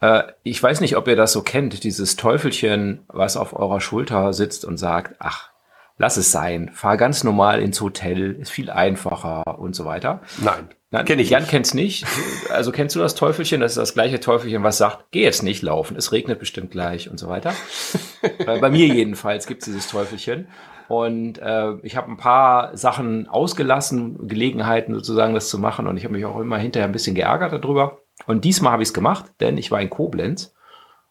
Äh, 0.00 0.24
ich 0.42 0.62
weiß 0.62 0.80
nicht, 0.80 0.96
ob 0.96 1.06
ihr 1.06 1.16
das 1.16 1.32
so 1.32 1.42
kennt, 1.42 1.84
dieses 1.84 2.16
Teufelchen, 2.16 3.04
was 3.08 3.36
auf 3.36 3.54
eurer 3.54 3.80
Schulter 3.80 4.32
sitzt 4.32 4.64
und 4.64 4.76
sagt, 4.76 5.16
ach, 5.18 5.50
lass 5.96 6.16
es 6.16 6.32
sein, 6.32 6.70
fahr 6.72 6.96
ganz 6.96 7.22
normal 7.22 7.60
ins 7.60 7.80
Hotel, 7.80 8.32
ist 8.32 8.50
viel 8.50 8.70
einfacher 8.70 9.58
und 9.58 9.74
so 9.76 9.84
weiter. 9.84 10.22
Nein, 10.38 10.70
Nein, 10.92 11.04
kenne 11.04 11.22
ich 11.22 11.30
Jan 11.30 11.42
nicht. 11.42 11.50
kennt's 11.50 11.72
nicht. 11.72 12.04
Also 12.50 12.72
kennst 12.72 12.96
du 12.96 13.00
das 13.00 13.14
Teufelchen? 13.14 13.60
Das 13.60 13.72
ist 13.72 13.78
das 13.78 13.94
gleiche 13.94 14.18
Teufelchen, 14.18 14.64
was 14.64 14.78
sagt, 14.78 15.06
geh 15.12 15.22
jetzt 15.22 15.42
nicht 15.42 15.62
laufen, 15.62 15.96
es 15.96 16.10
regnet 16.10 16.40
bestimmt 16.40 16.72
gleich 16.72 17.08
und 17.08 17.18
so 17.18 17.28
weiter. 17.28 17.54
Bei 18.44 18.70
mir 18.70 18.86
jedenfalls 18.86 19.46
gibt's 19.46 19.66
dieses 19.66 19.88
Teufelchen. 19.88 20.48
Und 20.88 21.38
äh, 21.38 21.74
ich 21.84 21.96
habe 21.96 22.10
ein 22.10 22.16
paar 22.16 22.76
Sachen 22.76 23.28
ausgelassen, 23.28 24.26
Gelegenheiten 24.26 24.92
sozusagen, 24.92 25.34
das 25.34 25.48
zu 25.48 25.60
machen. 25.60 25.86
Und 25.86 25.96
ich 25.96 26.02
habe 26.02 26.14
mich 26.14 26.24
auch 26.24 26.40
immer 26.40 26.58
hinterher 26.58 26.88
ein 26.88 26.92
bisschen 26.92 27.14
geärgert 27.14 27.52
darüber. 27.52 28.00
Und 28.26 28.44
diesmal 28.44 28.72
habe 28.72 28.82
ich 28.82 28.88
es 28.88 28.94
gemacht, 28.94 29.26
denn 29.38 29.56
ich 29.56 29.70
war 29.70 29.80
in 29.80 29.88
Koblenz. 29.90 30.52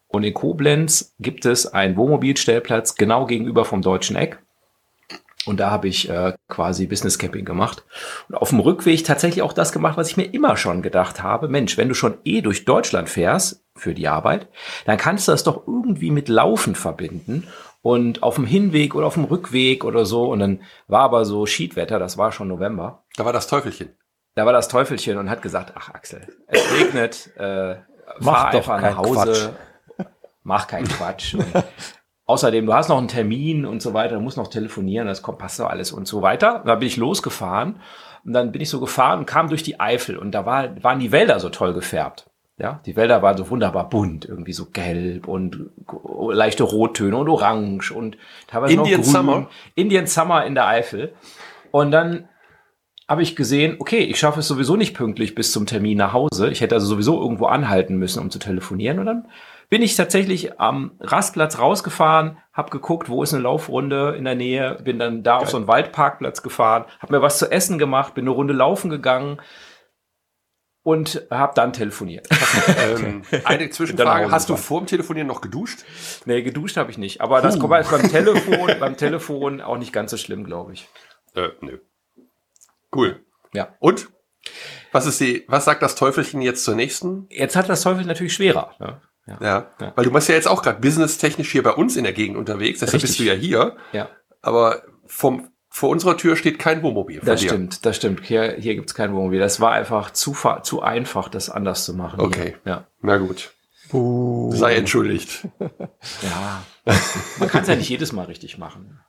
Und 0.07 0.23
in 0.23 0.33
Koblenz 0.33 1.15
gibt 1.19 1.45
es 1.45 1.65
einen 1.67 1.95
Wohnmobilstellplatz 1.95 2.95
genau 2.95 3.25
gegenüber 3.25 3.63
vom 3.63 3.81
Deutschen 3.81 4.17
Eck. 4.17 4.39
Und 5.45 5.59
da 5.59 5.71
habe 5.71 5.87
ich 5.87 6.09
äh, 6.09 6.33
quasi 6.47 6.85
Business 6.85 7.17
Camping 7.17 7.45
gemacht. 7.45 7.85
Und 8.27 8.35
auf 8.35 8.49
dem 8.49 8.59
Rückweg 8.59 9.03
tatsächlich 9.03 9.41
auch 9.41 9.53
das 9.53 9.71
gemacht, 9.71 9.97
was 9.97 10.09
ich 10.09 10.17
mir 10.17 10.25
immer 10.25 10.57
schon 10.57 10.81
gedacht 10.81 11.23
habe. 11.23 11.47
Mensch, 11.47 11.77
wenn 11.77 11.87
du 11.87 11.95
schon 11.95 12.17
eh 12.25 12.41
durch 12.41 12.65
Deutschland 12.65 13.09
fährst 13.09 13.63
für 13.75 13.93
die 13.93 14.07
Arbeit, 14.07 14.47
dann 14.85 14.97
kannst 14.97 15.27
du 15.27 15.31
das 15.31 15.43
doch 15.43 15.65
irgendwie 15.65 16.11
mit 16.11 16.27
Laufen 16.27 16.75
verbinden. 16.75 17.47
Und 17.81 18.23
auf 18.23 18.35
dem 18.35 18.45
Hinweg 18.45 18.93
oder 18.93 19.07
auf 19.07 19.13
dem 19.13 19.23
Rückweg 19.23 19.85
oder 19.85 20.05
so. 20.05 20.29
Und 20.29 20.39
dann 20.39 20.61
war 20.87 21.01
aber 21.01 21.23
so 21.23 21.45
Schiedwetter, 21.45 21.97
das 21.97 22.17
war 22.17 22.33
schon 22.33 22.49
November. 22.49 23.03
Da 23.15 23.23
war 23.23 23.33
das 23.33 23.47
Teufelchen. 23.47 23.95
Da 24.35 24.45
war 24.45 24.53
das 24.53 24.67
Teufelchen 24.67 25.17
und 25.17 25.29
hat 25.29 25.41
gesagt, 25.41 25.73
ach 25.75 25.89
Axel, 25.93 26.27
es 26.47 26.73
regnet, 26.73 27.31
äh, 27.37 27.77
Mach 28.19 28.41
fahr 28.41 28.51
doch 28.51 28.69
einfach 28.69 28.81
nach 28.81 28.97
Hause, 28.97 29.55
mach 30.43 30.67
keinen 30.67 30.87
Quatsch. 30.87 31.35
Und 31.35 31.45
außerdem, 32.29 32.67
du 32.67 32.73
hast 32.73 32.89
noch 32.89 32.99
einen 32.99 33.07
Termin 33.07 33.65
und 33.65 33.81
so 33.81 33.93
weiter, 33.93 34.15
du 34.15 34.21
musst 34.21 34.37
noch 34.37 34.49
telefonieren, 34.49 35.07
das 35.07 35.23
kommt, 35.23 35.39
passt 35.39 35.59
doch 35.59 35.69
alles 35.69 35.91
und 35.91 36.07
so 36.07 36.21
weiter. 36.21 36.61
Da 36.65 36.75
bin 36.75 36.87
ich 36.87 36.95
losgefahren 36.95 37.81
und 38.23 38.33
dann 38.33 38.51
bin 38.51 38.61
ich 38.61 38.69
so 38.69 38.79
gefahren 38.79 39.19
und 39.19 39.25
kam 39.25 39.49
durch 39.49 39.63
die 39.63 39.79
Eifel 39.79 40.15
und 40.15 40.31
da 40.31 40.45
war, 40.45 40.83
waren 40.83 40.99
die 40.99 41.11
Wälder 41.11 41.39
so 41.39 41.49
toll 41.49 41.73
gefärbt. 41.73 42.29
Ja, 42.59 42.81
die 42.85 42.95
Wälder 42.95 43.21
waren 43.21 43.37
so 43.37 43.49
wunderbar 43.49 43.89
bunt, 43.89 44.25
irgendwie 44.25 44.51
so 44.51 44.65
gelb 44.65 45.27
und 45.27 45.71
leichte 46.31 46.63
Rottöne 46.63 47.15
und 47.15 47.29
orange 47.29 47.91
und 47.91 48.17
teilweise 48.47 48.73
Indian 48.73 48.99
noch 48.99 49.05
grün. 49.05 49.13
Summer? 49.15 49.49
Indian 49.75 50.07
Summer 50.07 50.45
in 50.45 50.55
der 50.55 50.67
Eifel. 50.67 51.13
Und 51.71 51.91
dann 51.91 52.27
habe 53.07 53.23
ich 53.23 53.35
gesehen, 53.35 53.77
okay, 53.79 53.99
ich 53.99 54.19
schaffe 54.19 54.41
es 54.41 54.47
sowieso 54.47 54.75
nicht 54.75 54.93
pünktlich 54.93 55.35
bis 55.35 55.51
zum 55.53 55.65
Termin 55.65 55.97
nach 55.97 56.13
Hause. 56.13 56.49
Ich 56.49 56.61
hätte 56.61 56.75
also 56.75 56.85
sowieso 56.85 57.19
irgendwo 57.19 57.45
anhalten 57.45 57.95
müssen, 57.95 58.21
um 58.21 58.29
zu 58.29 58.39
telefonieren. 58.39 58.99
Und 58.99 59.05
dann 59.05 59.27
bin 59.69 59.83
ich 59.83 59.95
tatsächlich 59.95 60.59
am 60.59 60.97
Rastplatz 60.99 61.59
rausgefahren, 61.59 62.37
habe 62.53 62.71
geguckt, 62.71 63.07
wo 63.07 63.21
ist 63.21 63.33
eine 63.33 63.43
Laufrunde 63.43 64.15
in 64.17 64.25
der 64.25 64.35
Nähe, 64.35 64.79
bin 64.83 64.97
dann 64.97 65.23
da 65.23 65.37
auf 65.37 65.49
so 65.49 65.57
einen 65.57 65.67
Waldparkplatz 65.67 66.41
gefahren, 66.41 66.85
habe 66.99 67.15
mir 67.15 67.21
was 67.21 67.37
zu 67.37 67.51
essen 67.51 67.77
gemacht, 67.77 68.15
bin 68.15 68.25
eine 68.25 68.31
Runde 68.31 68.53
laufen 68.53 68.89
gegangen 68.89 69.39
und 70.81 71.27
habe 71.29 71.53
dann 71.55 71.73
telefoniert. 71.73 72.27
Ähm, 72.79 73.23
eine 73.45 73.69
Zwischenfrage. 73.69 74.31
Hast 74.31 74.49
du 74.49 74.55
vor 74.55 74.79
dem 74.81 74.87
Telefonieren 74.87 75.27
noch 75.27 75.41
geduscht? 75.41 75.85
nee, 76.25 76.41
geduscht 76.41 76.77
habe 76.77 76.91
ich 76.91 76.97
nicht. 76.97 77.21
Aber 77.21 77.41
das 77.41 77.59
kommt 77.59 77.73
jetzt 77.73 77.91
beim 77.91 78.09
Telefon, 78.09 78.71
beim 78.79 78.97
Telefon 78.97 79.61
auch 79.61 79.77
nicht 79.77 79.93
ganz 79.93 80.11
so 80.11 80.17
schlimm, 80.17 80.43
glaube 80.43 80.73
ich. 80.73 80.87
Äh, 81.35 81.49
nö. 81.61 81.79
Cool. 82.93 83.23
Ja. 83.53 83.75
Und? 83.79 84.09
Was 84.91 85.05
ist 85.05 85.19
die, 85.19 85.45
was 85.47 85.65
sagt 85.65 85.81
das 85.81 85.95
Teufelchen 85.95 86.41
jetzt 86.41 86.63
zur 86.63 86.75
nächsten? 86.75 87.27
Jetzt 87.29 87.55
hat 87.55 87.69
das 87.69 87.81
Teufel 87.81 88.05
natürlich 88.05 88.33
schwerer. 88.33 88.75
Ne? 88.79 89.01
Ja. 89.29 89.37
Ja. 89.41 89.71
Ja. 89.79 89.93
Weil 89.95 90.05
du 90.05 90.11
bist 90.11 90.27
ja 90.29 90.35
jetzt 90.35 90.47
auch 90.47 90.61
gerade 90.63 90.79
businesstechnisch 90.79 91.51
hier 91.51 91.63
bei 91.63 91.71
uns 91.71 91.95
in 91.95 92.03
der 92.03 92.13
Gegend 92.13 92.37
unterwegs, 92.37 92.79
deshalb 92.79 92.95
Richtig. 92.95 93.09
bist 93.11 93.19
du 93.19 93.23
ja 93.23 93.33
hier. 93.33 93.77
ja. 93.93 94.09
Aber 94.41 94.83
vom, 95.05 95.49
vor 95.69 95.89
unserer 95.89 96.15
Tür 96.17 96.35
steht 96.35 96.59
kein 96.59 96.81
Wohnmobil 96.81 97.21
Das 97.23 97.41
dir. 97.41 97.49
stimmt, 97.49 97.85
das 97.85 97.97
stimmt. 97.97 98.21
Hier, 98.25 98.53
hier 98.57 98.75
gibt's 98.75 98.95
kein 98.95 99.13
Wohnmobil. 99.13 99.39
Das 99.39 99.59
war 99.59 99.71
einfach 99.73 100.11
zu, 100.11 100.33
fa- 100.33 100.63
zu 100.63 100.81
einfach, 100.81 101.27
das 101.29 101.49
anders 101.49 101.83
zu 101.85 101.93
machen. 101.93 102.19
Okay. 102.21 102.55
Hier. 102.63 102.71
Ja. 102.73 102.87
Na 103.01 103.17
gut. 103.17 103.51
Buh. 103.91 104.51
Sei 104.55 104.75
entschuldigt. 104.75 105.47
ja. 106.21 106.63
Man 107.37 107.49
kann 107.49 107.63
es 107.63 107.67
ja 107.67 107.75
nicht 107.75 107.89
jedes 107.89 108.11
Mal 108.13 108.25
richtig 108.25 108.57
machen. 108.57 108.99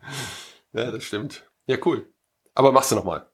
Ja, 0.73 0.91
das 0.91 1.05
stimmt. 1.05 1.45
Ja, 1.67 1.77
cool. 1.85 2.09
Aber 2.55 2.73
machst 2.73 2.91
du 2.91 2.97
noch 2.97 3.05
mal. 3.05 3.27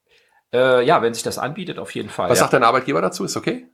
Äh, 0.52 0.84
ja, 0.84 1.00
wenn 1.02 1.14
sich 1.14 1.22
das 1.22 1.38
anbietet, 1.38 1.78
auf 1.78 1.92
jeden 1.94 2.08
Fall. 2.10 2.28
Was 2.28 2.38
ja. 2.38 2.44
sagt 2.44 2.52
dein 2.52 2.62
Arbeitgeber 2.62 3.00
dazu? 3.00 3.24
Ist 3.24 3.36
okay? 3.36 3.66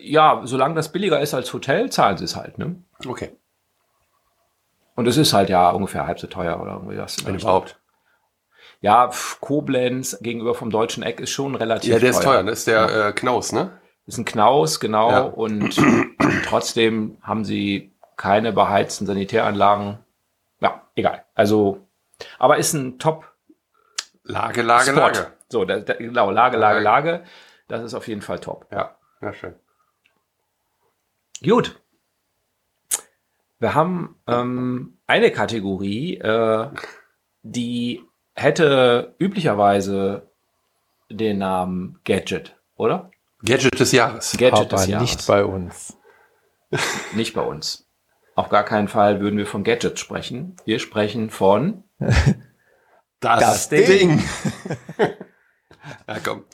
Ja, 0.00 0.40
solange 0.44 0.74
das 0.74 0.90
billiger 0.90 1.20
ist 1.20 1.34
als 1.34 1.52
Hotel, 1.52 1.90
zahlen 1.90 2.16
sie 2.16 2.24
es 2.24 2.36
halt. 2.36 2.58
Ne? 2.58 2.76
Okay. 3.06 3.32
Und 4.94 5.06
es 5.06 5.16
ist 5.16 5.32
halt 5.32 5.48
ja 5.48 5.70
ungefähr 5.70 6.06
halb 6.06 6.18
so 6.18 6.26
teuer 6.26 6.60
oder 6.60 6.72
irgendwie 6.72 6.98
was. 6.98 7.16
der 7.16 7.26
Wenn 7.26 7.34
Richtung. 7.34 7.50
überhaupt. 7.50 7.78
Ja, 8.80 9.10
pf, 9.10 9.40
Koblenz 9.40 10.18
gegenüber 10.20 10.54
vom 10.54 10.70
Deutschen 10.70 11.02
Eck 11.02 11.20
ist 11.20 11.30
schon 11.30 11.54
relativ 11.54 11.92
Ja, 11.92 11.98
der 11.98 12.10
ist 12.10 12.22
teuer. 12.22 12.42
Das 12.42 12.60
ist 12.60 12.66
der 12.66 13.08
äh, 13.08 13.12
Knaus, 13.12 13.52
ne? 13.52 13.72
ist 14.08 14.18
ein 14.18 14.24
Knaus, 14.24 14.80
genau. 14.80 15.10
Ja. 15.10 15.20
Und 15.20 15.76
trotzdem 16.46 17.18
haben 17.22 17.44
sie 17.44 17.92
keine 18.16 18.52
beheizten 18.52 19.06
Sanitäranlagen. 19.06 19.98
Ja, 20.60 20.82
egal. 20.96 21.24
Also, 21.34 21.86
aber 22.38 22.56
ist 22.56 22.72
ein 22.72 22.98
Top 22.98 23.30
Lage, 24.24 24.62
Lage, 24.62 24.90
Spot. 24.90 25.00
Lage. 25.00 25.26
So, 25.48 25.64
da, 25.64 25.78
da, 25.78 25.94
genau, 25.94 26.30
Lage, 26.30 26.56
Lage, 26.56 26.80
Lage. 26.80 27.10
Lage. 27.10 27.24
Das 27.68 27.82
ist 27.82 27.94
auf 27.94 28.08
jeden 28.08 28.22
Fall 28.22 28.40
top. 28.40 28.66
Ja, 28.72 28.96
ja, 29.20 29.32
schön. 29.32 29.54
Gut. 31.42 31.80
Wir 33.60 33.74
haben 33.74 34.16
ähm, 34.26 34.98
eine 35.06 35.30
Kategorie, 35.32 36.16
äh, 36.18 36.68
die 37.42 38.04
hätte 38.34 39.14
üblicherweise 39.18 40.30
den 41.10 41.38
Namen 41.38 41.98
Gadget, 42.04 42.56
oder? 42.76 43.10
Gadget 43.44 43.78
des 43.80 43.92
Jahres. 43.92 44.36
Gadget 44.38 44.70
des 44.72 44.80
Aber 44.82 44.90
Jahres. 44.90 45.10
nicht 45.10 45.26
bei 45.26 45.44
uns. 45.44 45.96
Nicht 47.14 47.34
bei 47.34 47.40
uns. 47.42 47.88
auf 48.34 48.48
gar 48.48 48.64
keinen 48.64 48.88
Fall 48.88 49.20
würden 49.20 49.38
wir 49.38 49.46
von 49.46 49.64
Gadgets 49.64 50.00
sprechen. 50.00 50.56
Wir 50.64 50.78
sprechen 50.78 51.30
von 51.30 51.84
Das, 53.20 53.40
Das 53.40 53.68
Ding. 53.68 53.86
Ding. 53.86 54.24
ja, 56.08 56.18
komm. 56.24 56.44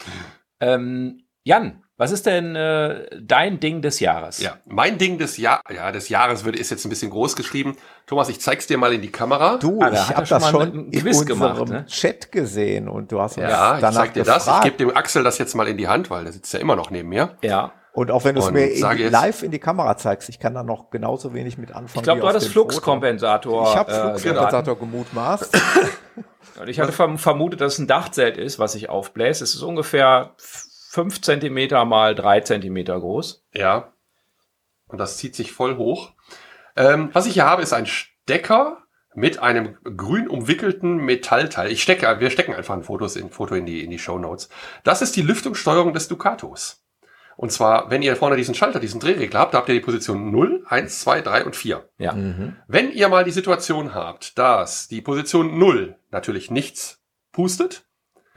ähm, 0.61 1.25
Jan. 1.43 1.84
Was 1.97 2.11
ist 2.11 2.27
denn 2.27 2.57
äh, 2.57 3.07
dein 3.23 3.61
Ding 3.61 3.81
des 3.81 4.01
Jahres? 4.01 4.41
Ja, 4.41 4.57
mein 4.67 4.99
Ding 4.99 5.17
des, 5.19 5.37
Jahr 5.37 5.61
ja, 5.73 5.93
des 5.93 6.09
Jahres 6.09 6.45
würde, 6.45 6.59
ist 6.59 6.71
jetzt 6.71 6.85
ein 6.85 6.89
bisschen 6.89 7.11
groß 7.11 7.37
geschrieben. 7.37 7.77
Thomas, 8.07 8.29
ich 8.29 8.41
zeig's 8.41 8.67
dir 8.67 8.79
mal 8.79 8.93
in 8.93 9.01
die 9.01 9.13
Kamera. 9.13 9.59
Du, 9.59 9.79
Ah, 9.81 9.91
ich 9.93 10.09
habe 10.17 10.27
schon 10.27 10.41
das 10.41 10.43
mal 10.43 10.51
schon 10.51 10.63
einen 10.63 10.91
in 10.91 11.03
Quiz 11.03 11.21
unserem 11.21 11.39
gemacht, 11.39 11.69
ne? 11.69 11.87
Chat 11.87 12.33
gesehen 12.33 12.89
und 12.89 13.13
du 13.13 13.21
hast 13.21 13.37
uns 13.39 13.49
ja, 13.49 13.77
ich 13.77 13.81
danach 13.81 14.01
zeig 14.01 14.15
dir 14.15 14.25
das. 14.25 14.39
Ich 14.39 14.45
gefragt. 14.47 14.65
gebe 14.65 14.77
dem 14.79 14.97
Axel 14.97 15.23
das 15.23 15.39
jetzt 15.39 15.55
mal 15.55 15.69
in 15.69 15.77
die 15.77 15.87
Hand, 15.87 16.11
weil 16.11 16.25
der 16.25 16.33
sitzt 16.33 16.53
ja 16.53 16.59
immer 16.59 16.75
noch 16.75 16.91
neben 16.91 17.09
mir. 17.11 17.37
Ja. 17.43 17.71
und 17.93 18.11
auch 18.11 18.25
wenn 18.25 18.35
du 18.35 18.41
es 18.41 18.51
mir 18.51 18.67
in, 18.73 18.99
jetzt- 18.99 19.13
live 19.13 19.43
in 19.45 19.53
die 19.53 19.61
Kamera 19.61 19.97
zeigst, 19.97 20.29
ich 20.29 20.41
kann 20.41 20.53
da 20.53 20.65
noch 20.65 20.91
genauso 20.91 21.33
wenig 21.33 21.59
mit 21.59 21.71
anfangen. 21.71 21.91
Ich 21.95 22.03
glaube, 22.03 22.23
du 22.23 22.27
hattest. 22.27 22.49
Fluxkompensator. 22.49 23.69
Ich 23.71 23.77
habe 23.77 23.93
äh. 23.93 24.19
Fluxkompensator 24.19 24.77
gemutmaßt. 24.81 25.57
Und 26.61 26.69
ich 26.69 26.79
hatte 26.81 26.93
verm 26.93 27.19
vermutet, 27.19 27.61
dass 27.61 27.75
es 27.75 27.79
ein 27.79 27.87
Dachzelt 27.87 28.37
ist, 28.37 28.59
was 28.59 28.73
sich 28.73 28.89
aufbläst. 28.89 29.43
Es 29.43 29.55
ist 29.55 29.63
ungefähr 29.63 30.35
fünf 30.95 31.21
Zentimeter 31.21 31.85
mal 31.85 32.15
drei 32.15 32.41
Zentimeter 32.41 33.01
groß. 33.01 33.45
Ja. 33.53 33.93
Und 34.87 34.99
das 34.99 35.17
zieht 35.17 35.35
sich 35.35 35.51
voll 35.51 35.77
hoch. 35.77 36.13
Ähm, 36.77 37.11
was 37.13 37.27
ich 37.27 37.35
hier 37.35 37.47
habe, 37.47 37.63
ist 37.63 37.73
ein 37.73 37.87
Stecker 37.87 38.85
mit 39.13 39.41
einem 39.41 39.77
grün 39.83 40.29
umwickelten 40.29 40.99
Metallteil. 40.99 41.73
Ich 41.73 41.83
stecke, 41.83 42.21
wir 42.21 42.31
stecken 42.31 42.55
einfach 42.55 42.75
ein 42.75 42.85
Fotos 42.85 43.17
in, 43.17 43.31
Foto 43.31 43.57
in 43.57 43.67
die, 43.67 43.83
in 43.83 43.91
die 43.91 43.99
Show 43.99 44.19
Notes. 44.19 44.49
Das 44.85 45.03
ist 45.03 45.17
die 45.17 45.23
Lüftungssteuerung 45.23 45.95
des 45.95 46.07
Ducatos. 46.07 46.85
Und 47.37 47.51
zwar, 47.51 47.91
wenn 47.91 48.03
ihr 48.03 48.15
vorne 48.15 48.37
diesen 48.37 48.55
Schalter, 48.55 48.79
diesen 48.79 49.01
Drehregler 49.01 49.41
habt, 49.41 49.55
da 49.55 49.59
habt 49.59 49.69
ihr 49.69 49.75
die 49.75 49.81
Position 49.81 50.31
0, 50.31 50.65
1, 50.69 51.01
2, 51.01 51.23
3 51.23 51.45
und 51.45 51.57
4. 51.57 51.89
Ja. 51.99 52.13
Mhm. 52.13 52.55
Wenn 52.69 52.93
ihr 52.93 53.09
mal 53.09 53.25
die 53.25 53.33
Situation 53.33 53.95
habt, 53.95 54.39
dass 54.39 54.87
die 54.87 55.01
Position 55.01 55.59
0 55.59 55.97
natürlich 56.13 56.53
nichts 56.53 57.03
pustet, 57.33 57.85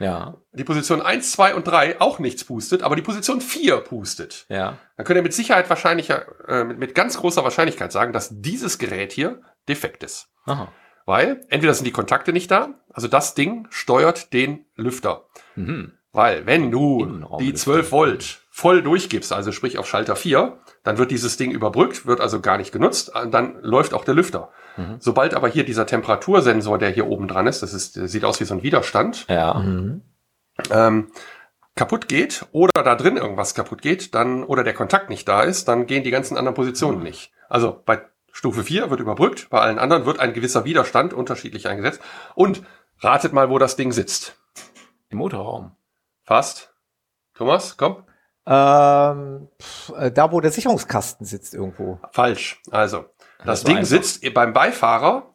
Ja. 0.00 0.36
die 0.52 0.64
Position 0.64 1.02
1, 1.02 1.32
2 1.32 1.54
und 1.54 1.64
3 1.66 2.00
auch 2.00 2.18
nichts 2.20 2.44
pustet, 2.44 2.82
aber 2.82 2.94
die 2.96 3.02
Position 3.02 3.40
4 3.40 3.78
pustet, 3.78 4.46
Ja. 4.48 4.78
dann 4.96 5.04
könnt 5.06 5.16
ihr 5.16 5.22
mit 5.22 5.34
Sicherheit 5.34 5.68
wahrscheinlich, 5.68 6.10
äh, 6.10 6.64
mit, 6.64 6.78
mit 6.78 6.94
ganz 6.94 7.16
großer 7.18 7.42
Wahrscheinlichkeit 7.42 7.90
sagen, 7.92 8.12
dass 8.12 8.28
dieses 8.30 8.78
Gerät 8.78 9.12
hier 9.12 9.40
defekt 9.68 10.02
ist. 10.04 10.28
Aha. 10.44 10.72
Weil 11.04 11.40
entweder 11.48 11.74
sind 11.74 11.84
die 11.84 11.90
Kontakte 11.92 12.32
nicht 12.32 12.50
da, 12.50 12.74
also 12.92 13.08
das 13.08 13.34
Ding 13.34 13.66
steuert 13.70 14.32
den 14.32 14.66
Lüfter. 14.76 15.24
Mhm. 15.56 15.92
Weil 16.12 16.46
wenn 16.46 16.70
du 16.70 17.04
die 17.40 17.46
Lüfter. 17.50 17.56
12 17.72 17.92
Volt 17.92 18.40
voll 18.50 18.82
durchgibst, 18.82 19.32
also 19.32 19.52
sprich 19.52 19.78
auf 19.78 19.88
Schalter 19.88 20.16
4, 20.16 20.58
dann 20.88 20.96
wird 20.96 21.10
dieses 21.10 21.36
Ding 21.36 21.50
überbrückt, 21.50 22.06
wird 22.06 22.22
also 22.22 22.40
gar 22.40 22.56
nicht 22.56 22.72
genutzt, 22.72 23.14
und 23.14 23.30
dann 23.30 23.58
läuft 23.60 23.92
auch 23.92 24.06
der 24.06 24.14
Lüfter. 24.14 24.48
Mhm. 24.78 24.96
Sobald 25.00 25.34
aber 25.34 25.46
hier 25.46 25.62
dieser 25.64 25.84
Temperatursensor, 25.84 26.78
der 26.78 26.88
hier 26.88 27.06
oben 27.08 27.28
dran 27.28 27.46
ist, 27.46 27.62
das 27.62 27.74
ist, 27.74 27.92
sieht 27.92 28.24
aus 28.24 28.40
wie 28.40 28.44
so 28.44 28.54
ein 28.54 28.62
Widerstand, 28.62 29.26
Ja. 29.28 29.52
Mhm. 29.52 30.00
ähm, 30.70 31.08
kaputt 31.76 32.08
geht 32.08 32.46
oder 32.52 32.72
da 32.82 32.94
drin 32.94 33.18
irgendwas 33.18 33.54
kaputt 33.54 33.82
geht, 33.82 34.14
dann 34.14 34.42
oder 34.44 34.64
der 34.64 34.72
Kontakt 34.72 35.10
nicht 35.10 35.28
da 35.28 35.42
ist, 35.42 35.68
dann 35.68 35.84
gehen 35.86 36.04
die 36.04 36.10
ganzen 36.10 36.38
anderen 36.38 36.54
Positionen 36.54 37.02
nicht. 37.02 37.32
Also 37.50 37.82
bei 37.84 38.00
Stufe 38.32 38.64
4 38.64 38.88
wird 38.88 39.00
überbrückt, 39.00 39.50
bei 39.50 39.60
allen 39.60 39.78
anderen 39.78 40.06
wird 40.06 40.20
ein 40.20 40.32
gewisser 40.32 40.64
Widerstand 40.64 41.12
unterschiedlich 41.12 41.68
eingesetzt. 41.68 42.00
Und 42.34 42.62
ratet 43.00 43.34
mal, 43.34 43.50
wo 43.50 43.58
das 43.58 43.76
Ding 43.76 43.92
sitzt. 43.92 44.38
Im 45.10 45.18
Motorraum. 45.18 45.72
Fast. 46.24 46.72
Thomas, 47.34 47.76
komm. 47.76 48.04
Ähm, 48.48 49.48
äh, 49.98 50.10
da, 50.10 50.32
wo 50.32 50.40
der 50.40 50.50
Sicherungskasten 50.50 51.26
sitzt 51.26 51.52
irgendwo. 51.54 52.00
Falsch. 52.12 52.62
Also, 52.70 53.04
das, 53.38 53.46
Das 53.46 53.64
Ding 53.64 53.76
einfach. 53.78 53.88
sitzt 53.90 54.34
beim 54.34 54.52
Beifahrer 54.52 55.34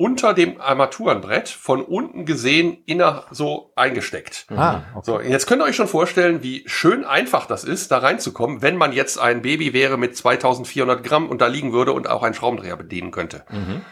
unter 0.00 0.32
dem 0.32 0.60
Armaturenbrett, 0.60 1.48
von 1.48 1.82
unten 1.82 2.24
gesehen 2.24 2.84
inner 2.86 3.24
so 3.32 3.72
eingesteckt. 3.74 4.46
Ah, 4.54 4.82
okay. 4.94 5.02
So, 5.04 5.20
jetzt 5.20 5.46
könnt 5.48 5.60
ihr 5.60 5.64
euch 5.66 5.74
schon 5.74 5.88
vorstellen, 5.88 6.42
wie 6.42 6.62
schön 6.66 7.04
einfach 7.04 7.46
das 7.46 7.64
ist, 7.64 7.90
da 7.90 7.98
reinzukommen, 7.98 8.62
wenn 8.62 8.76
man 8.76 8.92
jetzt 8.92 9.18
ein 9.18 9.42
Baby 9.42 9.72
wäre 9.72 9.96
mit 9.96 10.16
2400 10.16 11.02
Gramm 11.02 11.28
und 11.28 11.40
da 11.40 11.48
liegen 11.48 11.72
würde 11.72 11.92
und 11.92 12.08
auch 12.08 12.22
einen 12.22 12.34
Schraubendreher 12.34 12.76
bedienen 12.76 13.10
könnte. 13.10 13.44
Mhm. 13.50 13.82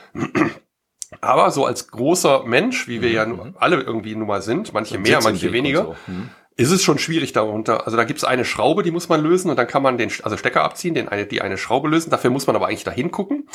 Aber 1.20 1.50
so 1.50 1.66
als 1.66 1.88
großer 1.88 2.44
Mensch, 2.44 2.86
wie 2.88 3.00
wir 3.00 3.10
ja 3.10 3.26
Mhm. 3.26 3.54
alle 3.58 3.80
irgendwie 3.80 4.14
nun 4.14 4.28
mal 4.28 4.42
sind, 4.42 4.72
manche 4.72 4.98
mehr, 4.98 5.06
Sitz 5.16 5.24
im 5.24 5.32
manche 5.32 5.52
weniger, 5.52 5.88
und 5.88 5.96
so. 6.06 6.12
Mhm. 6.12 6.30
Ist 6.56 6.70
es 6.70 6.82
schon 6.82 6.98
schwierig 6.98 7.32
darunter. 7.32 7.84
Also 7.84 7.96
da 7.96 8.04
gibt 8.04 8.18
es 8.18 8.24
eine 8.24 8.44
Schraube, 8.44 8.82
die 8.82 8.90
muss 8.90 9.08
man 9.08 9.22
lösen 9.22 9.50
und 9.50 9.56
dann 9.56 9.66
kann 9.66 9.82
man 9.82 9.98
den 9.98 10.10
also 10.22 10.36
Stecker 10.36 10.62
abziehen, 10.62 10.94
den 10.94 11.08
eine, 11.08 11.26
die 11.26 11.42
eine 11.42 11.58
Schraube 11.58 11.88
lösen. 11.88 12.10
Dafür 12.10 12.30
muss 12.30 12.46
man 12.46 12.56
aber 12.56 12.66
eigentlich 12.66 12.84
da 12.84 12.90
hingucken 12.90 13.48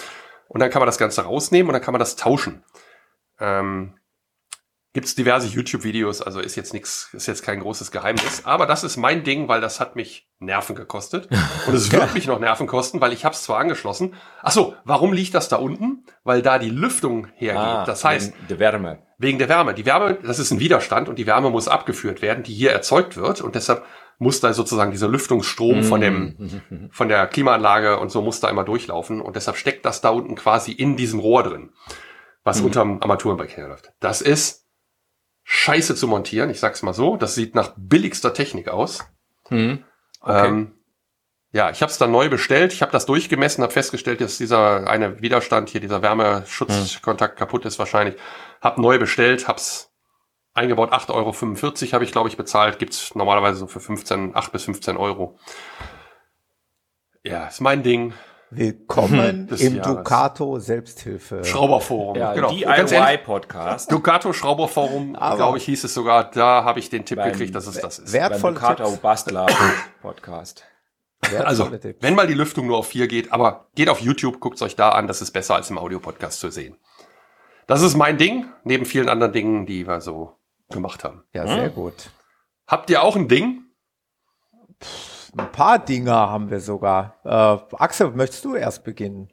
und 0.47 0.60
dann 0.60 0.70
kann 0.70 0.82
man 0.82 0.88
das 0.88 0.99
Ganze 0.99 1.24
rausnehmen 1.24 1.70
und 1.70 1.74
dann 1.74 1.82
kann 1.82 1.93
man 1.93 1.99
das 1.99 2.16
tauschen. 2.16 2.64
Ähm, 3.39 3.95
gibt 4.94 5.06
es 5.06 5.16
diverse 5.16 5.48
YouTube-Videos, 5.48 6.22
also 6.22 6.39
ist 6.42 6.56
jetzt 6.56 6.74
nichts, 6.74 7.10
ist 7.14 7.26
jetzt 7.28 7.44
kein 7.44 7.62
großes 7.62 7.92
Geheimnis. 7.92 8.42
Aber 8.46 8.66
das 8.66 8.84
ist 8.84 8.98
mein 8.98 9.24
Ding, 9.24 9.48
weil 9.48 9.62
das 9.62 9.80
hat 9.80 9.96
mich 9.96 10.28
Nerven 10.39 10.76
gekostet. 10.76 11.30
Und 11.68 11.74
es 11.74 11.92
wird 11.92 12.14
mich 12.14 12.28
noch 12.28 12.39
Nerven 12.39 12.68
kosten, 12.68 13.00
weil 13.00 13.14
ich 13.14 13.24
habe 13.24 13.34
es 13.34 13.44
zwar 13.44 13.60
angeschlossen. 13.60 14.16
Ach 14.42 14.52
so, 14.52 14.76
warum 14.84 15.14
liegt 15.14 15.34
das 15.34 15.48
da 15.48 15.56
unten? 15.58 16.06
Weil 16.24 16.42
da 16.42 16.60
die 16.60 16.70
Lüftung 16.70 17.28
hergeht. 17.36 17.62
Ah, 17.62 17.86
das 17.86 18.04
heißt, 18.04 18.34
wegen 18.36 18.48
der 18.50 18.60
Wärme. 18.60 19.00
Wegen 19.18 19.39
der 19.39 19.48
Wärme. 19.50 19.74
Die 19.74 19.86
Wärme, 19.86 20.16
das 20.24 20.39
ist 20.39 20.52
ein 20.52 20.60
Widerstand 20.60 21.08
und 21.08 21.18
die 21.20 21.26
Wärme 21.28 21.50
muss 21.52 21.68
abgeführt 21.70 22.22
werden, 22.22 22.44
die 22.44 22.54
hier 22.54 22.72
erzeugt 22.72 23.16
wird. 23.16 23.39
Und 23.42 23.56
deshalb 23.56 23.86
muss 24.18 24.39
da 24.39 24.54
sozusagen 24.54 24.92
dieser 24.92 25.08
Lüftungsstrom 25.08 25.84
von 25.84 26.02
dem, 26.02 26.36
Mhm. 26.70 26.89
von 26.92 27.08
der 27.08 27.28
Klimaanlage 27.28 27.98
und 27.98 28.12
so 28.12 28.22
muss 28.22 28.39
da 28.39 28.50
immer 28.50 28.64
durchlaufen. 28.64 29.22
Und 29.22 29.36
deshalb 29.36 29.58
steckt 29.58 29.86
das 29.86 30.02
da 30.02 30.10
unten 30.10 30.36
quasi 30.36 30.72
in 30.74 30.96
diesem 30.98 31.20
Rohr 31.20 31.44
drin, 31.44 31.72
was 32.44 32.60
Mhm. 32.60 32.66
unterm 32.66 32.98
Armaturenbrett 33.02 33.56
herläuft. 33.58 33.92
Das 34.00 34.22
ist 34.22 34.61
scheiße 35.44 35.96
zu 35.96 36.08
montieren. 36.08 36.50
Ich 36.50 36.60
sag's 36.60 36.84
mal 36.84 36.94
so. 36.94 37.18
Das 37.18 37.36
sieht 37.36 37.56
nach 37.56 37.74
billigster 37.78 38.34
Technik 38.34 38.70
aus. 38.70 39.06
Mhm. 39.50 39.84
Okay. 40.22 40.48
Ähm, 40.48 40.72
ja, 41.54 41.70
ich 41.70 41.82
habe 41.82 41.92
es 41.92 41.98
dann 41.98 42.12
neu 42.12 42.30
bestellt. 42.30 42.72
Ich 42.72 42.82
habe 42.82 42.92
das 42.94 43.06
durchgemessen, 43.06 43.62
habe 43.62 43.74
festgestellt, 43.74 44.22
dass 44.22 44.38
dieser 44.38 44.88
eine 44.88 45.22
Widerstand 45.22 45.70
hier, 45.70 45.82
dieser 45.82 46.02
Wärmeschutzkontakt 46.02 47.38
kaputt 47.38 47.66
ist 47.66 47.78
wahrscheinlich. 47.78 48.16
Hab 48.62 48.78
neu 48.78 48.98
bestellt, 49.00 49.48
hab's 49.48 49.92
eingebaut. 50.54 50.94
8,45 50.94 51.12
Euro 51.14 51.94
habe 51.94 52.04
ich, 52.06 52.12
glaube 52.12 52.30
ich, 52.30 52.38
bezahlt. 52.38 52.80
Gibt's 52.80 53.16
normalerweise 53.16 53.60
so 53.60 53.68
für 53.68 53.82
15, 53.82 54.36
8 54.36 54.52
bis 54.52 54.64
15 54.64 54.96
Euro. 54.96 55.38
Ja, 57.24 57.48
ist 57.48 57.60
mein 57.60 57.84
Ding. 57.84 58.14
Willkommen 58.54 59.47
Des 59.47 59.62
im 59.62 59.78
Jahres. 59.78 59.95
Ducato 59.95 60.60
Selbsthilfe. 60.60 61.41
Schrauberforum. 61.45 62.18
ja, 62.18 62.34
genau. 62.34 62.49
DIY-Podcast. 62.52 63.89
Ducato 63.89 64.34
Schrauberforum, 64.34 65.14
glaube 65.14 65.58
ich, 65.58 65.64
hieß 65.64 65.86
es 65.86 65.93
sogar. 65.93 66.30
Da 66.32 66.66
habe 66.66 66.80
ich 66.80 66.89
den 66.89 67.06
Tipp 67.06 67.24
gekriegt, 67.24 67.56
dass 67.56 67.66
es 67.66 67.80
das 67.80 67.99
ist. 67.99 68.12
Wer- 68.12 68.24
beim 68.24 68.32
wertvolle 68.32 68.54
Ducato 68.56 68.84
Tipps. 68.89 68.97
Bastler 69.02 69.47
Podcast. 70.02 70.66
Wertvolle 71.22 71.47
Also, 71.47 71.66
Tipps. 71.70 72.04
wenn 72.04 72.14
mal 72.14 72.28
die 72.28 72.34
Lüftung 72.34 72.68
nur 72.68 72.78
auf 72.78 72.88
4 72.88 73.08
geht, 73.08 73.32
aber 73.32 73.68
geht 73.76 73.88
auf 73.88 74.02
YouTube, 74.02 74.41
guckt's 74.41 74.62
euch 74.62 74.76
da 74.76 74.89
an, 74.89 75.08
das 75.08 75.22
ist 75.22 75.32
besser 75.32 75.56
als 75.56 75.70
im 75.70 75.78
Audiopodcast 75.78 76.38
zu 76.41 76.49
sehen. 76.52 76.76
Das 77.68 77.82
ist 77.82 77.95
mein 77.95 78.18
Ding, 78.18 78.47
neben 78.66 78.84
vielen 78.86 79.08
anderen 79.08 79.32
Dingen, 79.32 79.66
die 79.66 79.88
wir 79.88 80.02
so 80.02 80.36
gemacht 80.70 81.06
haben. 81.06 81.24
ja, 81.32 81.47
sehr 81.47 81.70
gut. 81.70 82.10
Habt 82.68 82.89
ihr 82.89 83.02
auch 83.02 83.16
ein 83.16 83.30
Ding? 83.30 83.64
Ein 85.38 85.52
paar 85.52 85.80
Dinge 85.80 86.12
haben 86.12 86.50
wir 86.50 86.60
sogar. 86.60 87.16
Äh, 87.24 87.76
Axel, 87.78 88.12
möchtest 88.12 88.44
du 88.46 88.56
erst 88.56 88.84
beginnen? 88.84 89.30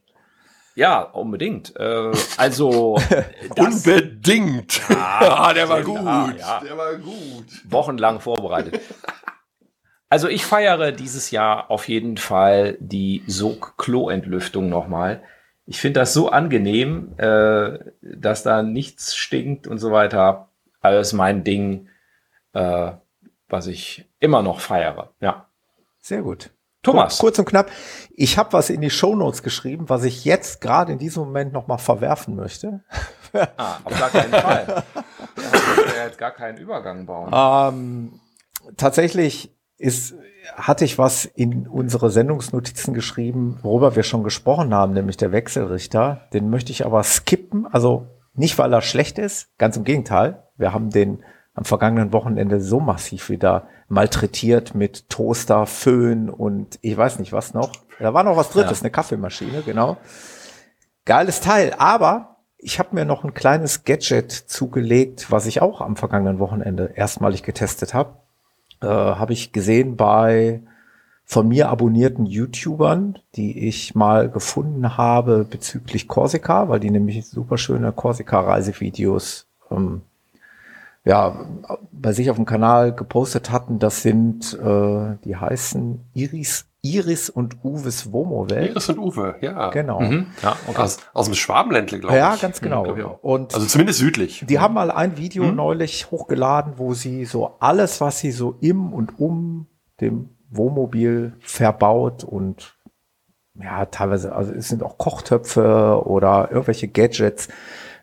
Ja, 0.75 1.01
unbedingt. 1.03 1.75
Äh, 1.77 2.13
also 2.37 2.99
das 3.57 3.85
Unbedingt. 3.87 4.81
Ah, 4.91 5.53
der 5.55 5.69
war 5.69 5.83
gut. 5.83 6.01
klar, 6.01 6.33
ja. 6.39 6.61
Der 6.61 6.79
war 6.79 6.95
gut. 6.95 7.47
wochenlang 7.69 8.21
vorbereitet. 8.21 8.81
Also 10.09 10.29
ich 10.29 10.47
feiere 10.47 10.93
dieses 10.93 11.33
Jahr 11.33 11.71
auf 11.71 11.89
jeden 11.89 12.17
Fall 12.17 12.77
die 12.81 13.25
Sog-Klo-Entlüftung 13.27 14.69
nochmal. 14.69 15.23
Ich 15.67 15.81
finde 15.81 16.01
das 16.01 16.15
so 16.15 16.31
angenehm, 16.31 17.13
äh, 17.19 17.79
dass 18.01 18.43
da 18.45 18.63
nichts 18.63 19.17
stinkt 19.17 19.67
und 19.67 19.79
so 19.79 19.91
weiter. 19.91 20.49
Alles 20.81 21.13
mein 21.13 21.43
Ding, 21.43 21.89
äh, 22.53 22.93
was 23.49 23.67
ich 23.67 24.07
immer 24.21 24.43
noch 24.43 24.61
feiere. 24.61 25.11
Ja. 25.21 25.48
Sehr 26.01 26.23
gut. 26.23 26.51
Thomas. 26.83 27.19
Kurz 27.19 27.39
und 27.39 27.45
knapp. 27.45 27.71
Ich 28.11 28.39
habe 28.39 28.53
was 28.53 28.71
in 28.71 28.81
die 28.81 28.91
Shownotes 28.91 29.43
geschrieben, 29.43 29.89
was 29.89 30.05
ich 30.05 30.25
jetzt 30.25 30.61
gerade 30.61 30.93
in 30.93 30.99
diesem 30.99 31.25
Moment 31.25 31.53
noch 31.53 31.67
mal 31.67 31.79
verwerfen 31.79 32.37
möchte. 32.37 32.85
Ah, 33.59 33.77
auf 33.85 33.99
gar 33.99 34.09
keinen 34.09 34.31
Fall. 34.31 34.85
Muss 35.37 35.95
ja 35.97 36.07
jetzt 36.07 36.19
gar 36.19 36.31
keinen 36.31 36.57
Übergang 36.57 37.05
bauen. 37.05 37.31
Ähm, 37.35 38.21
tatsächlich 38.77 39.55
ist, 39.77 40.15
hatte 40.55 40.85
ich 40.85 40.99
was 40.99 41.27
in 41.27 41.69
unsere 41.69 42.11
Sendungsnotizen 42.11 42.95
geschrieben, 42.95 43.59
worüber 43.63 43.97
wir 43.97 44.03
schon 44.03 44.25
gesprochen 44.25 44.73
haben, 44.73 44.95
nämlich 44.95 45.19
der 45.19 45.31
Wechselrichter. 45.31 46.29
Den 46.33 46.49
möchte 46.49 46.73
ich 46.73 46.87
aber 46.87 47.03
skippen. 47.03 47.67
Also 47.67 48.07
nicht, 48.33 48.57
weil 48.57 48.73
er 48.73 48.83
schlecht 48.83 49.19
ist, 49.19 49.57
ganz 49.59 49.77
im 49.77 49.85
Gegenteil. 49.85 50.45
Wir 50.57 50.73
haben 50.73 50.91
den 50.91 51.23
am 51.59 51.65
vergangenen 51.65 52.13
Wochenende 52.13 52.61
so 52.61 52.79
massiv 52.79 53.31
wieder 53.31 53.67
malträtiert 53.89 54.77
mit 54.77 55.11
Toaster, 55.11 55.67
Föhn 55.67 56.31
und 56.31 56.79
ich 56.83 56.97
weiß 56.97 57.19
nicht 57.19 57.33
was 57.33 57.53
noch. 57.53 57.73
Da 57.99 58.15
war 58.15 58.23
noch 58.23 58.37
was 58.37 58.51
Drittes, 58.51 58.79
Ja. 58.79 58.85
eine 58.85 58.91
Kaffeemaschine, 58.93 59.63
genau. 59.63 59.97
geiles 61.05 61.41
Teil. 61.41 61.75
Aber 61.79 62.37
ich 62.59 62.79
habe 62.79 62.95
mir 62.95 63.05
noch 63.05 63.25
ein 63.25 63.35
kleines 63.35 63.83
Gadget 63.85 64.31
zugelegt, 64.31 65.33
was 65.33 65.47
ich 65.47 65.61
auch 65.61 65.81
am 65.81 65.97
vergangenen 65.97 66.39
Wochenende 66.39 66.93
erstmalig 66.95 67.43
getestet 67.43 67.93
habe. 67.93 68.15
Äh, 68.81 68.87
habe 68.87 69.33
ich 69.33 69.53
gesehen 69.53 69.97
bei 69.97 70.63
von 71.25 71.49
mir 71.49 71.69
abonnierten 71.71 72.25
YouTubern, 72.25 73.19
die 73.35 73.67
ich 73.67 73.97
mal 73.97 74.31
gefunden 74.31 74.97
habe 74.97 75.45
bezüglich 75.45 76.07
Korsika, 76.07 76.69
weil 76.69 76.79
die 76.79 76.91
nämlich 76.91 77.27
super 77.27 77.59
schöne 77.59 77.91
Korsika-Reisevideos 77.93 79.47
ähm, 79.73 80.03
ja, 81.09 81.47
bei 81.91 82.13
sich 82.13 82.31
auf 82.31 82.37
dem 82.37 82.45
Kanal 82.45 82.95
gepostet 82.95 83.51
hatten. 83.51 83.79
Das 83.79 84.03
sind, 84.03 84.53
äh, 84.63 85.17
die 85.25 85.37
heißen 85.37 86.11
Iris, 86.13 86.67
Iris 86.83 87.31
und 87.31 87.65
Uwes 87.65 88.13
Womo-Welt. 88.13 88.71
Iris 88.73 88.89
und 88.91 88.99
Uwe, 88.99 89.37
ja. 89.41 89.71
Genau. 89.71 90.01
Mhm. 90.01 90.27
Ja. 90.43 90.55
Aus, 90.77 90.99
aus 91.15 91.25
dem 91.27 91.35
Schwabenländle, 91.35 91.99
glaube 91.99 92.15
ich. 92.15 92.19
Ja, 92.21 92.37
ganz 92.37 92.61
genau. 92.61 92.85
auch. 92.87 93.23
Und 93.23 93.55
Also 93.55 93.67
zumindest 93.67 93.99
südlich. 94.01 94.45
die 94.49 94.59
haben 94.59 94.75
mal 94.75 94.91
ein 94.91 95.17
Video 95.17 95.45
Mhm. 95.45 95.57
neulich 95.57 96.11
hochgeladen, 96.11 96.75
wo 96.77 96.93
sie 96.95 97.25
so 97.25 97.57
alles, 97.59 98.01
was 98.03 98.21
sie 98.21 98.31
so 98.31 98.57
im 98.61 98.93
und 98.93 99.19
um 99.19 99.67
dem 100.01 100.29
Wohnmobil 100.51 101.33
verbaut 101.41 102.23
und 102.23 102.77
ja, 103.61 103.87
teilweise, 103.87 104.35
also 104.37 104.53
es 104.53 104.69
sind 104.69 104.83
auch 104.85 104.99
Kochtöpfe 104.99 106.03
oder 106.07 106.49
irgendwelche 106.51 106.87
Gadgets, 106.87 107.49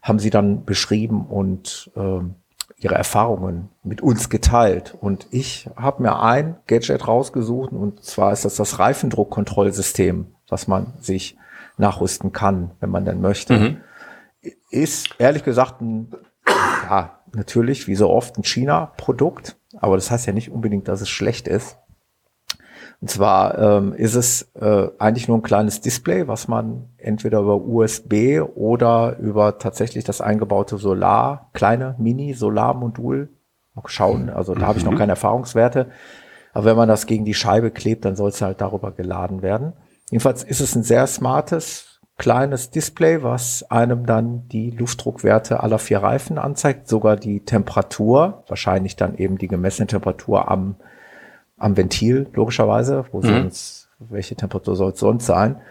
haben 0.02 0.20
sie 0.20 0.30
dann 0.32 0.66
beschrieben 0.66 1.26
und 1.28 1.92
ähm, 1.96 2.36
ihre 2.78 2.96
Erfahrungen 2.96 3.70
mit 3.84 4.02
uns 4.02 4.30
geteilt. 4.30 4.96
Und 5.00 5.28
ich 5.32 5.70
habe 5.76 6.04
mir 6.04 6.20
ein 6.22 6.58
Gadget 6.68 7.08
rausgesucht 7.08 7.72
und 7.72 8.04
zwar 8.04 8.34
ist 8.34 8.46
das 8.46 8.56
das 8.56 8.80
Reifendruckkontrollsystem, 8.80 10.28
was 10.50 10.68
man 10.68 10.94
sich 11.00 11.38
nachrüsten 11.78 12.32
kann, 12.32 12.72
wenn 12.80 12.90
man 12.90 13.06
denn 13.06 13.22
möchte 13.22 13.58
Mhm. 13.58 13.78
ist 14.70 15.10
ehrlich 15.20 15.44
gesagt 15.44 15.82
ein, 15.82 16.14
ja, 16.90 17.20
natürlich, 17.34 17.88
wie 17.88 17.96
so 17.96 18.10
oft, 18.10 18.38
ein 18.38 18.44
China-Produkt, 18.44 19.58
aber 19.78 19.96
das 19.96 20.12
heißt 20.12 20.28
ja 20.28 20.34
nicht 20.34 20.52
unbedingt, 20.52 20.88
dass 20.88 21.02
es 21.02 21.10
schlecht 21.10 21.48
ist. 21.48 21.78
Und 23.02 23.10
zwar 23.10 23.58
ähm, 23.58 23.94
ist 23.94 24.16
es 24.16 24.50
äh, 24.56 24.88
eigentlich 24.98 25.28
nur 25.28 25.38
ein 25.38 25.44
kleines 25.44 25.82
Display, 25.82 26.28
was 26.28 26.48
man 26.48 26.90
entweder 26.98 27.40
über 27.40 27.58
USB 27.58 28.42
oder 28.56 29.18
über 29.20 29.58
tatsächlich 29.58 30.04
das 30.04 30.22
eingebaute 30.22 30.78
Solar, 30.78 31.50
kleine 31.54 31.96
Mini-Solarmodul 32.00 33.30
mal 33.76 33.84
schauen. 33.88 34.30
Also 34.30 34.56
da 34.56 34.68
habe 34.68 34.80
ich 34.80 34.86
noch 34.86 34.98
keine 34.98 35.12
Erfahrungswerte. 35.12 35.88
Aber 36.54 36.66
wenn 36.66 36.78
man 36.78 36.88
das 36.88 37.06
gegen 37.06 37.26
die 37.26 37.34
Scheibe 37.34 37.72
klebt, 37.72 38.06
dann 38.06 38.16
soll 38.16 38.30
es 38.30 38.42
halt 38.42 38.62
darüber 38.62 38.92
geladen 38.92 39.42
werden. 39.42 39.74
Jedenfalls 40.10 40.44
ist 40.44 40.62
es 40.62 40.76
ein 40.76 40.84
sehr 40.84 41.06
smartes, 41.08 42.00
kleines 42.18 42.70
Display, 42.70 43.24
was 43.24 43.70
einem 43.70 44.06
dann 44.06 44.48
die 44.48 44.72
Luftdruckwerte 44.72 45.62
aller 45.62 45.80
vier 45.80 46.00
Reifen 46.00 46.38
anzeigt, 46.38 46.88
sogar 46.88 47.18
die 47.18 47.44
Temperatur, 47.44 48.44
wahrscheinlich 48.48 48.96
dann 48.96 49.18
eben 49.18 49.38
die 49.38 49.50
gemessene 49.50 49.88
Temperatur 49.88 50.50
am, 50.50 50.76
am 51.58 51.78
Ventil, 51.78 52.28
logischerweise, 52.34 53.06
wo 53.12 53.22
sonst, 53.22 53.90
welche 54.00 54.36
Temperatur 54.36 54.76
soll 54.76 54.92
es 54.92 55.00
sonst 55.00 55.26
sein? 55.26 55.62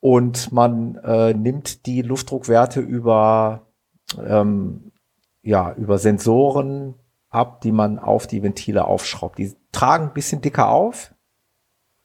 Und 0.00 0.52
man 0.52 0.96
äh, 1.04 1.34
nimmt 1.34 1.86
die 1.86 2.02
Luftdruckwerte 2.02 2.80
über, 2.80 3.62
ähm, 4.24 4.92
ja, 5.42 5.72
über 5.74 5.98
Sensoren 5.98 6.94
ab, 7.30 7.60
die 7.60 7.72
man 7.72 7.98
auf 7.98 8.26
die 8.26 8.42
Ventile 8.42 8.84
aufschraubt. 8.86 9.38
Die 9.38 9.54
tragen 9.72 10.04
ein 10.08 10.12
bisschen 10.14 10.40
dicker 10.40 10.68
auf. 10.68 11.12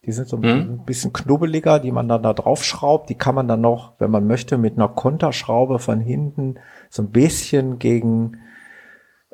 Die 0.04 0.12
sind 0.12 0.28
so 0.28 0.38
ein 0.38 0.42
Mhm. 0.42 0.86
bisschen 0.86 1.14
knubbeliger, 1.14 1.80
die 1.80 1.92
man 1.92 2.08
dann 2.10 2.24
da 2.24 2.34
drauf 2.34 2.64
schraubt. 2.64 3.10
Die 3.10 3.16
kann 3.16 3.36
man 3.36 3.48
dann 3.48 3.62
noch, 3.62 3.94
wenn 4.00 4.10
man 4.10 4.26
möchte, 4.26 4.58
mit 4.58 4.76
einer 4.76 4.89
Konterschraube 4.89 5.78
von 5.78 6.00
hinten 6.00 6.56
so 6.89 7.04
ein 7.04 7.12
bisschen 7.12 7.78
gegen 7.78 8.39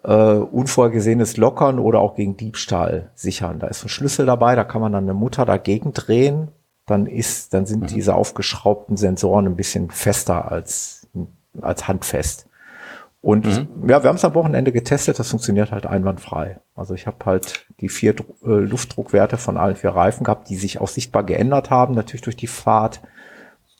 äh, 0.04 0.14
unvorhergesehenes 0.14 1.38
Lockern 1.38 1.80
oder 1.80 2.00
auch 2.00 2.16
gegen 2.16 2.38
Diebstahl 2.38 3.12
sichern. 3.16 3.60
Da 3.60 3.68
ist 3.68 3.84
ein 3.84 3.90
Schlüssel 3.90 4.26
dabei, 4.26 4.56
da 4.56 4.64
kann 4.64 4.82
man 4.82 4.92
dann 4.92 5.04
eine 5.06 5.14
Mutter 5.14 5.46
dagegen 5.46 5.94
drehen. 5.94 6.50
Dann 6.86 7.06
ist, 7.06 7.54
dann 7.54 7.66
sind 7.66 7.92
diese 7.92 8.16
aufgeschraubten 8.16 8.96
Sensoren 8.96 9.46
ein 9.46 9.58
bisschen 9.58 9.92
fester 9.92 10.50
als, 10.50 11.08
als 11.60 11.88
handfest. 11.90 12.48
Und 13.20 13.46
ja, 13.86 14.04
wir 14.04 14.08
haben 14.10 14.16
es 14.16 14.24
am 14.24 14.36
Wochenende 14.36 14.72
getestet, 14.72 15.20
das 15.20 15.32
funktioniert 15.32 15.74
halt 15.74 15.86
einwandfrei. 15.86 16.62
Also 16.76 16.94
ich 16.94 17.06
habe 17.06 17.18
halt 17.26 17.66
die 17.82 17.90
vier 17.90 18.16
Dru- 18.16 18.36
äh, 18.46 18.64
Luftdruckwerte 18.64 19.36
von 19.36 19.58
allen 19.58 19.76
vier 19.76 19.90
Reifen 19.90 20.24
gehabt, 20.24 20.50
die 20.50 20.56
sich 20.56 20.80
auch 20.80 20.88
sichtbar 20.88 21.24
geändert 21.24 21.70
haben, 21.70 21.94
natürlich 21.94 22.22
durch 22.22 22.38
die 22.38 22.48
Fahrt, 22.48 23.02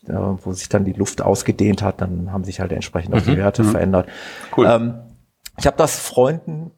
äh, 0.06 0.12
wo 0.12 0.52
sich 0.52 0.68
dann 0.68 0.84
die 0.84 0.92
Luft 0.92 1.22
ausgedehnt 1.22 1.80
hat, 1.80 2.02
dann 2.02 2.30
haben 2.30 2.44
sich 2.44 2.60
halt 2.60 2.72
entsprechend 2.72 3.14
auch 3.14 3.22
die 3.22 3.38
Werte 3.38 3.64
verändert. 3.64 4.08
Cool. 4.54 4.66
Ähm, 4.68 4.94
ich 5.58 5.66
habe 5.66 5.76
das 5.76 5.98
Freunden 5.98 6.70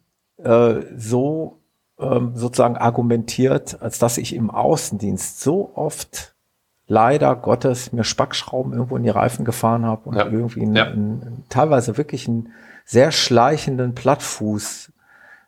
äh, 0.43 0.75
so 0.97 1.59
ähm, 1.99 2.33
sozusagen 2.35 2.77
argumentiert, 2.77 3.81
als 3.83 3.99
dass 3.99 4.17
ich 4.19 4.35
im 4.35 4.51
Außendienst 4.51 5.41
so 5.41 5.73
oft 5.75 6.35
leider 6.87 7.37
Gottes 7.37 7.93
mir 7.93 8.05
Spackschrauben 8.05 8.73
irgendwo 8.73 8.97
in 8.97 9.03
die 9.05 9.11
Reifen 9.11 9.45
gefahren 9.45 9.85
habe 9.87 10.09
und 10.09 10.17
Ja. 10.17 10.27
irgendwie 10.27 10.63
einen, 10.63 10.77
Ja. 10.77 10.85
einen, 10.87 11.45
teilweise 11.51 11.97
wirklich 11.97 12.27
einen 12.27 12.53
sehr 12.85 13.13
schleichenden 13.13 13.95
Plattfuß 13.95 14.93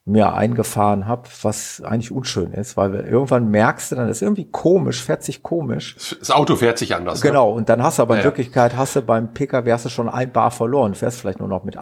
mir 0.04 0.34
eingefahren 0.34 1.06
habe, 1.06 1.28
was 1.42 1.80
eigentlich 1.84 2.10
unschön 2.10 2.52
ist, 2.52 2.76
weil 2.76 2.92
irgendwann 2.94 3.48
merkst 3.50 3.92
du 3.92 3.96
dann, 3.96 4.08
ist 4.08 4.20
irgendwie 4.20 4.50
komisch, 4.50 5.02
fährt 5.02 5.22
sich 5.22 5.42
komisch. 5.44 5.96
Das 6.18 6.30
Auto 6.32 6.56
fährt 6.56 6.76
sich 6.78 6.94
anders. 6.96 7.22
Ne? 7.22 7.30
Genau, 7.30 7.52
und 7.52 7.68
dann 7.68 7.82
hast 7.84 7.98
du 7.98 8.02
aber 8.02 8.14
in 8.14 8.18
Ja. 8.20 8.24
Wirklichkeit, 8.24 8.76
hast 8.76 8.96
du 8.96 9.02
beim 9.02 9.32
PKW 9.32 9.72
hast 9.72 9.84
du 9.84 9.88
schon 9.90 10.08
ein 10.08 10.32
Bar 10.32 10.50
verloren, 10.50 10.94
fährst 10.96 11.20
vielleicht 11.20 11.38
nur 11.38 11.48
noch 11.48 11.62
mit 11.64 11.78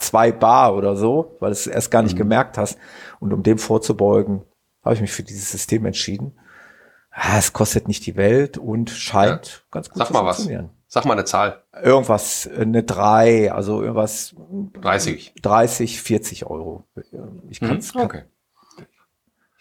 1,2 0.00 0.32
Bar 0.32 0.74
oder 0.74 0.96
so, 0.96 1.36
weil 1.40 1.50
du 1.50 1.52
es 1.52 1.66
erst 1.66 1.90
gar 1.90 2.02
nicht 2.02 2.14
Mhm. 2.14 2.18
gemerkt 2.18 2.58
hast. 2.58 2.78
Und 3.20 3.32
um 3.32 3.42
dem 3.42 3.58
vorzubeugen, 3.58 4.42
habe 4.84 4.94
ich 4.94 5.00
mich 5.00 5.12
für 5.12 5.22
dieses 5.22 5.50
System 5.50 5.84
entschieden. 5.86 6.38
Ah, 7.10 7.38
Es 7.38 7.52
kostet 7.52 7.88
nicht 7.88 8.06
die 8.06 8.16
Welt 8.16 8.58
und 8.58 8.90
scheint 8.90 9.64
ganz 9.70 9.88
gut 9.90 9.98
Sag 9.98 10.06
zu 10.08 10.12
mal 10.12 10.24
was. 10.24 10.36
funktionieren. 10.36 10.70
Sag 10.86 11.04
mal 11.04 11.12
eine 11.14 11.24
Zahl. 11.24 11.64
Irgendwas, 11.82 12.46
äh, 12.46 12.60
eine 12.62 12.82
3, 12.82 13.52
also 13.52 13.82
irgendwas 13.82 14.34
30. 14.80 15.34
30, 15.42 16.00
40 16.00 16.46
Euro. 16.46 16.84
Ich 17.50 17.60
kann 17.60 17.76
es 17.78 17.92
Mhm, 17.94 18.00
okay. 18.02 18.22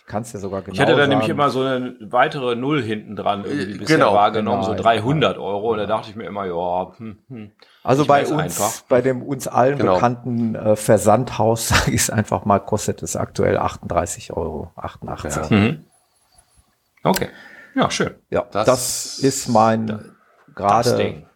Ich 0.07 0.11
kann's 0.11 0.31
dir 0.31 0.37
sogar 0.39 0.61
genau 0.61 0.73
Ich 0.73 0.79
hatte 0.79 0.95
da 0.95 1.05
nämlich 1.05 1.27
sagen. 1.27 1.31
immer 1.31 1.49
so 1.49 1.61
eine 1.63 1.95
weitere 1.99 2.55
Null 2.55 2.81
hinten 2.81 3.17
dran 3.17 3.43
irgendwie 3.43 3.75
Äh, 3.75 3.77
bisher 3.79 3.97
genau. 3.97 4.13
wahrgenommen, 4.13 4.63
so 4.63 4.71
Nein. 4.71 4.81
300 4.81 5.37
Euro. 5.37 5.71
Und 5.73 5.79
da 5.79 5.85
dachte 5.85 6.09
ich 6.09 6.15
mir 6.15 6.23
immer, 6.25 6.45
ja, 6.45 6.93
hm, 6.97 7.17
hm. 7.27 7.51
Also 7.83 8.03
Ich 8.03 8.07
bei 8.07 8.21
uns, 8.21 8.31
einfach. 8.59 8.81
bei 8.87 9.01
dem 9.01 9.21
uns 9.21 9.47
allen 9.49 9.77
Genau. 9.77 9.95
bekannten 9.95 10.55
äh, 10.55 10.75
Versandhaus, 10.77 11.67
sage 11.67 11.91
ich 11.91 12.01
es 12.01 12.09
einfach 12.09 12.45
mal, 12.45 12.59
kostet 12.59 13.03
es 13.03 13.15
aktuell 13.17 13.57
38 13.57 14.31
Euro, 14.31 14.71
88. 14.77 15.51
Ja, 15.51 15.57
Mhm. 15.57 15.85
Okay. 17.03 17.27
Ja, 17.75 17.91
schön. 17.91 18.15
das, 18.29 18.65
Das- 18.65 19.19
ist 19.19 19.49
mein 19.49 19.87
Das 19.87 20.03
gerade 20.55 20.95
Ding. 20.95 21.26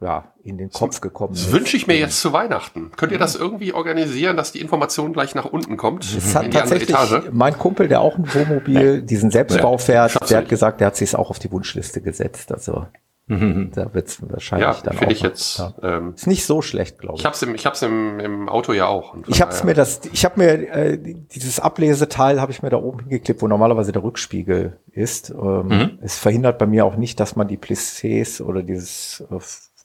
Ja 0.00 0.32
in 0.42 0.56
den 0.58 0.70
Kopf 0.70 1.00
gekommen. 1.00 1.34
Das 1.34 1.52
wünsche 1.52 1.76
ich 1.76 1.86
mir 1.86 1.96
jetzt 1.98 2.20
zu 2.20 2.32
Weihnachten. 2.32 2.90
Könnt 2.96 3.12
ihr 3.12 3.18
das 3.18 3.36
irgendwie 3.36 3.72
organisieren, 3.74 4.36
dass 4.36 4.52
die 4.52 4.60
Information 4.60 5.12
gleich 5.12 5.34
nach 5.34 5.44
unten 5.44 5.76
kommt? 5.76 6.04
Es 6.04 6.34
hat 6.34 6.50
tatsächlich 6.52 6.88
Etage? 6.90 7.24
mein 7.32 7.56
Kumpel, 7.58 7.88
der 7.88 8.00
auch 8.00 8.16
ein 8.16 8.32
Wohnmobil, 8.32 9.02
diesen 9.02 9.30
Selbstbau 9.30 9.76
fährt, 9.78 10.30
der 10.30 10.38
hat 10.38 10.48
gesagt, 10.48 10.80
der 10.80 10.88
hat 10.88 10.96
sich 10.96 11.14
auch 11.14 11.28
auf 11.30 11.38
die 11.38 11.50
Wunschliste 11.52 12.00
gesetzt. 12.00 12.50
Also 12.52 12.86
da 13.28 13.94
wird 13.94 14.08
es 14.08 14.28
wahrscheinlich 14.28 14.66
Ja, 14.66 14.76
dann 14.82 14.94
auch. 14.96 14.98
finde 14.98 15.14
ich 15.14 15.20
jetzt. 15.22 15.62
Ähm, 15.84 16.14
Ist 16.16 16.26
nicht 16.26 16.44
so 16.44 16.62
schlecht, 16.62 16.98
glaube 16.98 17.14
ich. 17.14 17.20
ich 17.20 17.26
hab's 17.26 17.40
im, 17.42 17.54
ich 17.54 17.64
hab's 17.64 17.80
im, 17.80 18.18
im 18.18 18.48
Auto 18.48 18.72
ja 18.72 18.86
auch. 18.88 19.14
Ich 19.28 19.40
habe 19.40 19.52
daher- 19.52 19.66
mir 19.66 19.74
das, 19.74 20.00
ich 20.12 20.24
habe 20.24 20.40
mir 20.40 20.68
äh, 20.72 20.98
dieses 21.32 21.60
Ableseteil 21.60 22.40
habe 22.40 22.50
ich 22.50 22.62
mir 22.64 22.70
da 22.70 22.78
oben 22.78 22.98
hingeklebt, 23.04 23.40
wo 23.40 23.46
normalerweise 23.46 23.92
der 23.92 24.02
Rückspiegel 24.02 24.78
ist. 24.90 25.30
Ähm, 25.30 25.68
Mhm. 25.68 25.98
Es 26.02 26.18
verhindert 26.18 26.58
bei 26.58 26.66
mir 26.66 26.84
auch 26.84 26.96
nicht, 26.96 27.20
dass 27.20 27.36
man 27.36 27.46
die 27.46 27.56
Plissés 27.58 28.42
oder 28.42 28.64
dieses 28.64 29.22
äh, 29.30 29.38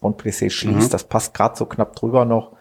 Frontplissé 0.05 0.49
schließt. 0.49 0.87
Mhm. 0.87 0.91
Das 0.91 1.03
passt 1.03 1.33
gerade 1.33 1.55
so 1.55 1.65
knapp 1.65 1.95
drüber 1.95 2.25
noch. 2.25 2.53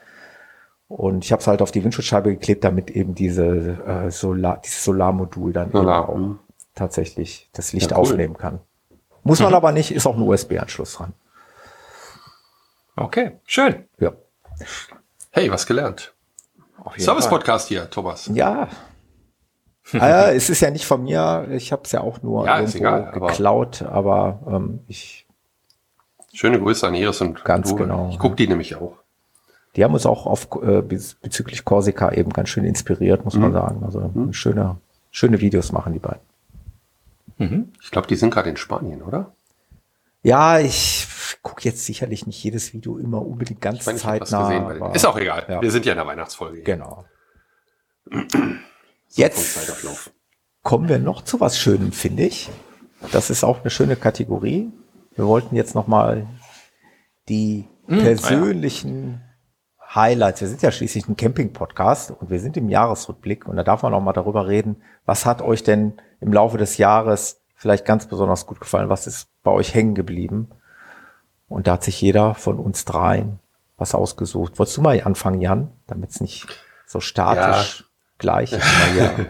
Und 0.88 1.24
ich 1.24 1.32
habe 1.32 1.40
es 1.40 1.46
halt 1.46 1.62
auf 1.62 1.70
die 1.70 1.82
Windschutzscheibe 1.82 2.30
geklebt, 2.30 2.62
damit 2.64 2.90
eben 2.90 3.14
diese 3.14 3.44
äh, 3.86 4.10
Solar, 4.10 4.60
dieses 4.64 4.84
Solarmodul 4.84 5.52
dann 5.52 5.72
Solar, 5.72 6.04
eben 6.04 6.12
auch 6.12 6.16
mhm. 6.16 6.38
tatsächlich 6.74 7.50
das 7.52 7.72
Licht 7.72 7.90
Ja, 7.90 7.96
cool. 7.96 8.02
aufnehmen 8.02 8.36
kann. 8.36 8.60
Muss 9.22 9.40
man 9.40 9.54
aber 9.54 9.72
nicht, 9.72 9.90
ist 9.90 10.06
auch 10.06 10.16
ein 10.16 10.22
USB-Anschluss 10.22 10.94
dran. 10.94 11.14
Okay, 12.96 13.40
schön. 13.44 13.84
Ja. 13.98 14.12
Hey, 15.30 15.50
was 15.50 15.66
gelernt. 15.66 16.14
Auf 16.78 16.92
jeden 16.92 17.04
Service 17.04 17.24
Fall. 17.24 17.38
Podcast 17.38 17.68
hier, 17.68 17.88
Thomas. 17.88 18.30
Ja. 18.32 18.68
ah, 19.98 20.30
es 20.30 20.50
ist 20.50 20.60
ja 20.60 20.70
nicht 20.70 20.86
von 20.86 21.02
mir, 21.02 21.48
ich 21.50 21.72
habe 21.72 21.82
es 21.84 21.92
ja 21.92 22.02
auch 22.02 22.22
nur 22.22 22.46
Ja, 22.46 22.58
irgendwo 22.58 22.78
egal, 22.78 23.10
aber- 23.14 23.26
geklaut, 23.28 23.82
aber 23.82 24.40
ähm, 24.46 24.80
ich, 24.86 25.23
Schöne 26.34 26.58
Grüße 26.60 26.86
an 26.86 26.94
Iris 26.94 27.20
und 27.20 27.44
Ganz 27.44 27.70
du. 27.70 27.76
genau. 27.76 28.08
Ich 28.10 28.18
guck 28.18 28.36
die 28.36 28.46
nämlich 28.48 28.74
auch. 28.76 28.96
die 29.76 29.82
haben 29.82 29.94
uns 29.94 30.06
auch 30.06 30.26
auf, 30.26 30.48
äh, 30.62 30.82
bez- 30.82 31.14
bezüglich 31.14 31.64
Korsika 31.64 32.12
eben 32.12 32.32
ganz 32.32 32.48
schön 32.48 32.64
inspiriert, 32.64 33.24
muss 33.24 33.34
man 33.34 33.50
Mhm. 33.50 33.54
sagen. 33.54 33.82
Also 33.84 34.12
schöne, 34.32 34.76
schöne 35.10 35.40
Videos 35.40 35.72
machen 35.72 35.92
die 35.92 35.98
beiden. 35.98 36.20
Ich 37.82 37.90
glaube, 37.90 38.06
die 38.06 38.14
sind 38.14 38.30
gerade 38.32 38.50
in 38.50 38.56
Spanien, 38.56 39.02
oder? 39.02 39.32
Ja, 40.22 40.60
ich 40.60 41.06
gucke 41.42 41.62
jetzt 41.64 41.84
sicherlich 41.84 42.26
nicht 42.26 42.42
jedes 42.44 42.72
Video 42.72 42.96
immer 42.98 43.20
unbedingt 43.26 43.60
ganz 43.60 43.80
Ich 43.80 43.86
meine, 43.86 43.96
ich 43.98 44.02
zeitnah. 44.04 44.48
gesehen, 44.48 44.64
weil- 44.66 44.82
aber- 44.82 44.94
ist 44.94 45.04
auch 45.06 45.18
egal. 45.18 45.44
Ja. 45.48 45.60
Wir 45.60 45.70
sind 45.72 45.84
ja 45.86 45.92
in 45.92 45.98
der 45.98 46.06
Weihnachtsfolge. 46.06 46.62
Genau. 46.62 47.04
So 49.08 49.22
Jetzt-. 49.22 50.12
Kommen 50.62 50.88
wir 50.88 50.98
noch 50.98 51.22
zu 51.22 51.40
was 51.40 51.58
Schönem, 51.58 51.92
finde 51.92 52.24
ich. 52.24 52.50
Das 53.12 53.30
ist 53.30 53.44
auch 53.44 53.60
eine 53.60 53.70
schöne 53.70 53.96
Kategorie. 53.96 54.70
Wir 55.14 55.26
wollten 55.26 55.56
jetzt 55.56 55.74
noch 55.74 55.86
mal 55.86 56.26
die 57.28 57.68
persönlichen 57.86 59.22
Highlights. 59.94 60.40
Wir 60.40 60.48
sind 60.48 60.62
ja 60.62 60.72
schließlich 60.72 61.08
ein 61.08 61.16
Camping-Podcast 61.16 62.10
und 62.10 62.30
wir 62.30 62.40
sind 62.40 62.56
im 62.56 62.68
Jahresrückblick 62.68 63.46
und 63.46 63.56
da 63.56 63.62
darf 63.62 63.82
man 63.82 63.94
auch 63.94 64.00
mal 64.00 64.12
darüber 64.12 64.48
reden, 64.48 64.82
was 65.04 65.24
hat 65.24 65.42
euch 65.42 65.62
denn 65.62 65.94
im 66.20 66.32
Laufe 66.32 66.58
des 66.58 66.78
Jahres 66.78 67.40
vielleicht 67.54 67.84
ganz 67.84 68.06
besonders 68.06 68.46
gut 68.46 68.60
gefallen? 68.60 68.88
Was 68.88 69.06
ist 69.06 69.28
bei 69.42 69.50
euch 69.50 69.74
hängen 69.74 69.94
geblieben? 69.94 70.50
Und 71.48 71.66
da 71.66 71.74
hat 71.74 71.84
sich 71.84 72.00
jeder 72.00 72.34
von 72.34 72.58
uns 72.58 72.84
dreien 72.84 73.38
was 73.76 73.94
ausgesucht. 73.94 74.58
Wolltest 74.58 74.76
du 74.76 74.82
mal 74.82 75.00
anfangen, 75.02 75.40
Jan, 75.40 75.72
damit 75.86 76.10
es 76.10 76.20
nicht 76.20 76.46
so 76.86 77.00
statisch 77.00 77.84
gleich 78.18 78.52
immer 78.52 78.62
hier 78.92 79.26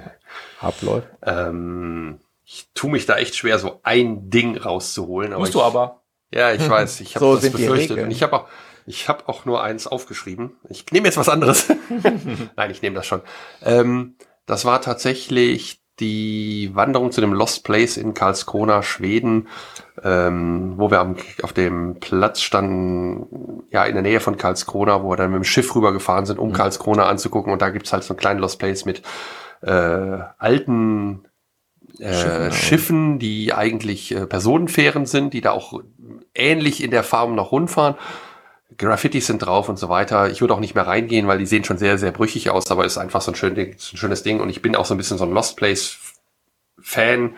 abläuft? 0.61 1.09
Ähm, 1.23 2.21
ich 2.55 2.69
tue 2.73 2.91
mich 2.91 3.05
da 3.05 3.17
echt 3.17 3.35
schwer, 3.35 3.59
so 3.59 3.81
ein 3.83 4.31
Ding 4.31 4.57
rauszuholen. 4.57 5.33
Aber 5.33 5.41
Musst 5.41 5.51
ich, 5.51 5.57
du 5.57 5.63
aber. 5.63 6.03
Ja, 6.33 6.53
ich 6.53 6.69
weiß. 6.71 7.01
Ich 7.01 7.17
habe 7.17 7.25
So 7.25 7.35
das 7.35 7.51
befürchtet. 7.51 7.99
Und 7.99 8.13
ich 8.13 8.23
habe 8.23 8.35
auch, 8.35 8.49
ich 8.87 9.09
habe 9.09 9.29
auch 9.29 9.45
nur 9.45 9.63
eins 9.63 9.89
aufgeschrieben. 9.89 10.53
Ich 10.69 10.87
nehme 10.93 11.07
jetzt 11.07 11.17
was 11.17 11.29
anderes. 11.29 11.67
Nein, 12.57 12.71
ich 12.71 12.81
nehme 12.81 12.95
das 12.95 13.07
schon. 13.07 13.23
Ähm, 13.63 14.17
das 14.47 14.65
war 14.65 14.81
tatsächlich 14.81 15.81
die 15.99 16.71
Wanderung 16.75 17.11
zu 17.11 17.21
dem 17.21 17.33
Lost 17.33 17.65
Place 17.65 17.97
in 17.97 18.15
Karlskrona, 18.15 18.83
Schweden, 18.83 19.49
ähm, 20.03 20.75
wo 20.77 20.91
wir 20.91 21.01
am, 21.01 21.17
auf 21.43 21.53
dem 21.53 21.99
Platz 21.99 22.41
standen, 22.41 23.65
ja, 23.71 23.85
in 23.85 23.95
der 23.95 24.03
Nähe 24.03 24.21
von 24.21 24.37
Karlskrona, 24.37 25.03
wo 25.03 25.11
wir 25.11 25.17
dann 25.17 25.31
mit 25.31 25.39
dem 25.39 25.45
Schiff 25.45 25.75
rübergefahren 25.75 26.27
sind, 26.27 26.39
um 26.39 26.53
Karlskrona 26.53 27.07
anzugucken. 27.07 27.53
Und 27.53 27.63
da 27.63 27.71
gibt's 27.71 27.93
halt 27.93 28.05
so 28.05 28.15
einen 28.15 28.21
kleinen 28.21 28.41
Lost 28.41 28.61
Place 28.61 28.85
mit 28.85 29.03
äh, 29.63 30.19
alten 30.39 31.27
äh, 31.99 32.51
Schiffen, 32.53 33.19
die 33.19 33.53
eigentlich 33.53 34.15
äh, 34.15 34.27
Personenfähren 34.27 35.07
sind, 35.07 35.33
die 35.33 35.41
da 35.41 35.53
auch 35.53 35.81
ähnlich 36.35 36.83
in 36.83 36.91
der 36.91 37.05
Farm 37.05 37.35
noch 37.35 37.53
rundfahren. 37.53 37.97
Graffitis 38.77 39.27
sind 39.27 39.39
drauf 39.39 39.69
und 39.69 39.79
so 39.79 39.89
weiter. 39.89 40.31
Ich 40.31 40.41
würde 40.41 40.55
auch 40.55 40.61
nicht 40.61 40.75
mehr 40.75 40.87
reingehen, 40.87 41.27
weil 41.27 41.39
die 41.39 41.47
sehen 41.47 41.65
schon 41.65 41.79
sehr, 41.79 41.99
sehr 41.99 42.11
brüchig 42.11 42.51
aus, 42.51 42.71
aber 42.71 42.85
ist 42.85 42.99
einfach 42.99 43.21
so 43.21 43.31
ein, 43.31 43.37
schön 43.37 43.57
ein 43.57 43.77
schönes 43.79 44.23
Ding. 44.23 44.41
Und 44.41 44.51
ich 44.51 44.63
bin 44.63 44.75
auch 44.75 44.85
so 44.85 44.95
ein 44.95 44.97
bisschen 44.97 45.19
so 45.19 45.25
ein 45.25 45.33
Lost 45.33 45.57
Place 45.57 45.99
Fan. 46.81 47.35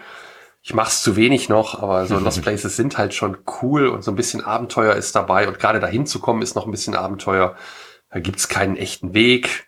Ich 0.63 0.75
mache 0.75 0.89
es 0.89 1.03
zu 1.03 1.15
wenig 1.15 1.49
noch, 1.49 1.81
aber 1.81 2.07
so 2.07 2.19
Lost 2.19 2.43
Places 2.43 2.77
sind 2.77 2.97
halt 2.97 3.15
schon 3.15 3.39
cool 3.61 3.89
und 3.89 4.03
so 4.03 4.11
ein 4.11 4.17
bisschen 4.17 4.43
Abenteuer 4.43 4.95
ist 4.95 5.15
dabei. 5.15 5.47
Und 5.47 5.59
gerade 5.59 5.81
dahin 5.81 6.07
zu 6.07 6.21
kommen, 6.21 6.43
ist 6.43 6.57
noch 6.57 6.65
ein 6.65 6.71
bisschen 6.71 6.95
Abenteuer. 6.95 7.57
Da 8.11 8.21
gibt's 8.21 8.49
keinen 8.49 8.77
echten 8.77 9.13
Weg. 9.13 9.66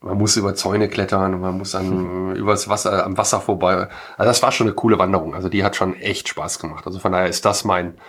Man 0.00 0.16
muss 0.16 0.36
über 0.36 0.54
Zäune 0.54 0.88
klettern, 0.88 1.40
man 1.40 1.58
muss 1.58 1.74
an, 1.74 2.34
übers 2.34 2.68
Wasser, 2.68 3.04
am 3.04 3.18
Wasser 3.18 3.40
vorbei. 3.40 3.88
Also 4.16 4.30
das 4.30 4.42
war 4.42 4.50
schon 4.50 4.66
eine 4.66 4.74
coole 4.74 4.98
Wanderung. 4.98 5.34
Also 5.34 5.50
die 5.50 5.62
hat 5.62 5.76
schon 5.76 5.94
echt 5.94 6.28
Spaß 6.28 6.58
gemacht. 6.58 6.86
Also 6.86 6.98
von 6.98 7.12
daher 7.12 7.28
ist 7.28 7.44
das 7.44 7.64
mein, 7.64 8.00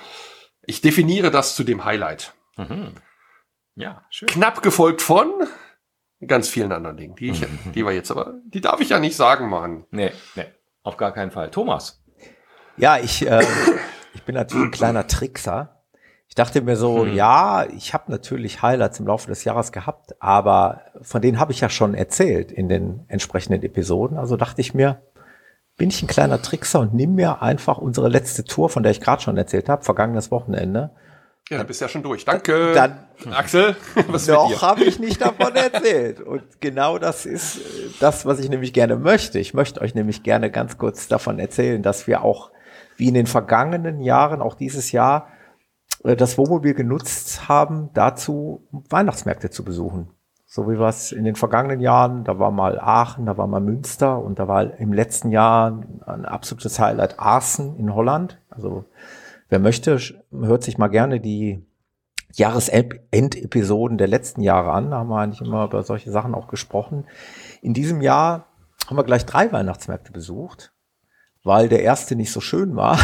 ich 0.66 0.80
definiere 0.80 1.32
das 1.32 1.56
zu 1.56 1.64
dem 1.66 1.84
Highlight. 1.84 2.34
Ja, 3.76 4.06
schön. 4.10 4.30
Knapp 4.30 4.62
gefolgt 4.62 5.02
von 5.02 5.32
ganz 6.28 6.50
vielen 6.50 6.72
anderen 6.72 6.98
Dingen, 6.98 7.16
die 7.16 7.30
ich, 7.32 7.46
die 7.74 7.86
wir 7.86 7.92
jetzt 7.92 8.12
aber, 8.12 8.36
die 8.46 8.62
darf 8.62 8.80
ich 8.80 8.90
ja 8.90 9.00
nicht 9.00 9.16
sagen, 9.16 9.50
Mann. 9.50 9.86
Nee, 9.92 10.12
nee, 10.36 10.46
auf 10.84 10.98
gar 10.98 11.12
keinen 11.14 11.32
Fall. 11.32 11.52
Thomas. 11.52 12.04
Ja, 12.78 12.98
ich, 12.98 13.28
äh, 13.28 13.44
ich 14.14 14.24
bin 14.24 14.36
natürlich 14.36 14.68
ein 14.68 14.72
kleiner 14.72 15.08
Trickser. 15.08 15.81
Ich 16.32 16.36
dachte 16.36 16.62
mir 16.62 16.78
so, 16.78 17.06
ja, 17.06 17.66
ich 17.76 17.94
habe 17.94 18.10
natürlich 18.10 18.62
Highlights 18.62 19.02
im 19.02 19.08
Laufe 19.08 19.28
des 19.28 19.44
Jahres 19.44 19.74
gehabt, 19.74 20.16
aber 20.22 20.80
von 21.02 21.22
denen 21.22 21.42
habe 21.42 21.52
ich 21.52 21.60
ja 21.60 21.68
schon 21.68 21.94
erzählt 21.94 22.54
in 22.54 22.70
den 22.70 23.04
entsprechenden 23.10 23.62
Episoden. 23.64 24.18
Also 24.18 24.38
dachte 24.38 24.62
ich 24.62 24.74
mir, 24.74 25.02
bin 25.76 25.90
ich 25.90 26.02
ein 26.02 26.08
kleiner 26.08 26.42
Trickser 26.42 26.80
und 26.80 26.94
nimm 26.94 27.16
mir 27.16 27.42
einfach 27.42 27.80
unsere 27.80 28.08
letzte 28.08 28.46
Tour, 28.46 28.70
von 28.70 28.82
der 28.82 28.94
ich 28.94 29.02
gerade 29.02 29.22
schon 29.22 29.36
erzählt 29.36 29.68
habe, 29.68 29.84
vergangenes 29.84 30.32
Wochenende. 30.32 30.92
Ja, 31.50 31.58
du 31.58 31.66
bist 31.66 31.82
ja 31.82 31.90
schon 31.90 32.02
durch. 32.02 32.24
Danke. 32.24 32.72
Dann 32.76 33.10
Axel, 33.32 33.76
was 34.08 34.26
noch 34.30 34.62
habe 34.62 34.86
ich 34.86 35.00
nicht 35.00 35.20
davon 35.20 35.54
erzählt. 35.54 36.22
Und 36.22 36.62
genau 36.62 36.98
das 36.98 37.26
ist 37.26 37.58
äh, 37.58 37.90
das, 38.00 38.26
was 38.26 38.40
ich 38.40 38.48
nämlich 38.50 38.72
gerne 38.72 38.96
möchte. 38.96 39.38
Ich 39.38 39.54
möchte 39.54 39.82
euch 39.82 39.96
nämlich 39.96 40.24
gerne 40.24 40.50
ganz 40.50 40.78
kurz 40.78 41.10
davon 41.10 41.40
erzählen, 41.40 41.84
dass 41.84 42.08
wir 42.08 42.24
auch, 42.24 42.52
wie 42.96 43.10
in 43.10 43.16
den 43.16 43.28
vergangenen 43.28 44.00
Jahren, 44.00 44.42
auch 44.42 44.56
dieses 44.56 44.94
Jahr, 44.94 45.28
das 46.04 46.38
Wohnmobil 46.38 46.74
genutzt 46.74 47.48
haben, 47.48 47.90
dazu 47.94 48.68
Weihnachtsmärkte 48.72 49.50
zu 49.50 49.64
besuchen. 49.64 50.10
So 50.46 50.70
wie 50.70 50.76
es 50.84 51.14
in 51.14 51.24
den 51.24 51.36
vergangenen 51.36 51.80
Jahren, 51.80 52.26
da 52.26 52.38
war 52.38 52.52
mal 52.52 52.78
Aachen, 52.78 53.26
da 53.26 53.38
war 53.38 53.48
mal 53.48 53.62
Münster 53.62 54.22
und 54.22 54.38
da 54.38 54.50
war 54.50 54.80
im 54.80 54.92
letzten 54.92 55.32
Jahr 55.32 55.82
ein 56.06 56.26
absolutes 56.26 56.78
Highlight 56.78 57.20
Aachen 57.20 57.78
in 57.78 57.96
Holland. 57.96 58.42
Also 58.50 58.84
wer 59.48 59.60
möchte, 59.60 59.98
hört 60.32 60.64
sich 60.64 60.78
mal 60.78 60.90
gerne 60.90 61.22
die 61.22 61.66
Jahresendepisoden 62.34 63.98
der 63.98 64.08
letzten 64.08 64.42
Jahre 64.42 64.72
an. 64.74 64.92
Da 64.92 64.98
haben 64.98 65.10
wir 65.10 65.20
eigentlich 65.20 65.42
immer 65.42 65.66
über 65.66 65.84
solche 65.84 66.12
Sachen 66.12 66.36
auch 66.36 66.48
gesprochen. 66.48 67.06
In 67.62 67.74
diesem 67.74 68.02
Jahr 68.02 68.48
haben 68.88 68.98
wir 68.98 69.04
gleich 69.04 69.26
drei 69.26 69.52
Weihnachtsmärkte 69.52 70.12
besucht, 70.12 70.74
weil 71.44 71.70
der 71.70 71.84
erste 71.84 72.16
nicht 72.16 72.32
so 72.32 72.42
schön 72.42 72.76
war. 72.76 73.00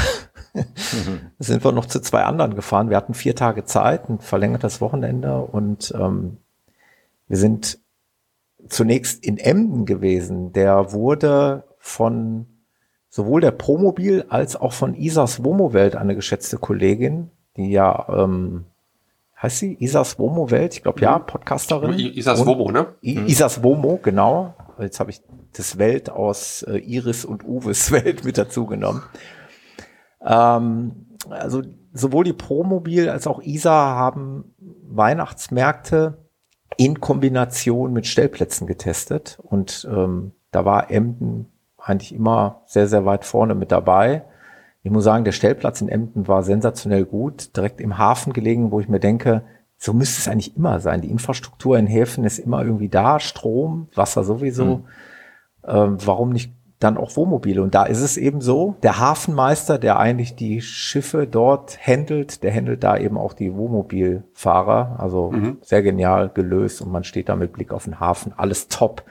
sind 1.40 1.64
wir 1.64 1.72
noch 1.72 1.86
zu 1.86 2.00
zwei 2.02 2.24
anderen 2.24 2.56
gefahren. 2.56 2.90
Wir 2.90 2.98
hatten 2.98 3.14
vier 3.14 3.36
Tage 3.36 3.66
Zeit, 3.66 4.10
ein 4.10 4.20
verlängertes 4.20 4.82
Wochenende 4.82 5.38
und 5.42 5.94
ähm, 5.98 6.38
wir 7.28 7.38
sind 7.38 7.80
zunächst 8.70 9.24
in 9.24 9.38
Emden 9.38 9.86
gewesen. 9.86 10.54
Der 10.54 10.92
wurde 10.94 11.64
von 11.80 12.46
sowohl 13.10 13.42
der 13.42 13.52
Promobil 13.52 14.26
als 14.30 14.56
auch 14.56 14.74
von 14.74 14.96
Isas 14.96 15.44
Womo-Welt, 15.44 15.96
eine 15.96 16.16
geschätzte 16.16 16.58
Kollegin, 16.58 17.32
die 17.56 17.72
ja, 17.72 18.08
ähm, 18.10 18.66
heißt 19.42 19.60
sie 19.60 19.78
Isas 19.80 20.20
Womo-Welt? 20.20 20.74
Ich 20.76 20.84
glaube 20.84 21.00
ja, 21.02 21.18
Podcasterin. 21.20 21.94
I- 21.94 22.18
Isas 22.18 22.46
Womo, 22.46 22.72
ne? 22.72 22.88
I 23.04 23.20
Isas 23.28 23.64
Womo, 23.64 24.00
genau. 24.02 24.54
Jetzt 24.80 25.00
habe 25.00 25.10
ich 25.12 25.22
das 25.54 25.78
Welt 25.80 26.10
aus 26.10 26.64
äh, 26.64 26.78
Iris 26.78 27.26
und 27.26 27.44
Uwes 27.48 27.92
Welt 27.92 28.26
mit 28.26 28.38
dazu 28.38 28.66
genommen. 28.66 29.02
Ähm, 30.22 31.08
also 31.30 31.62
sowohl 31.94 32.24
die 32.24 32.34
Promobil 32.34 33.10
als 33.10 33.28
auch 33.28 33.42
ISA 33.42 33.96
haben 33.96 34.56
Weihnachtsmärkte 34.60 36.18
in 36.78 37.00
Kombination 37.00 37.94
mit 37.94 38.08
Stellplätzen 38.08 38.68
getestet 38.68 39.40
und 39.42 39.88
ähm, 39.92 40.34
da 40.52 40.66
war 40.66 40.92
Emden 40.92 41.48
eigentlich 41.78 42.14
immer 42.14 42.64
sehr, 42.66 42.88
sehr 42.88 43.06
weit 43.06 43.26
vorne 43.26 43.56
mit 43.56 43.72
dabei. 43.72 44.26
Ich 44.84 44.92
muss 44.92 45.04
sagen, 45.04 45.26
der 45.26 45.32
Stellplatz 45.32 45.82
in 45.82 45.90
Emden 45.90 46.28
war 46.28 46.44
sensationell 46.44 47.06
gut, 47.06 47.56
direkt 47.56 47.82
im 47.82 47.98
Hafen 47.98 48.34
gelegen, 48.34 48.72
wo 48.72 48.80
ich 48.80 48.90
mir 48.90 49.00
denke, 49.00 49.44
so 49.78 49.94
müsste 49.94 50.20
es 50.20 50.28
eigentlich 50.28 50.56
immer 50.58 50.80
sein. 50.80 51.02
Die 51.02 51.12
Infrastruktur 51.12 51.78
in 51.78 51.88
Häfen 51.88 52.24
ist 52.24 52.40
immer 52.40 52.64
irgendwie 52.64 52.90
da, 52.90 53.20
Strom, 53.20 53.90
Wasser 53.96 54.24
sowieso. 54.24 54.86
Ähm, 55.68 55.98
warum 56.06 56.30
nicht 56.30 56.54
dann 56.80 56.98
auch 56.98 57.16
Wohnmobile? 57.16 57.62
Und 57.62 57.76
da 57.76 57.84
ist 57.84 58.02
es 58.02 58.18
eben 58.18 58.42
so, 58.42 58.76
der 58.84 59.00
Hafenmeister, 59.00 59.80
der 59.80 60.00
eigentlich 60.00 60.36
die 60.36 60.62
Schiffe 60.62 61.28
dort 61.28 61.78
handelt, 61.86 62.44
der 62.44 62.54
handelt 62.54 62.84
da 62.84 62.98
eben 62.98 63.18
auch 63.18 63.34
die 63.34 63.56
Wohnmobilfahrer. 63.56 64.98
Also 65.00 65.32
sehr 65.62 65.82
genial 65.82 66.30
gelöst 66.30 66.82
und 66.82 66.92
man 66.92 67.04
steht 67.04 67.30
da 67.30 67.36
mit 67.36 67.54
Blick 67.54 67.72
auf 67.72 67.86
den 67.86 68.00
Hafen. 68.00 68.34
Alles 68.36 68.68
top. 68.68 69.04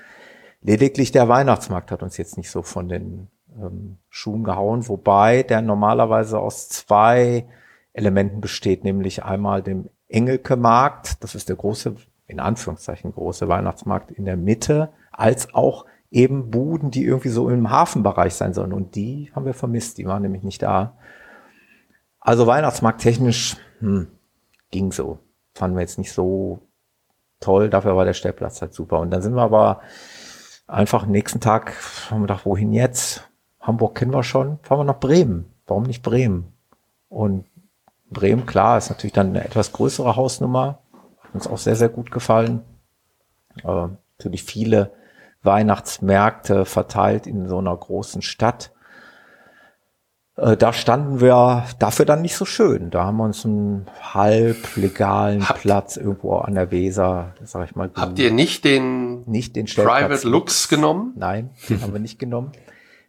Lediglich 0.62 1.12
der 1.12 1.28
Weihnachtsmarkt 1.28 1.90
hat 1.90 2.02
uns 2.02 2.16
jetzt 2.16 2.36
nicht 2.36 2.50
so 2.50 2.62
von 2.62 2.88
den 2.88 3.28
ähm, 3.60 3.98
Schuhen 4.08 4.44
gehauen, 4.44 4.88
wobei 4.88 5.42
der 5.42 5.62
normalerweise 5.62 6.38
aus 6.38 6.68
zwei 6.68 7.46
Elementen 7.92 8.40
besteht, 8.40 8.84
nämlich 8.84 9.24
einmal 9.24 9.62
dem 9.62 9.88
Engelke-Markt, 10.08 11.22
das 11.22 11.34
ist 11.34 11.48
der 11.48 11.56
große, 11.56 11.96
in 12.26 12.40
Anführungszeichen 12.40 13.12
große 13.12 13.48
Weihnachtsmarkt 13.48 14.10
in 14.10 14.24
der 14.24 14.36
Mitte, 14.36 14.90
als 15.12 15.54
auch 15.54 15.86
eben 16.16 16.50
Buden, 16.50 16.90
die 16.90 17.04
irgendwie 17.04 17.28
so 17.28 17.50
im 17.50 17.68
Hafenbereich 17.68 18.34
sein 18.34 18.54
sollen. 18.54 18.72
Und 18.72 18.96
die 18.96 19.30
haben 19.34 19.44
wir 19.44 19.52
vermisst, 19.52 19.98
die 19.98 20.06
waren 20.06 20.22
nämlich 20.22 20.42
nicht 20.42 20.62
da. 20.62 20.96
Also 22.20 22.46
Weihnachtsmarkt 22.46 23.02
technisch 23.02 23.58
hm, 23.80 24.08
ging 24.70 24.92
so. 24.92 25.18
Fanden 25.54 25.76
wir 25.76 25.82
jetzt 25.82 25.98
nicht 25.98 26.12
so 26.12 26.60
toll, 27.38 27.68
dafür 27.68 27.96
war 27.96 28.06
der 28.06 28.14
Stellplatz 28.14 28.62
halt 28.62 28.72
super. 28.72 29.00
Und 29.00 29.10
dann 29.10 29.20
sind 29.20 29.34
wir 29.34 29.42
aber 29.42 29.82
einfach 30.66 31.04
nächsten 31.04 31.40
Tag, 31.40 31.74
haben 32.10 32.20
wir 32.20 32.28
gedacht, 32.28 32.46
wohin 32.46 32.72
jetzt? 32.72 33.28
Hamburg 33.60 33.94
kennen 33.94 34.14
wir 34.14 34.22
schon, 34.22 34.58
fahren 34.62 34.80
wir 34.80 34.84
nach 34.84 35.00
Bremen. 35.00 35.52
Warum 35.66 35.82
nicht 35.82 36.02
Bremen? 36.02 36.54
Und 37.10 37.44
Bremen, 38.08 38.46
klar, 38.46 38.78
ist 38.78 38.88
natürlich 38.88 39.12
dann 39.12 39.30
eine 39.30 39.44
etwas 39.44 39.72
größere 39.72 40.16
Hausnummer. 40.16 40.78
Hat 41.20 41.34
uns 41.34 41.46
auch 41.46 41.58
sehr, 41.58 41.76
sehr 41.76 41.90
gut 41.90 42.10
gefallen. 42.10 42.62
Äh, 43.64 43.88
natürlich 44.18 44.44
viele 44.44 44.92
Weihnachtsmärkte 45.47 46.64
verteilt 46.64 47.26
in 47.26 47.49
so 47.49 47.59
einer 47.59 47.76
großen 47.76 48.20
Stadt. 48.22 48.72
Äh, 50.36 50.57
da 50.57 50.72
standen 50.72 51.20
wir 51.20 51.64
dafür 51.78 52.05
dann 52.05 52.20
nicht 52.22 52.36
so 52.36 52.44
schön. 52.44 52.90
Da 52.90 53.05
haben 53.05 53.16
wir 53.16 53.24
uns 53.24 53.44
einen 53.47 53.86
halb 54.03 54.76
legalen 54.76 55.49
Habt- 55.49 55.61
Platz 55.61 55.97
irgendwo 55.97 56.36
an 56.36 56.55
der 56.55 56.70
Weser, 56.70 57.32
sag 57.44 57.68
ich 57.70 57.76
mal, 57.76 57.90
Habt 57.94 58.18
ihr 58.18 58.30
nicht 58.32 58.64
den 58.64 59.22
nicht 59.26 59.57
den 59.57 59.64
Private 59.66 60.28
Lux 60.28 60.68
genommen? 60.68 61.14
Nein, 61.16 61.51
den 61.68 61.80
haben 61.80 61.92
wir 61.94 62.01
nicht 62.01 62.18
genommen, 62.18 62.53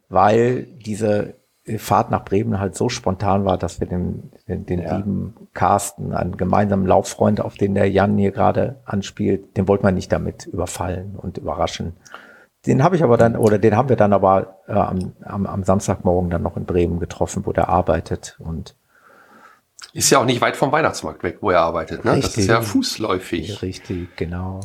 weil 0.08 0.62
diese 0.86 1.34
Fahrt 1.76 2.10
nach 2.10 2.24
Bremen 2.24 2.58
halt 2.60 2.74
so 2.74 2.88
spontan 2.88 3.44
war, 3.44 3.58
dass 3.58 3.78
wir 3.78 3.86
den, 3.86 4.32
den, 4.48 4.64
den 4.64 4.78
lieben 4.80 5.34
Carsten, 5.52 6.14
einen 6.14 6.38
gemeinsamen 6.38 6.86
Lauffreund, 6.86 7.42
auf 7.42 7.56
den 7.58 7.74
der 7.74 7.90
Jan 7.90 8.16
hier 8.16 8.30
gerade 8.30 8.76
anspielt, 8.86 9.54
den 9.58 9.68
wollte 9.68 9.84
man 9.84 9.94
nicht 9.94 10.10
damit 10.10 10.46
überfallen 10.46 11.14
und 11.14 11.36
überraschen. 11.36 11.92
Den 12.66 12.82
habe 12.82 12.96
ich 12.96 13.04
aber 13.04 13.16
dann, 13.16 13.36
oder 13.36 13.58
den 13.58 13.76
haben 13.76 13.88
wir 13.88 13.96
dann 13.96 14.12
aber 14.12 14.58
äh, 14.66 14.72
am, 14.72 15.12
am, 15.24 15.46
am 15.46 15.62
Samstagmorgen 15.62 16.30
dann 16.30 16.42
noch 16.42 16.56
in 16.56 16.64
Bremen 16.64 16.98
getroffen, 16.98 17.46
wo 17.46 17.52
der 17.52 17.68
arbeitet 17.68 18.36
und 18.40 18.74
Ist 19.92 20.10
ja 20.10 20.18
auch 20.18 20.24
nicht 20.24 20.40
weit 20.40 20.56
vom 20.56 20.72
Weihnachtsmarkt 20.72 21.22
weg, 21.22 21.38
wo 21.40 21.50
er 21.50 21.60
arbeitet. 21.60 22.04
Ne? 22.04 22.16
Das 22.16 22.24
Richtig. 22.24 22.44
ist 22.44 22.48
ja 22.48 22.60
fußläufig. 22.60 23.62
richtig, 23.62 24.16
genau. 24.16 24.60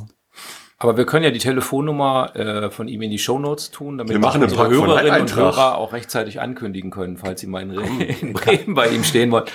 Aber 0.79 0.97
wir 0.97 1.05
können 1.05 1.23
ja 1.23 1.31
die 1.31 1.39
Telefonnummer 1.39 2.35
äh, 2.35 2.69
von 2.69 2.89
ihm 2.89 3.01
in 3.03 3.11
die 3.11 3.19
Shownotes 3.19 3.71
tun, 3.71 3.97
damit 3.97 4.11
Wir 4.11 4.19
machen 4.19 4.43
unsere 4.43 4.69
Hörerinnen 4.69 5.21
und. 5.21 5.35
Hörer 5.35 5.77
auch 5.77 5.93
rechtzeitig 5.93 6.41
ankündigen 6.41 6.91
können, 6.91 7.15
falls 7.15 7.39
sie 7.39 7.47
mal 7.47 7.61
in, 7.61 8.01
in 8.01 8.33
Bremen 8.33 8.73
bei 8.73 8.89
ihm 8.89 9.03
stehen 9.03 9.31
wollen. 9.31 9.45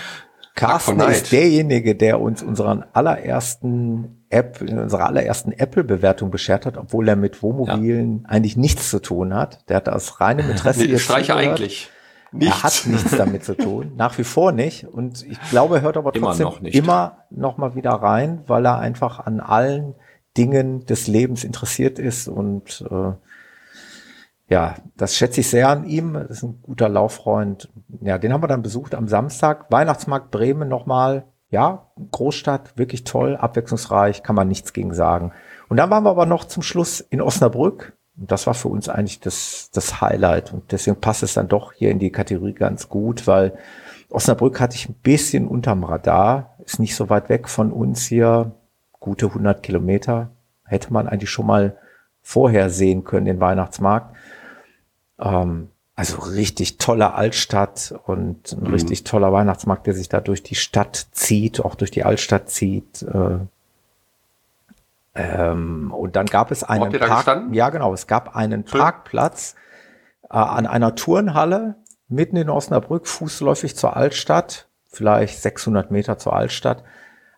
Carsten 0.55 0.99
ist 1.01 1.31
derjenige, 1.31 1.95
der 1.95 2.21
uns 2.21 2.43
unseren 2.43 2.85
allerersten 2.93 4.18
App, 4.31 4.61
unsere 4.61 5.05
allerersten 5.07 5.53
Apple-Bewertung 5.53 6.31
beschert 6.31 6.67
hat, 6.67 6.77
obwohl 6.77 7.09
er 7.09 7.17
mit 7.17 7.43
Wohnmobilen 7.43 8.27
eigentlich 8.27 8.57
nichts 8.57 8.91
zu 8.91 9.01
tun 9.01 9.35
hat. 9.35 9.69
Der 9.69 9.77
hat 9.77 9.89
aus 9.89 10.21
reinem 10.21 10.51
Interesse 10.51 10.85
Nee, 10.87 10.99
Streiche 10.99 11.35
eigentlich. 11.35 11.91
Er 12.39 12.63
hat 12.63 12.83
nichts 12.87 13.17
damit 13.17 13.43
zu 13.45 13.57
tun, 13.57 13.93
nach 13.97 14.19
wie 14.19 14.25
vor 14.25 14.53
nicht. 14.53 14.87
Und 14.87 15.25
ich 15.27 15.41
glaube, 15.49 15.77
er 15.77 15.81
hört 15.83 15.97
aber 15.97 16.15
Immer 16.15 16.27
trotzdem 16.29 16.45
noch 16.45 16.61
nicht. 16.61 16.75
immer 16.75 17.25
noch 17.31 17.57
mal 17.57 17.75
wieder 17.75 17.93
rein, 17.93 18.43
weil 18.47 18.67
er 18.67 18.79
einfach 18.79 19.21
an 19.21 19.41
allen 19.41 19.95
Dingen 20.37 20.85
des 20.85 21.07
Lebens 21.07 21.43
interessiert 21.43 21.99
ist 21.99 22.29
und 22.29 22.85
äh, 22.91 23.13
ja, 24.51 24.77
das 24.97 25.15
schätze 25.17 25.41
ich 25.41 25.49
sehr 25.51 25.69
an 25.69 25.85
ihm. 25.85 26.15
Das 26.15 26.31
ist 26.31 26.43
ein 26.43 26.61
guter 26.63 26.89
Lauffreund. 26.89 27.69
Ja, 28.01 28.17
den 28.19 28.33
haben 28.33 28.43
wir 28.43 28.47
dann 28.49 28.63
besucht 28.63 28.95
am 28.95 29.07
Samstag. 29.09 29.67
Weihnachtsmarkt 29.71 30.31
Bremen 30.31 30.69
nochmal. 30.69 31.25
Ja, 31.51 31.87
Großstadt, 32.13 32.77
wirklich 32.77 33.05
toll, 33.05 33.37
abwechslungsreich, 33.37 34.23
kann 34.23 34.37
man 34.37 34.49
nichts 34.49 34.73
gegen 34.73 34.93
sagen. 34.93 35.33
Und 35.69 35.79
dann 35.79 35.91
waren 35.91 36.05
wir 36.05 36.11
aber 36.11 36.27
noch 36.27 36.45
zum 36.45 36.63
Schluss 36.63 37.01
in 37.01 37.21
Osnabrück. 37.21 37.97
Und 38.19 38.31
das 38.31 38.47
war 38.47 38.55
für 38.55 38.69
uns 38.69 38.89
eigentlich 38.89 39.21
das, 39.21 39.71
das 39.73 40.01
Highlight. 40.01 40.53
Und 40.53 40.73
deswegen 40.73 41.01
passt 41.01 41.23
es 41.23 41.35
dann 41.35 41.49
doch 41.49 41.73
hier 41.73 41.91
in 41.91 41.99
die 41.99 42.11
Kategorie 42.11 42.53
ganz 42.53 42.89
gut, 42.89 43.27
weil 43.27 43.57
Osnabrück 44.11 44.61
hatte 44.61 44.77
ich 44.77 44.89
ein 44.89 44.95
bisschen 44.95 45.47
unterm 45.47 45.85
Radar. 45.85 46.57
Ist 46.65 46.81
nicht 46.81 46.97
so 46.97 47.09
weit 47.09 47.29
weg 47.29 47.49
von 47.49 47.73
uns 47.73 48.07
hier. 48.07 48.53
Gute 48.93 49.27
100 49.27 49.63
Kilometer. 49.63 50.31
Hätte 50.65 50.93
man 50.93 51.09
eigentlich 51.09 51.31
schon 51.31 51.47
mal 51.47 51.79
vorher 52.21 52.69
sehen 52.69 53.05
können, 53.05 53.27
den 53.27 53.41
Weihnachtsmarkt. 53.41 54.17
Ähm, 55.19 55.71
also 55.99 56.19
richtig 56.19 56.79
tolle 56.79 57.15
Altstadt 57.15 57.93
und 58.07 58.53
ein 58.53 58.69
richtig 58.69 59.03
toller 59.03 59.33
Weihnachtsmarkt, 59.33 59.85
der 59.89 59.95
sich 59.95 60.09
da 60.09 60.21
durch 60.21 60.45
die 60.45 60.55
Stadt 60.55 61.09
zieht, 61.11 61.59
auch 61.59 61.75
durch 61.75 61.91
die 61.91 62.05
Altstadt 62.05 62.49
zieht. 62.49 63.03
Äh, 63.03 63.39
ähm, 65.17 65.93
und 65.93 66.15
dann 66.15 66.27
gab 66.27 66.53
es 66.53 66.63
einen 66.63 66.93
Park, 66.93 67.49
ja 67.51 67.71
genau, 67.71 67.93
es 67.93 68.07
gab 68.07 68.37
einen 68.37 68.65
Schön. 68.65 68.79
Parkplatz 68.81 69.57
äh, 70.31 70.37
an 70.37 70.69
einer 70.69 70.95
Turnhalle 70.95 71.75
mitten 72.07 72.37
in 72.37 72.49
Osnabrück, 72.49 73.09
fußläufig 73.09 73.75
zur 73.75 73.97
Altstadt, 73.97 74.69
vielleicht 74.89 75.43
600 75.43 75.91
Meter 75.91 76.17
zur 76.17 76.33
Altstadt, 76.33 76.85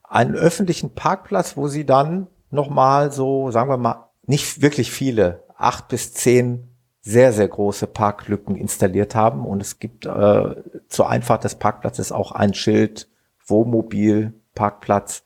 einen 0.04 0.34
öffentlichen 0.34 0.94
Parkplatz, 0.94 1.56
wo 1.56 1.68
sie 1.68 1.86
dann 1.86 2.26
nochmal 2.50 3.10
so, 3.10 3.50
sagen 3.52 3.70
wir 3.70 3.78
mal, 3.78 4.10
nicht 4.26 4.60
wirklich 4.60 4.92
viele, 4.92 5.44
acht 5.56 5.88
bis 5.88 6.12
zehn 6.12 6.69
sehr, 7.00 7.32
sehr 7.32 7.48
große 7.48 7.86
Parklücken 7.86 8.56
installiert 8.56 9.14
haben. 9.14 9.46
Und 9.46 9.62
es 9.62 9.78
gibt 9.78 10.06
äh, 10.06 10.54
zur 10.88 11.08
Einfahrt 11.08 11.44
des 11.44 11.54
Parkplatzes 11.54 12.12
auch 12.12 12.32
ein 12.32 12.54
Schild, 12.54 13.08
Wohnmobil, 13.46 14.34
Parkplatz. 14.54 15.24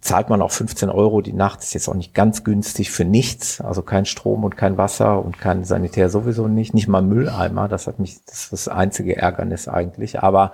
Zahlt 0.00 0.28
man 0.28 0.42
auch 0.42 0.52
15 0.52 0.90
Euro 0.90 1.22
die 1.22 1.32
Nacht, 1.32 1.60
ist 1.60 1.74
jetzt 1.74 1.88
auch 1.88 1.94
nicht 1.94 2.14
ganz 2.14 2.44
günstig 2.44 2.90
für 2.90 3.04
nichts. 3.04 3.60
Also 3.60 3.82
kein 3.82 4.04
Strom 4.04 4.44
und 4.44 4.56
kein 4.56 4.76
Wasser 4.76 5.24
und 5.24 5.38
kein 5.38 5.64
Sanitär 5.64 6.08
sowieso 6.08 6.46
nicht. 6.46 6.74
Nicht 6.74 6.86
mal 6.86 7.02
Mülleimer, 7.02 7.66
das 7.68 7.86
hat 7.86 7.98
mich, 7.98 8.24
das 8.24 8.44
ist 8.44 8.52
das 8.52 8.68
einzige 8.68 9.16
Ärgernis 9.16 9.66
eigentlich. 9.66 10.22
Aber 10.22 10.52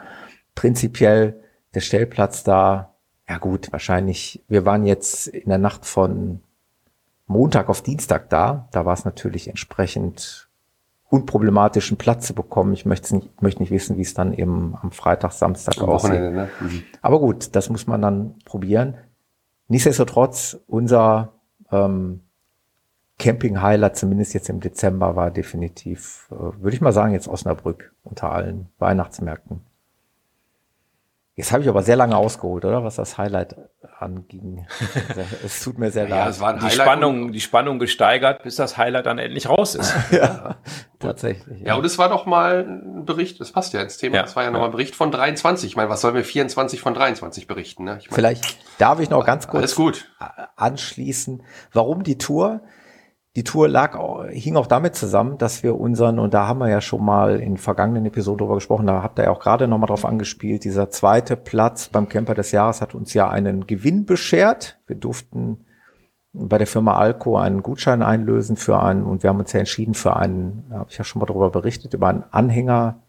prinzipiell 0.54 1.42
der 1.74 1.80
Stellplatz 1.80 2.44
da, 2.44 2.94
ja 3.28 3.38
gut, 3.38 3.72
wahrscheinlich, 3.72 4.44
wir 4.48 4.64
waren 4.64 4.86
jetzt 4.86 5.26
in 5.26 5.48
der 5.48 5.58
Nacht 5.58 5.84
von 5.84 6.40
Montag 7.26 7.68
auf 7.68 7.82
Dienstag 7.82 8.28
da. 8.30 8.68
Da 8.72 8.84
war 8.84 8.94
es 8.94 9.04
natürlich 9.04 9.48
entsprechend 9.48 10.48
unproblematischen 11.08 11.96
Platz 11.96 12.26
zu 12.26 12.34
bekommen. 12.34 12.72
Ich 12.72 12.86
möchte 12.86 13.14
nicht, 13.16 13.40
möchte 13.40 13.62
nicht 13.62 13.70
wissen, 13.70 13.96
wie 13.96 14.02
es 14.02 14.14
dann 14.14 14.32
eben 14.34 14.76
am 14.80 14.90
Freitag, 14.90 15.32
Samstag 15.32 15.78
Am 15.78 15.88
aussieht. 15.88 16.12
Ne? 16.12 16.48
Mhm. 16.60 16.82
Aber 17.02 17.20
gut, 17.20 17.54
das 17.54 17.70
muss 17.70 17.86
man 17.86 18.02
dann 18.02 18.34
probieren. 18.44 18.96
Nichtsdestotrotz, 19.68 20.58
unser 20.66 21.32
ähm, 21.70 22.20
Camping-Highlight, 23.18 23.96
zumindest 23.96 24.34
jetzt 24.34 24.48
im 24.48 24.60
Dezember, 24.60 25.14
war 25.14 25.30
definitiv, 25.30 26.28
äh, 26.32 26.34
würde 26.34 26.74
ich 26.74 26.80
mal 26.80 26.92
sagen, 26.92 27.12
jetzt 27.12 27.28
Osnabrück 27.28 27.94
unter 28.02 28.32
allen 28.32 28.68
Weihnachtsmärkten. 28.78 29.60
Jetzt 31.36 31.50
habe 31.50 31.62
ich 31.64 31.68
aber 31.68 31.82
sehr 31.82 31.96
lange 31.96 32.16
ausgeholt, 32.16 32.64
oder? 32.64 32.84
Was 32.84 32.94
das 32.94 33.18
Highlight 33.18 33.56
anging. 33.98 34.66
es 35.44 35.64
tut 35.64 35.78
mir 35.78 35.90
sehr 35.90 36.08
Ja, 36.08 36.20
leid. 36.24 36.30
es 36.30 36.40
war 36.40 36.50
ein 36.50 36.56
Die 36.60 36.62
Highlight. 36.66 36.74
Spannung, 36.86 37.32
die 37.32 37.40
Spannung 37.40 37.78
gesteigert, 37.80 38.44
bis 38.44 38.54
das 38.56 38.76
Highlight 38.78 39.06
dann 39.06 39.18
endlich 39.18 39.48
raus 39.48 39.74
ist. 39.74 39.92
Tatsächlich. 41.00 41.60
Ja, 41.62 41.74
und 41.74 41.84
es 41.84 41.98
war 41.98 42.08
doch 42.08 42.24
mal 42.26 42.64
ein 42.66 43.04
Bericht, 43.04 43.40
das 43.40 43.50
passt 43.52 43.72
ja 43.72 43.80
ins 43.82 43.96
Thema, 43.98 44.16
Ja, 44.16 44.24
es 44.24 44.36
war 44.36 44.44
ja 44.44 44.48
ja. 44.48 44.52
nochmal 44.52 44.68
ein 44.68 44.72
Bericht 44.72 44.94
von 44.94 45.10
23. 45.10 45.70
Ich 45.70 45.76
meine, 45.76 45.88
was 45.90 46.00
sollen 46.00 46.14
wir 46.14 46.24
24 46.24 46.80
von 46.80 46.94
23 46.94 47.46
berichten? 47.48 47.84
Ne? 47.84 47.98
Ich 48.00 48.10
meine, 48.10 48.14
Vielleicht 48.14 48.58
darf 48.78 49.00
ich 49.00 49.10
noch 49.10 49.24
ganz 49.26 49.46
kurz 49.48 49.58
alles 49.62 49.74
gut. 49.74 50.10
anschließen, 50.56 51.42
warum 51.72 52.04
die 52.04 52.16
Tour? 52.18 52.60
Die 53.36 53.42
Tour 53.42 53.68
lag, 53.68 53.98
hing 54.30 54.54
auch 54.56 54.68
damit 54.68 54.94
zusammen, 54.94 55.38
dass 55.38 55.64
wir 55.64 55.78
unseren, 55.78 56.20
und 56.20 56.34
da 56.34 56.46
haben 56.46 56.60
wir 56.60 56.68
ja 56.68 56.80
schon 56.80 57.04
mal 57.04 57.40
in 57.40 57.56
vergangenen 57.56 58.06
Episoden 58.06 58.38
drüber 58.38 58.54
gesprochen, 58.54 58.86
da 58.86 59.02
habt 59.02 59.18
ihr 59.18 59.24
ja 59.24 59.30
auch 59.32 59.40
gerade 59.40 59.66
nochmal 59.66 59.88
drauf 59.88 60.04
angespielt, 60.04 60.62
dieser 60.62 60.88
zweite 60.90 61.36
Platz 61.36 61.88
beim 61.88 62.08
Camper 62.08 62.34
des 62.34 62.52
Jahres 62.52 62.80
hat 62.80 62.94
uns 62.94 63.12
ja 63.12 63.28
einen 63.28 63.66
Gewinn 63.66 64.06
beschert. 64.06 64.78
Wir 64.86 64.94
durften 64.94 65.64
bei 66.32 66.58
der 66.58 66.68
Firma 66.68 66.96
Alco 66.96 67.36
einen 67.36 67.64
Gutschein 67.64 68.02
einlösen 68.02 68.56
für 68.56 68.80
einen, 68.80 69.02
und 69.02 69.24
wir 69.24 69.30
haben 69.30 69.40
uns 69.40 69.52
ja 69.52 69.58
entschieden 69.58 69.94
für 69.94 70.14
einen, 70.14 70.66
da 70.70 70.78
habe 70.78 70.90
ich 70.90 70.98
ja 70.98 71.02
schon 71.02 71.18
mal 71.18 71.26
darüber 71.26 71.50
berichtet, 71.50 71.92
über 71.92 72.08
einen 72.08 72.24
Anhänger, 72.30 73.02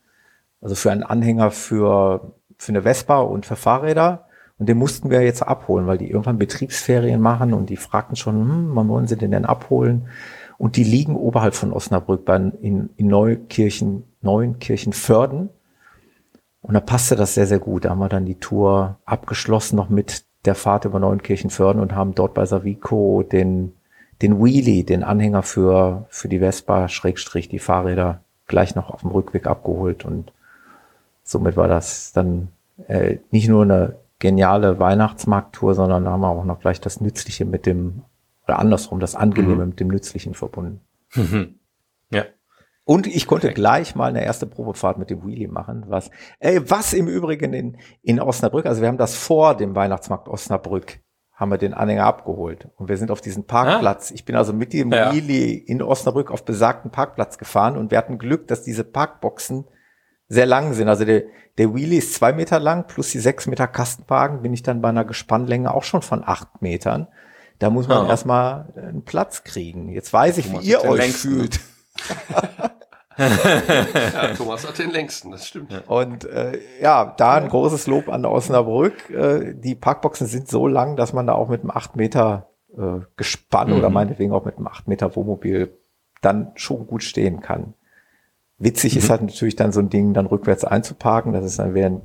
also 0.60 0.74
für 0.74 0.92
einen 0.92 1.04
Anhänger 1.04 1.52
für, 1.52 2.34
für 2.58 2.72
eine 2.72 2.82
Vespa 2.82 3.20
und 3.20 3.46
für 3.46 3.56
Fahrräder. 3.56 4.25
Und 4.58 4.70
den 4.70 4.78
mussten 4.78 5.10
wir 5.10 5.22
jetzt 5.22 5.42
abholen, 5.42 5.86
weil 5.88 5.98
die 5.98 6.10
irgendwann 6.10 6.38
Betriebsferien 6.38 7.20
machen 7.20 7.54
und 7.54 7.70
die 7.70 7.78
fragten 7.78 8.16
schon, 8.16 8.36
hm, 8.36 8.70
wann 8.74 8.88
wollen 8.88 9.08
sie 9.08 9.18
den 9.18 9.32
denn 9.32 9.46
abholen? 9.46 10.08
Und 10.58 10.78
die 10.78 10.86
liegen 10.86 11.16
oberhalb 11.16 11.56
von 11.56 11.74
Osnabrück 11.74 12.24
bei, 12.24 12.38
in, 12.38 12.90
in 12.96 13.08
Neukirchen, 13.08 14.04
Neunkirchenförden. 14.22 15.50
Und 16.62 16.74
da 16.74 16.80
passte 16.80 17.18
das 17.18 17.34
sehr, 17.34 17.48
sehr 17.48 17.60
gut. 17.60 17.84
Da 17.84 17.90
haben 17.90 18.00
wir 18.00 18.10
dann 18.10 18.26
die 18.26 18.40
Tour 18.40 18.98
abgeschlossen 19.06 19.76
noch 19.76 19.90
mit 19.90 20.24
der 20.46 20.56
Fahrt 20.56 20.86
über 20.86 21.00
Neunkirchenförden 21.00 21.82
und 21.82 21.94
haben 21.94 22.16
dort 22.16 22.34
bei 22.34 22.46
Savico 22.46 23.24
den, 23.24 23.74
den 24.22 24.44
Wheelie, 24.44 24.84
den 24.84 25.04
Anhänger 25.04 25.44
für, 25.44 26.06
für 26.10 26.30
die 26.30 26.40
Vespa, 26.40 26.88
Schrägstrich, 26.88 27.50
die 27.50 27.60
Fahrräder 27.60 28.22
gleich 28.48 28.76
noch 28.76 28.90
auf 28.90 29.02
dem 29.02 29.12
Rückweg 29.12 29.48
abgeholt 29.48 30.06
und 30.06 30.32
somit 31.24 31.58
war 31.58 31.68
das 31.68 32.14
dann 32.14 32.50
äh, 32.88 33.18
nicht 33.32 33.48
nur 33.48 33.64
eine 33.64 33.96
geniale 34.26 34.80
Weihnachtsmarkttour, 34.80 35.76
sondern 35.76 36.06
da 36.06 36.12
haben 36.12 36.22
wir 36.22 36.30
auch 36.30 36.46
noch 36.46 36.60
gleich 36.60 36.82
das 36.82 37.00
Nützliche 37.00 37.46
mit 37.46 37.68
dem, 37.68 38.02
oder 38.46 38.58
andersrum, 38.58 39.00
das 39.00 39.14
Angenehme 39.14 39.68
mit 39.68 39.80
dem 39.80 39.90
Nützlichen 39.90 40.34
verbunden. 40.34 40.82
Ja. 42.10 42.24
Und 42.86 43.06
ich 43.06 43.28
konnte 43.28 43.54
gleich 43.54 43.96
mal 43.96 44.10
eine 44.10 44.26
erste 44.26 44.48
Probefahrt 44.48 44.98
mit 44.98 45.12
dem 45.12 45.24
Wheelie 45.24 45.48
machen, 45.48 45.86
was, 45.88 46.10
ey, 46.40 46.60
was 46.70 46.94
im 46.94 47.08
Übrigen 47.08 47.54
in, 47.54 47.78
in 48.02 48.20
Osnabrück, 48.20 48.66
also 48.66 48.82
wir 48.82 48.88
haben 48.88 48.98
das 48.98 49.16
vor 49.16 49.56
dem 49.56 49.76
Weihnachtsmarkt 49.76 50.28
Osnabrück, 50.28 51.00
haben 51.34 51.52
wir 51.52 51.58
den 51.60 51.76
Anhänger 51.76 52.06
abgeholt. 52.06 52.70
Und 52.78 52.90
wir 52.90 52.98
sind 52.98 53.12
auf 53.12 53.22
diesen 53.22 53.46
Parkplatz. 53.46 54.10
Ich 54.10 54.26
bin 54.26 54.36
also 54.36 54.54
mit 54.54 54.74
dem 54.74 54.92
Ja. 54.92 55.14
Wheelie 55.14 55.56
in 55.56 55.84
Osnabrück 55.84 56.32
auf 56.32 56.46
besagten 56.46 56.90
Parkplatz 56.92 57.38
gefahren 57.38 57.78
und 57.78 57.92
wir 57.92 57.98
hatten 58.00 58.18
Glück, 58.18 58.48
dass 58.48 58.64
diese 58.64 58.84
Parkboxen 58.84 59.66
sehr 60.28 60.46
lang 60.46 60.74
sind. 60.74 60.88
Also 60.90 61.06
der, 61.06 61.24
der 61.58 61.74
Wheelie 61.74 62.00
ist 62.00 62.14
zwei 62.16 62.34
Meter 62.34 62.60
lang, 62.60 62.88
plus 62.88 63.12
die 63.12 63.20
sechs 63.20 63.48
Meter 63.48 63.68
Kastenwagen 63.68 64.42
bin 64.42 64.54
ich 64.54 64.64
dann 64.64 64.82
bei 64.82 64.90
einer 64.90 65.06
Gespannlänge 65.06 65.74
auch 65.74 65.84
schon 65.84 66.02
von 66.02 66.24
acht 66.26 66.62
Metern. 66.62 67.08
Da 67.60 67.70
muss 67.70 67.88
man 67.88 68.04
Ja. 68.04 68.10
erstmal 68.10 68.74
einen 68.76 69.04
Platz 69.06 69.44
kriegen. 69.44 69.90
Jetzt 69.90 70.12
weiß 70.12 70.38
ich, 70.40 70.48
Thomas 70.48 70.64
wie 70.64 70.70
ihr 70.70 70.84
euch 70.84 71.00
längste. 71.00 71.28
fühlt. 71.30 71.60
ja, 73.18 74.34
Thomas 74.36 74.68
hat 74.68 74.78
den 74.78 74.92
längsten, 74.92 75.32
das 75.32 75.48
stimmt. 75.48 75.72
Und 75.88 76.26
äh, 76.26 76.60
ja, 76.82 77.14
da 77.18 77.36
ein 77.36 77.48
großes 77.48 77.88
Lob 77.88 78.10
an 78.10 78.26
Osnabrück. 78.26 79.10
Äh, 79.10 79.54
die 79.56 79.76
Parkboxen 79.76 80.28
sind 80.28 80.50
so 80.50 80.68
lang, 80.68 80.98
dass 80.98 81.14
man 81.14 81.28
da 81.28 81.34
auch 81.34 81.48
mit 81.48 81.62
einem 81.62 81.72
8 81.72 81.96
Meter 81.96 82.50
äh, 82.78 83.00
Gespann 83.16 83.70
mhm. 83.70 83.78
oder 83.78 83.90
meinetwegen 83.90 84.34
auch 84.34 84.44
mit 84.44 84.58
einem 84.58 84.68
8 84.68 84.90
Meter 84.90 85.16
Wohnmobil 85.16 85.78
dann 86.22 86.52
schon 86.56 86.88
gut 86.88 87.04
stehen 87.04 87.40
kann. 87.40 87.74
Witzig 88.58 88.94
mhm. 88.94 89.00
ist 89.00 89.10
halt 89.10 89.22
natürlich 89.22 89.56
dann 89.56 89.72
so 89.72 89.80
ein 89.80 89.90
Ding 89.90 90.14
dann 90.14 90.26
rückwärts 90.26 90.64
einzuparken. 90.64 91.34
Das 91.34 91.46
ist 91.46 91.60
dann 91.60 91.74
wieder 91.74 91.88
ein, 91.88 92.02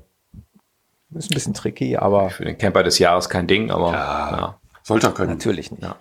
ist 1.15 1.31
ein 1.31 1.35
bisschen 1.35 1.55
tricky, 1.55 1.97
aber. 1.97 2.31
Für 2.31 2.45
den 2.45 2.59
Camper 2.59 2.83
des 2.83 2.99
Jahres 2.99 3.29
kein 3.29 3.47
Ding, 3.47 3.71
aber 3.71 3.93
ja, 3.93 4.37
ja. 4.37 4.61
sollte 4.83 5.09
er 5.09 5.15
können. 5.15 5.31
Natürlich 5.31 5.71
nicht. 5.71 5.83
Ja. 5.83 5.97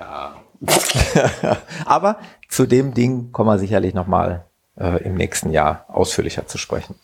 ja. 0.00 0.36
aber 1.84 2.18
zu 2.48 2.66
dem 2.66 2.94
Ding 2.94 3.32
kommen 3.32 3.50
wir 3.50 3.58
sicherlich 3.58 3.94
nochmal 3.94 4.44
äh, 4.76 5.02
im 5.04 5.14
nächsten 5.14 5.50
Jahr 5.50 5.84
ausführlicher 5.88 6.46
zu 6.46 6.58
sprechen. 6.58 6.94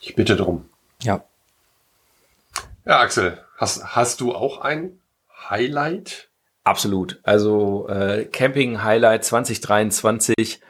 Ich 0.00 0.14
bitte 0.14 0.36
drum. 0.36 0.68
Ja. 1.02 1.22
Ja, 2.84 3.00
Axel, 3.00 3.38
hast, 3.56 3.96
hast 3.96 4.20
du 4.20 4.34
auch 4.34 4.60
ein 4.60 5.00
Highlight? 5.50 6.28
Absolut. 6.62 7.20
Also 7.22 7.88
äh, 7.88 8.24
Camping 8.26 8.82
Highlight 8.82 9.24
2023. 9.24 10.60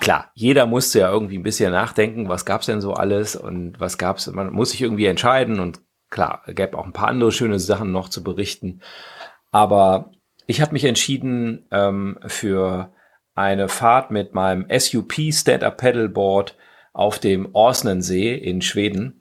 Klar, 0.00 0.30
jeder 0.34 0.64
musste 0.64 1.00
ja 1.00 1.12
irgendwie 1.12 1.38
ein 1.38 1.42
bisschen 1.42 1.72
nachdenken, 1.72 2.28
was 2.28 2.46
gab's 2.46 2.66
denn 2.66 2.80
so 2.80 2.94
alles 2.94 3.36
und 3.36 3.78
was 3.80 3.98
gab's. 3.98 4.26
Man 4.28 4.50
muss 4.52 4.70
sich 4.70 4.80
irgendwie 4.80 5.06
entscheiden 5.06 5.60
und 5.60 5.80
klar, 6.08 6.42
gäbe 6.46 6.76
auch 6.78 6.86
ein 6.86 6.94
paar 6.94 7.08
andere 7.08 7.30
schöne 7.32 7.58
Sachen 7.58 7.92
noch 7.92 8.08
zu 8.08 8.24
berichten. 8.24 8.80
Aber 9.50 10.10
ich 10.46 10.62
habe 10.62 10.72
mich 10.72 10.84
entschieden 10.84 11.66
ähm, 11.70 12.18
für 12.26 12.92
eine 13.34 13.68
Fahrt 13.68 14.10
mit 14.10 14.34
meinem 14.34 14.66
SUP 14.76 15.12
Stand-Up 15.32 15.76
Paddleboard 15.76 16.56
auf 16.92 17.18
dem 17.18 17.54
Orsnensee 17.54 18.34
in 18.34 18.62
Schweden. 18.62 19.20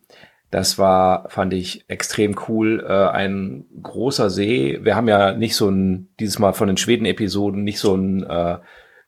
Das 0.49 0.79
war, 0.79 1.29
fand 1.29 1.53
ich 1.53 1.85
extrem 1.89 2.35
cool. 2.47 2.83
Äh, 2.87 3.09
ein 3.09 3.65
großer 3.83 4.29
See. 4.29 4.79
Wir 4.81 4.95
haben 4.95 5.07
ja 5.07 5.33
nicht 5.33 5.55
so 5.55 5.69
ein, 5.69 6.09
dieses 6.19 6.39
Mal 6.39 6.53
von 6.53 6.67
den 6.67 6.77
Schweden-Episoden 6.77 7.63
nicht 7.63 7.79
so 7.79 7.95
ein 7.95 8.23
äh, 8.23 8.57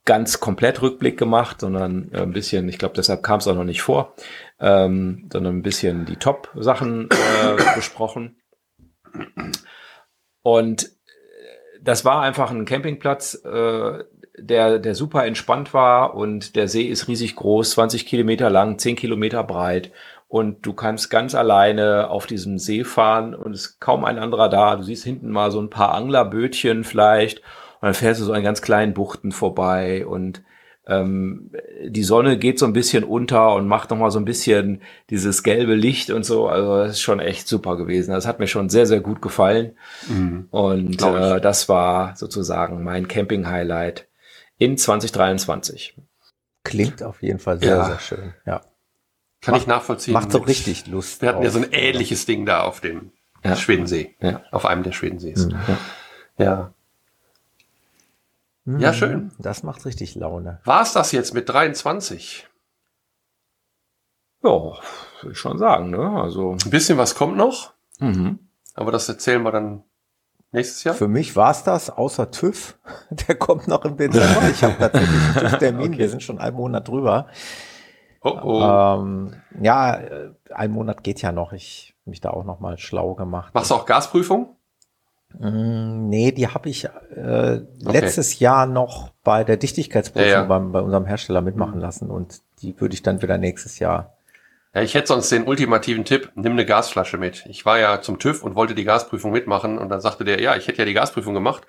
ganz 0.06 0.40
komplett 0.40 0.82
Rückblick 0.82 1.18
gemacht, 1.18 1.62
sondern 1.62 2.12
äh, 2.12 2.22
ein 2.22 2.34
bisschen, 2.34 2.68
ich 2.70 2.78
glaube, 2.78 2.96
deshalb 2.96 3.24
kam 3.24 3.40
es 3.40 3.48
auch 3.48 3.56
noch 3.56 3.64
nicht 3.64 3.82
vor, 3.82 4.16
ähm, 4.60 5.30
sondern 5.32 5.58
ein 5.58 5.62
bisschen 5.62 6.06
die 6.06 6.16
Top-Sachen 6.16 7.10
äh, 7.10 7.76
besprochen. 7.76 8.42
Und 10.42 10.90
das 11.82 12.06
war 12.06 12.22
einfach 12.22 12.52
ein 12.52 12.66
Campingplatz, 12.66 13.36
äh, 13.46 14.04
der, 14.38 14.80
der 14.80 14.96
super 14.96 15.26
entspannt 15.26 15.74
war 15.74 16.16
und 16.16 16.56
der 16.56 16.68
See 16.68 16.84
ist 16.84 17.08
riesig 17.08 17.36
groß, 17.36 17.72
20 17.72 18.06
Kilometer 18.06 18.50
lang, 18.50 18.80
10 18.80 18.96
Kilometer 18.96 19.44
breit 19.44 19.92
und 20.28 20.66
du 20.66 20.74
kannst 20.74 21.10
ganz 21.10 21.36
alleine 21.36 22.10
auf 22.10 22.26
diesem 22.26 22.58
See 22.58 22.84
fahren 22.84 23.36
und 23.36 23.54
es 23.54 23.66
ist 23.66 23.80
kaum 23.82 24.06
ein 24.06 24.18
anderer 24.18 24.48
da. 24.48 24.78
Du 24.78 24.84
siehst 24.84 25.04
hinten 25.04 25.30
mal 25.30 25.52
so 25.52 25.62
ein 25.62 25.70
paar 25.70 25.94
Anglerbötchen 25.94 26.86
vielleicht 26.86 27.42
dann 27.82 27.94
fährst 27.94 28.22
du 28.22 28.26
so 28.26 28.34
an 28.34 28.44
ganz 28.44 28.62
kleinen 28.62 28.94
Buchten 28.94 29.32
vorbei 29.32 30.06
und 30.06 30.44
ähm, 30.88 31.52
die 31.86 32.04
Sonne 32.04 32.38
geht 32.38 32.58
so 32.58 32.66
ein 32.66 32.74
bisschen 32.74 33.04
unter 33.04 33.54
und 33.54 33.68
macht 33.68 33.92
noch 33.92 33.98
mal 33.98 34.12
so 34.12 34.20
ein 34.20 34.26
bisschen 34.26 34.82
dieses 35.10 35.44
gelbe 35.44 35.76
Licht 35.76 36.10
und 36.10 36.26
so. 36.26 36.48
Also 36.48 36.78
das 36.78 36.92
ist 36.92 37.02
schon 37.02 37.20
echt 37.20 37.48
super 37.48 37.78
gewesen. 37.78 38.12
Das 38.12 38.26
hat 38.26 38.40
mir 38.40 38.48
schon 38.48 38.70
sehr, 38.70 38.88
sehr 38.88 39.00
gut 39.00 39.22
gefallen. 39.22 39.78
Mhm. 40.08 40.48
Und 40.50 41.02
äh, 41.02 41.40
das 41.40 41.70
war 41.70 42.16
sozusagen 42.16 42.84
mein 42.84 43.08
Camping-Highlight 43.08 44.08
in 44.58 44.78
2023. 44.78 45.96
Klingt 46.64 47.04
auf 47.04 47.22
jeden 47.22 47.40
Fall 47.40 47.60
sehr, 47.60 47.78
ja. 47.78 47.86
sehr 47.86 48.00
schön. 48.00 48.34
Ja. 48.46 48.62
Kann 49.42 49.54
macht, 49.54 49.62
ich 49.62 49.68
nachvollziehen. 49.68 50.14
Macht 50.14 50.32
so 50.32 50.40
richtig 50.40 50.88
Lust. 50.88 51.22
Wir 51.22 51.30
hatten 51.30 51.44
ja 51.44 51.50
so 51.50 51.60
ein 51.60 51.72
ähnliches 51.72 52.26
Ding 52.26 52.46
da 52.46 52.62
auf 52.62 52.80
dem 52.80 53.12
ja. 53.44 53.56
Schwedensee. 53.56 54.16
Ja. 54.20 54.44
Auf 54.52 54.66
einem 54.66 54.84
der 54.84 54.92
Schwedensees. 54.92 55.48
Mhm. 55.48 55.60
Ja. 56.38 56.44
ja. 56.44 56.74
Ja, 58.66 58.94
schön. 58.94 59.24
Mhm. 59.24 59.32
Das 59.40 59.64
macht 59.64 59.86
richtig 59.86 60.16
Laune. 60.16 60.60
War 60.66 60.82
es 60.82 60.94
das 60.94 61.12
jetzt 61.12 61.34
mit 61.34 61.50
23? 61.50 62.48
Ja, 64.44 64.50
will 65.22 65.32
ich 65.32 65.38
schon 65.38 65.58
sagen, 65.58 65.90
ne? 65.90 66.22
Also. 66.22 66.52
Ein 66.64 66.70
bisschen 66.70 66.98
was 66.98 67.16
kommt 67.16 67.38
noch. 67.38 67.74
Mhm. 68.00 68.40
Aber 68.76 68.92
das 68.92 69.10
erzählen 69.10 69.44
wir 69.44 69.52
dann 69.52 69.84
nächstes 70.52 70.84
Jahr. 70.84 70.96
Für 70.96 71.08
mich 71.08 71.36
war 71.36 71.52
es 71.52 71.64
das, 71.64 71.90
außer 71.90 72.32
TÜV. 72.32 72.78
Der 73.28 73.36
kommt 73.36 73.68
noch 73.68 73.86
im 73.86 73.98
Dezember. 73.98 74.50
ich 74.50 74.64
habe 74.64 74.76
tatsächlich 74.78 75.10
einen 75.10 75.50
TÜV-Termin. 75.50 75.88
Okay. 75.94 75.98
Wir 75.98 76.10
sind 76.10 76.24
schon 76.24 76.40
einen 76.40 76.56
Monat 76.56 76.88
drüber. 76.88 77.28
Oh, 78.24 78.38
oh. 78.44 78.62
Ähm, 78.62 79.34
ja, 79.60 79.96
äh, 79.96 80.34
ein 80.54 80.72
Monat 80.72 81.04
geht 81.04 81.22
ja 81.22 81.32
noch. 81.32 81.54
Ich 81.54 81.96
mich 82.06 82.22
da 82.22 82.30
auch 82.30 82.44
noch 82.44 82.60
mal 82.60 82.78
schlau 82.78 83.16
gemacht. 83.16 83.54
Machst 83.54 83.72
du 83.72 83.76
auch 83.76 83.86
Gasprüfung? 83.86 84.56
Mm, 85.40 86.10
nee, 86.10 86.32
die 86.32 86.48
habe 86.48 86.70
ich 86.70 86.86
äh, 86.86 86.90
okay. 87.16 87.66
letztes 87.84 88.40
Jahr 88.40 88.66
noch 88.66 89.12
bei 89.24 89.44
der 89.44 89.58
Dichtigkeitsprüfung 89.58 90.30
ja, 90.30 90.42
ja. 90.42 90.44
Beim, 90.44 90.72
bei 90.72 90.82
unserem 90.82 91.06
Hersteller 91.06 91.42
mitmachen 91.42 91.76
mhm. 91.76 91.82
lassen 91.82 92.10
und 92.10 92.42
die 92.62 92.80
würde 92.80 92.94
ich 92.94 93.04
dann 93.04 93.22
wieder 93.22 93.38
nächstes 93.38 93.80
Jahr. 93.80 94.14
Ja, 94.74 94.82
ich 94.82 94.94
hätte 94.94 95.08
sonst 95.08 95.32
den 95.32 95.48
ultimativen 95.48 96.06
Tipp, 96.06 96.32
nimm 96.36 96.54
eine 96.54 96.66
Gasflasche 96.66 97.18
mit. 97.18 97.46
Ich 97.50 97.66
war 97.66 97.78
ja 97.78 98.02
zum 98.02 98.20
TÜV 98.20 98.44
und 98.44 98.56
wollte 98.56 98.74
die 98.74 98.86
Gasprüfung 98.86 99.32
mitmachen 99.32 99.78
und 99.78 99.90
dann 99.90 100.00
sagte 100.00 100.24
der, 100.24 100.42
ja, 100.42 100.56
ich 100.56 100.68
hätte 100.68 100.80
ja 100.80 100.86
die 100.86 100.94
Gasprüfung 100.94 101.34
gemacht. 101.34 101.64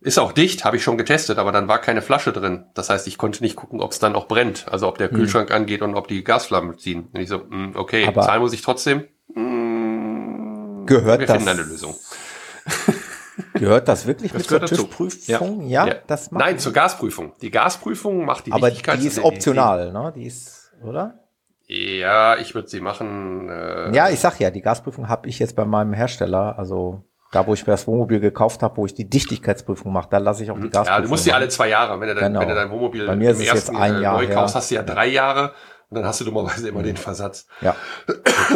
Ist 0.00 0.18
auch 0.18 0.32
dicht, 0.32 0.66
habe 0.66 0.76
ich 0.76 0.82
schon 0.82 0.98
getestet, 0.98 1.38
aber 1.38 1.52
dann 1.52 1.68
war 1.68 1.80
keine 1.80 2.02
Flasche 2.02 2.32
drin. 2.32 2.66
Das 2.74 2.90
heißt, 2.90 3.06
ich 3.06 3.16
konnte 3.16 3.42
nicht 3.42 3.56
gucken, 3.56 3.80
ob 3.80 3.92
es 3.92 3.98
dann 3.98 4.14
auch 4.14 4.28
brennt, 4.28 4.66
also 4.70 4.86
ob 4.86 4.98
der 4.98 5.10
hm. 5.10 5.16
Kühlschrank 5.16 5.48
hm. 5.48 5.56
angeht 5.56 5.80
und 5.80 5.94
ob 5.94 6.08
die 6.08 6.22
Gasflammen 6.22 6.78
ziehen. 6.78 7.08
Und 7.12 7.20
ich 7.20 7.30
so, 7.30 7.38
mh, 7.38 7.56
mm, 7.56 7.72
okay, 7.76 8.06
aber 8.06 8.20
zahlen 8.20 8.42
muss 8.42 8.52
ich 8.52 8.60
trotzdem. 8.60 9.04
Mh, 9.34 9.42
mm, 9.42 10.86
gehört 10.86 11.20
wir 11.20 11.26
das? 11.26 11.36
finden 11.36 11.48
eine 11.48 11.62
Lösung. 11.62 11.94
Gehört 13.54 13.88
das 13.88 14.06
wirklich 14.06 14.32
das 14.32 14.40
mit 14.40 14.48
zur 14.48 14.60
TÜV-Prüfung? 14.62 15.66
Ja. 15.66 15.86
ja, 15.86 15.94
das 16.06 16.30
macht 16.30 16.44
Nein, 16.44 16.58
zur 16.58 16.72
Gasprüfung. 16.72 17.32
Die 17.42 17.50
Gasprüfung 17.50 18.24
macht 18.24 18.46
die 18.46 18.52
Aber 18.52 18.70
die 18.70 19.06
ist 19.06 19.18
optional, 19.18 19.92
ne? 19.92 20.12
Die 20.14 20.26
ist, 20.26 20.72
oder? 20.82 21.20
Ja, 21.66 22.36
ich 22.36 22.54
würde 22.54 22.68
sie 22.68 22.80
machen. 22.80 23.48
Äh 23.48 23.94
ja, 23.94 24.08
ich 24.08 24.20
sag 24.20 24.38
ja, 24.38 24.50
die 24.50 24.62
Gasprüfung 24.62 25.08
habe 25.08 25.28
ich 25.28 25.38
jetzt 25.38 25.56
bei 25.56 25.64
meinem 25.64 25.92
Hersteller, 25.92 26.58
also 26.58 27.02
da, 27.32 27.46
wo 27.46 27.54
ich 27.54 27.66
mir 27.66 27.72
das 27.72 27.86
Wohnmobil 27.86 28.20
gekauft 28.20 28.62
habe, 28.62 28.76
wo 28.76 28.86
ich 28.86 28.94
die 28.94 29.08
Dichtigkeitsprüfung 29.08 29.92
mache, 29.92 30.08
da 30.10 30.18
lasse 30.18 30.44
ich 30.44 30.50
auch 30.50 30.56
die 30.56 30.70
Gasprüfung. 30.70 30.94
Ja, 30.94 31.00
du 31.00 31.08
musst 31.08 31.26
die 31.26 31.32
alle 31.32 31.48
zwei 31.48 31.68
Jahre. 31.68 32.00
Wenn 32.00 32.08
du 32.08 32.14
dein, 32.14 32.32
genau. 32.32 32.40
wenn 32.40 32.48
du 32.48 32.54
dein 32.54 32.70
Wohnmobil 32.70 33.06
bei 33.06 33.16
mir 33.16 33.32
ist 33.32 33.40
es 33.40 33.46
jetzt 33.46 33.70
ein 33.70 33.96
äh, 33.96 34.02
Jahr 34.02 34.16
neu 34.16 34.28
kaufst, 34.28 34.54
hast 34.54 34.70
du 34.70 34.76
ja 34.76 34.82
drei 34.82 35.08
Jahre 35.08 35.52
und 35.90 35.96
dann 35.96 36.06
hast 36.06 36.20
du 36.20 36.24
dummerweise 36.24 36.68
immer 36.68 36.82
den 36.82 36.96
Versatz. 36.96 37.46
Ja. 37.60 37.74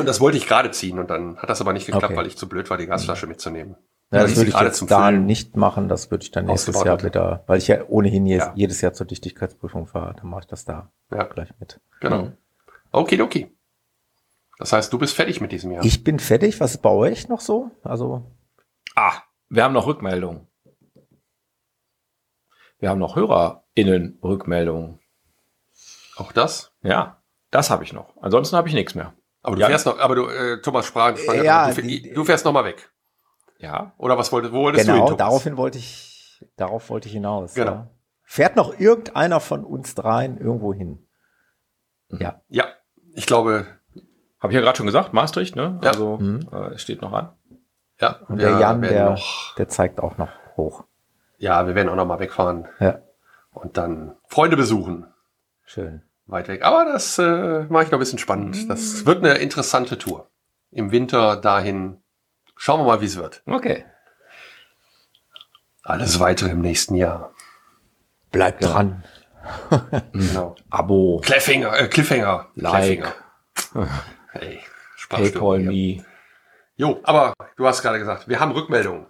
Das 0.05 0.21
wollte 0.21 0.37
ich 0.39 0.47
gerade 0.47 0.71
ziehen 0.71 0.99
und 0.99 1.11
dann 1.11 1.37
hat 1.39 1.51
das 1.51 1.61
aber 1.61 1.73
nicht 1.73 1.87
geklappt, 1.87 2.05
okay. 2.05 2.17
weil 2.17 2.27
ich 2.27 2.37
zu 2.37 2.49
blöd 2.49 2.71
war, 2.71 2.77
die 2.77 2.87
Gasflasche 2.87 3.27
mitzunehmen. 3.27 3.77
Ja, 4.13 4.23
das 4.23 4.35
würde 4.37 4.51
ich 4.51 4.61
jetzt 4.61 4.91
da 4.91 5.13
nicht 5.13 5.57
machen, 5.57 5.89
das 5.89 6.11
würde 6.11 6.25
ich 6.25 6.33
dann 6.33 6.47
nächstes 6.47 6.83
Jahr 6.83 7.03
wieder, 7.05 7.45
weil 7.47 7.59
ich 7.59 7.69
ja 7.69 7.85
ohnehin 7.87 8.27
ja. 8.27 8.53
jedes 8.57 8.81
Jahr 8.81 8.93
zur 8.93 9.07
Dichtigkeitsprüfung 9.07 9.87
fahre, 9.87 10.15
dann 10.15 10.29
mache 10.29 10.41
ich 10.41 10.47
das 10.47 10.65
da 10.65 10.91
ja. 11.13 11.25
gleich 11.25 11.51
mit. 11.61 11.81
Genau. 12.01 12.33
Okay, 12.91 13.21
okay. 13.21 13.57
Das 14.59 14.73
heißt, 14.73 14.93
du 14.93 14.99
bist 14.99 15.15
fertig 15.15 15.41
mit 15.41 15.53
diesem 15.53 15.71
Jahr. 15.71 15.85
Ich 15.85 16.03
bin 16.03 16.19
fertig. 16.19 16.61
Was 16.61 16.73
ist 16.73 16.83
bei 16.83 16.91
euch 16.91 17.29
noch 17.29 17.41
so? 17.41 17.71
Also. 17.85 18.31
Ah, 18.95 19.15
wir 19.49 19.65
haben 19.65 19.73
noch 19.73 19.87
Rückmeldungen. 19.87 20.47
Wir 22.79 22.91
haben 22.91 22.99
noch 22.99 23.17
HörerInnen-Rückmeldungen. 23.17 24.99
Auch 26.17 26.33
das? 26.33 26.73
Ja, 26.83 27.23
das 27.51 27.71
habe 27.71 27.85
ich 27.85 27.93
noch. 27.93 28.17
Ansonsten 28.21 28.57
habe 28.57 28.69
ich 28.69 28.75
nichts 28.75 28.95
mehr. 28.95 29.15
Aber 29.43 29.57
du 29.57 29.63
ja. 29.63 29.69
fährst 29.69 29.87
noch, 29.87 29.99
aber 29.99 30.15
du, 30.15 30.27
äh, 30.27 30.61
Thomas 30.61 30.85
sprach, 30.85 31.17
ja, 31.43 31.73
du, 31.73 31.83
du 32.15 32.25
fährst 32.25 32.45
noch 32.45 32.53
mal 32.53 32.65
weg. 32.65 32.91
Ja. 33.61 33.93
Oder 33.99 34.19
was 34.19 34.33
wolltest, 34.33 34.53
wo 34.53 34.63
wolltest 34.63 34.87
genau, 34.87 34.95
du 34.95 34.99
hin, 35.01 35.07
Genau, 35.07 35.17
daraufhin 35.19 35.57
wollte 35.57 35.79
ich, 35.79 36.45
darauf 36.57 36.89
wollte 36.91 37.09
ich 37.09 37.15
hinaus. 37.15 37.55
Genau. 37.55 37.71
Ja. 37.71 37.91
Fährt 38.23 38.57
noch 38.57 38.79
irgendeiner 38.79 39.41
von 39.41 39.65
uns 39.65 39.95
dreien 39.95 40.39
irgendwo 40.39 40.73
hin? 40.73 41.07
Mhm. 42.09 42.19
Ja. 42.21 42.41
Ja, 42.49 42.65
ich 43.15 43.27
glaube. 43.27 43.67
Habe 44.41 44.53
ich 44.53 44.55
ja 44.55 44.63
gerade 44.63 44.79
schon 44.79 44.87
gesagt, 44.87 45.13
Maastricht, 45.13 45.55
ne? 45.55 45.79
Ja. 45.83 45.91
Also 45.91 46.17
mhm. 46.17 46.49
äh, 46.51 46.79
steht 46.79 47.03
noch 47.03 47.13
an. 47.13 47.31
Ja. 48.01 48.21
Und 48.29 48.41
der 48.41 48.59
Jan, 48.59 48.81
der, 48.81 49.11
noch, 49.11 49.55
der 49.57 49.69
zeigt 49.69 50.01
auch 50.01 50.17
noch 50.17 50.31
hoch. 50.57 50.85
Ja, 51.37 51.67
wir 51.67 51.75
werden 51.75 51.91
auch 51.91 51.97
noch 51.97 52.07
mal 52.07 52.21
wegfahren. 52.21 52.67
Ja. 52.79 53.01
Und 53.53 53.77
dann 53.77 54.17
Freunde 54.27 54.57
besuchen. 54.57 55.07
Schön. 55.65 56.03
Weit 56.27 56.49
weg. 56.49 56.65
Aber 56.65 56.87
das 56.87 57.19
äh, 57.19 57.67
mache 57.69 57.85
ich 57.85 57.91
noch 57.91 57.99
ein 57.99 58.01
bisschen 58.01 58.19
spannend. 58.19 58.71
Das 58.71 59.05
wird 59.05 59.19
eine 59.19 59.35
interessante 59.35 59.99
Tour. 59.99 60.31
Im 60.71 60.93
Winter 60.93 61.37
dahin 61.37 62.00
Schauen 62.63 62.81
wir 62.81 62.85
mal, 62.85 63.01
wie 63.01 63.07
es 63.07 63.17
wird. 63.17 63.43
Okay. 63.47 63.87
Alles 65.83 66.21
weitere 66.21 66.51
im 66.51 66.61
nächsten 66.61 66.95
Jahr. 66.95 67.33
Bleibt 68.33 68.63
ja. 68.63 68.71
dran. 68.71 69.03
genau. 70.13 70.57
Abo. 70.69 71.23
Cliffhanger, 71.25 71.81
äh, 71.81 71.89
Cliffhanger. 71.89 72.49
Like. 72.57 73.07
Cliffhanger. 73.55 73.89
Hey, 74.33 74.61
Paypal 75.09 75.59
me. 75.61 76.05
Jo, 76.77 77.01
aber 77.03 77.33
du 77.57 77.67
hast 77.67 77.83
gerade 77.83 77.99
gesagt, 77.99 78.29
wir 78.29 78.39
haben 78.39 78.53
Rückmeldungen 78.53 79.07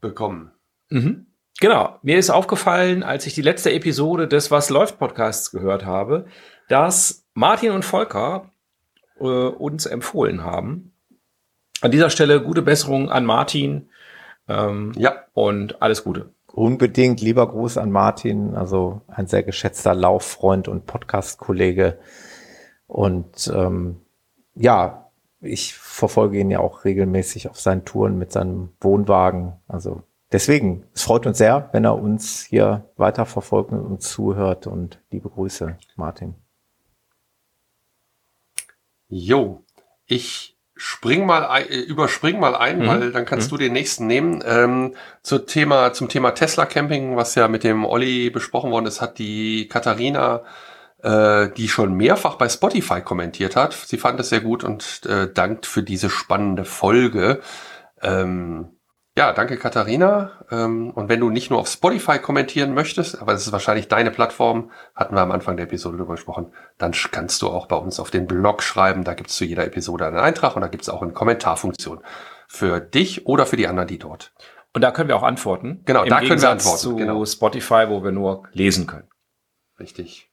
bekommen. 0.00 0.50
Mhm. 0.90 1.28
Genau, 1.60 1.98
mir 2.02 2.18
ist 2.18 2.28
aufgefallen, 2.28 3.02
als 3.02 3.24
ich 3.26 3.34
die 3.34 3.40
letzte 3.40 3.72
Episode 3.72 4.28
des 4.28 4.50
Was 4.50 4.68
läuft 4.68 4.98
Podcasts 4.98 5.50
gehört 5.52 5.86
habe, 5.86 6.26
dass 6.68 7.24
Martin 7.32 7.70
und 7.70 7.84
Volker 7.84 8.50
äh, 9.18 9.22
uns 9.22 9.86
empfohlen 9.86 10.42
haben. 10.42 10.93
An 11.80 11.90
dieser 11.90 12.10
Stelle 12.10 12.42
gute 12.42 12.62
Besserung 12.62 13.10
an 13.10 13.24
Martin 13.24 13.88
ähm, 14.48 14.92
Ja, 14.96 15.24
und 15.32 15.82
alles 15.82 16.04
Gute. 16.04 16.30
Unbedingt 16.52 17.20
lieber 17.20 17.48
Gruß 17.48 17.78
an 17.78 17.90
Martin, 17.90 18.54
also 18.54 19.02
ein 19.08 19.26
sehr 19.26 19.42
geschätzter 19.42 19.94
Lauffreund 19.94 20.68
und 20.68 20.86
Podcast-Kollege. 20.86 21.98
Und 22.86 23.50
ähm, 23.52 24.00
ja, 24.54 25.10
ich 25.40 25.74
verfolge 25.74 26.38
ihn 26.38 26.50
ja 26.50 26.60
auch 26.60 26.84
regelmäßig 26.84 27.48
auf 27.48 27.60
seinen 27.60 27.84
Touren 27.84 28.18
mit 28.18 28.30
seinem 28.30 28.70
Wohnwagen. 28.80 29.54
Also 29.66 30.04
deswegen, 30.30 30.84
es 30.94 31.02
freut 31.02 31.26
uns 31.26 31.38
sehr, 31.38 31.70
wenn 31.72 31.84
er 31.84 31.98
uns 31.98 32.44
hier 32.44 32.88
weiter 32.96 33.26
verfolgt 33.26 33.72
und 33.72 33.80
uns 33.80 34.08
zuhört. 34.08 34.68
Und 34.68 35.00
liebe 35.10 35.28
Grüße, 35.28 35.76
Martin. 35.96 36.34
Jo, 39.08 39.64
ich 40.06 40.53
spring 40.76 41.26
mal 41.26 41.46
ein, 41.46 41.68
äh, 41.68 41.76
überspring 41.78 42.40
mal 42.40 42.56
ein, 42.56 42.80
Mhm. 42.80 42.86
weil 42.86 43.12
dann 43.12 43.24
kannst 43.24 43.52
du 43.52 43.56
den 43.56 43.72
nächsten 43.72 44.06
nehmen. 44.06 44.42
Ähm, 44.46 44.94
zur 45.22 45.46
Thema, 45.46 45.92
zum 45.92 46.08
Thema 46.08 46.32
Tesla 46.32 46.66
Camping, 46.66 47.16
was 47.16 47.34
ja 47.34 47.48
mit 47.48 47.64
dem 47.64 47.84
Olli 47.84 48.30
besprochen 48.30 48.70
worden 48.70 48.86
ist, 48.86 49.00
hat 49.00 49.18
die 49.18 49.68
Katharina, 49.68 50.42
äh, 51.02 51.48
die 51.56 51.68
schon 51.68 51.94
mehrfach 51.94 52.36
bei 52.36 52.48
Spotify 52.48 53.00
kommentiert 53.02 53.56
hat. 53.56 53.72
Sie 53.72 53.98
fand 53.98 54.18
es 54.20 54.30
sehr 54.30 54.40
gut 54.40 54.64
und 54.64 55.02
äh, 55.06 55.28
dankt 55.32 55.66
für 55.66 55.82
diese 55.82 56.10
spannende 56.10 56.64
Folge. 56.64 57.40
Ähm, 58.02 58.70
ja, 59.16 59.32
danke 59.32 59.56
Katharina. 59.56 60.44
Ähm, 60.50 60.90
und 60.90 61.08
wenn 61.08 61.20
du 61.20 61.30
nicht 61.30 61.50
nur 61.50 61.60
auf 61.60 61.68
Spotify 61.68 62.18
kommentieren 62.18 62.74
möchtest, 62.74 63.20
aber 63.20 63.32
das 63.32 63.46
ist 63.46 63.52
wahrscheinlich 63.52 63.88
deine 63.88 64.10
Plattform, 64.10 64.70
hatten 64.94 65.14
wir 65.14 65.20
am 65.20 65.30
Anfang 65.30 65.56
der 65.56 65.66
Episode 65.66 65.96
darüber 65.96 66.14
gesprochen, 66.14 66.52
dann 66.78 66.92
kannst 67.10 67.40
du 67.42 67.48
auch 67.48 67.66
bei 67.66 67.76
uns 67.76 68.00
auf 68.00 68.10
den 68.10 68.26
Blog 68.26 68.62
schreiben. 68.62 69.04
Da 69.04 69.14
gibt's 69.14 69.36
zu 69.36 69.44
jeder 69.44 69.64
Episode 69.64 70.06
einen 70.06 70.18
Eintrag 70.18 70.56
und 70.56 70.62
da 70.62 70.68
gibt's 70.68 70.88
auch 70.88 71.02
eine 71.02 71.12
Kommentarfunktion 71.12 72.00
für 72.48 72.80
dich 72.80 73.26
oder 73.26 73.46
für 73.46 73.56
die 73.56 73.68
anderen, 73.68 73.88
die 73.88 73.98
dort. 73.98 74.32
Und 74.72 74.82
da 74.82 74.90
können 74.90 75.08
wir 75.08 75.16
auch 75.16 75.22
antworten. 75.22 75.82
Genau, 75.84 76.02
Im 76.02 76.10
da 76.10 76.18
können 76.20 76.42
wir 76.42 76.50
antworten, 76.50 76.78
Zu 76.78 76.96
genau. 76.96 77.24
Spotify, 77.24 77.86
wo 77.88 78.02
wir 78.02 78.10
nur 78.10 78.42
lesen 78.52 78.88
können. 78.88 79.08
Richtig. 79.78 80.28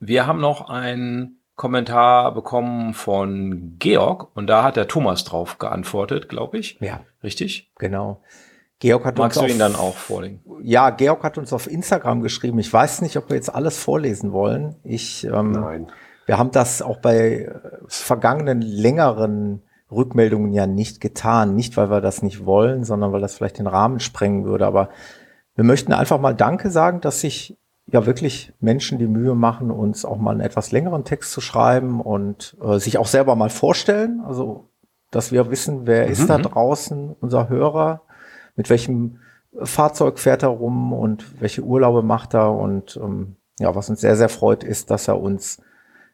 Wir 0.00 0.26
haben 0.26 0.40
noch 0.40 0.68
einen 0.68 1.37
Kommentar 1.58 2.32
bekommen 2.32 2.94
von 2.94 3.74
Georg 3.78 4.28
und 4.34 4.46
da 4.46 4.62
hat 4.62 4.76
der 4.76 4.88
Thomas 4.88 5.24
drauf 5.24 5.58
geantwortet, 5.58 6.28
glaube 6.30 6.56
ich. 6.56 6.78
Ja, 6.80 7.00
Richtig? 7.22 7.70
genau. 7.78 8.22
Georg 8.78 9.04
hat 9.04 9.18
Magst 9.18 9.36
du 9.38 9.42
uns 9.42 9.52
ihn 9.54 9.60
auf- 9.60 9.72
dann 9.72 9.76
auch 9.76 9.96
vorlegen? 9.96 10.40
Ja, 10.62 10.90
Georg 10.90 11.22
hat 11.24 11.36
uns 11.36 11.52
auf 11.52 11.68
Instagram 11.70 12.22
geschrieben. 12.22 12.60
Ich 12.60 12.72
weiß 12.72 13.02
nicht, 13.02 13.16
ob 13.16 13.28
wir 13.28 13.34
jetzt 13.36 13.52
alles 13.52 13.76
vorlesen 13.76 14.32
wollen. 14.32 14.76
Ich, 14.84 15.24
ähm, 15.24 15.50
Nein. 15.50 15.88
wir 16.26 16.38
haben 16.38 16.52
das 16.52 16.80
auch 16.80 16.98
bei 16.98 17.40
äh, 17.46 17.54
vergangenen 17.88 18.62
längeren 18.62 19.62
Rückmeldungen 19.90 20.52
ja 20.52 20.68
nicht 20.68 21.00
getan. 21.00 21.56
Nicht, 21.56 21.76
weil 21.76 21.90
wir 21.90 22.00
das 22.00 22.22
nicht 22.22 22.46
wollen, 22.46 22.84
sondern 22.84 23.12
weil 23.12 23.20
das 23.20 23.34
vielleicht 23.36 23.58
den 23.58 23.66
Rahmen 23.66 23.98
sprengen 23.98 24.44
würde. 24.44 24.64
Aber 24.64 24.90
wir 25.56 25.64
möchten 25.64 25.92
einfach 25.92 26.20
mal 26.20 26.34
Danke 26.36 26.70
sagen, 26.70 27.00
dass 27.00 27.20
sich 27.20 27.58
ja 27.90 28.06
wirklich 28.06 28.52
Menschen 28.60 28.98
die 28.98 29.06
Mühe 29.06 29.34
machen, 29.34 29.70
uns 29.70 30.04
auch 30.04 30.18
mal 30.18 30.32
einen 30.32 30.40
etwas 30.40 30.72
längeren 30.72 31.04
Text 31.04 31.32
zu 31.32 31.40
schreiben 31.40 32.00
und 32.00 32.56
äh, 32.62 32.78
sich 32.78 32.98
auch 32.98 33.06
selber 33.06 33.34
mal 33.34 33.50
vorstellen. 33.50 34.20
Also, 34.20 34.68
dass 35.10 35.32
wir 35.32 35.50
wissen, 35.50 35.86
wer 35.86 36.06
ist 36.06 36.28
da 36.28 36.36
draußen, 36.36 37.16
unser 37.18 37.48
Hörer, 37.48 38.02
mit 38.56 38.68
welchem 38.68 39.20
Fahrzeug 39.62 40.18
fährt 40.18 40.42
er 40.42 40.50
rum 40.50 40.92
und 40.92 41.40
welche 41.40 41.62
Urlaube 41.62 42.02
macht 42.02 42.34
er. 42.34 42.52
Und 42.52 42.98
ähm, 43.02 43.36
ja, 43.58 43.74
was 43.74 43.88
uns 43.88 44.02
sehr, 44.02 44.16
sehr 44.16 44.28
freut, 44.28 44.64
ist, 44.64 44.90
dass 44.90 45.08
er 45.08 45.18
uns 45.18 45.62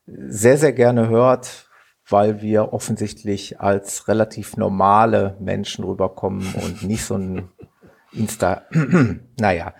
sehr, 0.07 0.59
sehr 0.59 0.73
gerne 0.73 1.09
hört, 1.09 1.69
weil 2.09 2.41
wir 2.41 2.73
offensichtlich 2.73 3.61
als 3.61 4.07
relativ 4.07 4.57
normale 4.57 5.37
Menschen 5.41 5.85
rüberkommen 5.85 6.55
und 6.63 6.85
nicht 6.85 7.05
so 7.05 7.17
ein 7.17 7.49
Insta, 8.13 8.63
naja. 9.41 9.75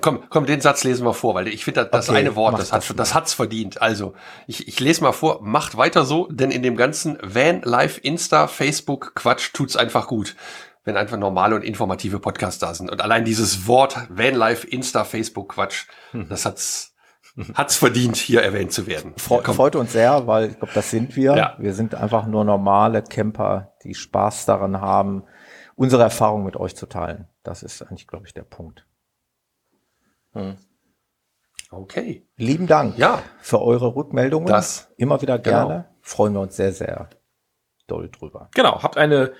Komm, 0.00 0.24
komm, 0.28 0.46
den 0.46 0.60
Satz 0.60 0.84
lesen 0.84 1.06
wir 1.06 1.14
vor, 1.14 1.34
weil 1.34 1.48
ich 1.48 1.64
finde, 1.64 1.86
das, 1.86 2.08
Okay, 2.08 2.18
eine 2.18 2.36
Wort, 2.36 2.58
das, 2.58 2.72
hat, 2.72 2.88
das 2.88 2.96
das 2.96 3.14
hat's 3.14 3.32
verdient. 3.32 3.80
Also, 3.80 4.14
ich, 4.46 4.68
ich 4.68 4.80
lese 4.80 5.02
mal 5.02 5.12
vor, 5.12 5.40
macht 5.42 5.76
weiter 5.76 6.04
so, 6.04 6.28
denn 6.30 6.50
in 6.50 6.62
dem 6.62 6.76
ganzen 6.76 7.18
Van, 7.22 7.62
Live, 7.62 7.98
Insta, 8.02 8.48
Facebook 8.48 9.14
Quatsch 9.14 9.52
tut's 9.52 9.76
einfach 9.76 10.06
gut. 10.06 10.36
Wenn 10.84 10.96
einfach 10.96 11.18
normale 11.18 11.54
und 11.54 11.62
informative 11.62 12.20
Podcasts 12.20 12.58
da 12.58 12.72
sind. 12.74 12.90
Und 12.90 13.02
allein 13.02 13.24
dieses 13.24 13.66
Wort 13.66 13.96
Van, 14.08 14.34
Live, 14.34 14.64
Insta, 14.64 15.04
Facebook 15.04 15.50
Quatsch, 15.54 15.86
das 16.12 16.46
hat's, 16.46 16.94
hat's 17.54 17.76
verdient, 17.76 18.16
hier 18.16 18.42
erwähnt 18.42 18.72
zu 18.72 18.86
werden. 18.86 19.12
Fre 19.16 19.42
Komm. 19.42 19.54
freut 19.54 19.76
uns 19.76 19.92
sehr, 19.92 20.26
weil 20.26 20.50
ich 20.50 20.58
glaube, 20.58 20.72
das 20.74 20.90
sind 20.90 21.16
wir. 21.16 21.36
Ja. 21.36 21.54
Wir 21.58 21.74
sind 21.74 21.94
einfach 21.94 22.26
nur 22.26 22.44
normale 22.44 23.02
Camper, 23.02 23.74
die 23.84 23.94
Spaß 23.94 24.46
daran 24.46 24.80
haben, 24.80 25.24
unsere 25.76 26.02
Erfahrung 26.02 26.44
mit 26.44 26.56
euch 26.56 26.76
zu 26.76 26.86
teilen. 26.86 27.28
Das 27.42 27.62
ist 27.62 27.82
eigentlich, 27.82 28.06
glaube 28.06 28.26
ich, 28.26 28.34
der 28.34 28.42
Punkt. 28.42 28.86
Okay. 31.70 32.26
Lieben 32.36 32.66
Dank 32.66 32.98
Ja. 32.98 33.22
für 33.40 33.60
eure 33.62 33.94
Rückmeldungen. 33.94 34.48
Das- 34.48 34.90
immer 34.96 35.20
wieder 35.22 35.38
genau. 35.38 35.68
gerne. 35.68 35.84
Freuen 36.02 36.32
wir 36.34 36.40
uns 36.40 36.56
sehr, 36.56 36.72
sehr 36.72 37.08
doll 37.86 38.08
drüber. 38.08 38.48
Genau, 38.54 38.82
habt 38.82 38.96
eine 38.96 39.32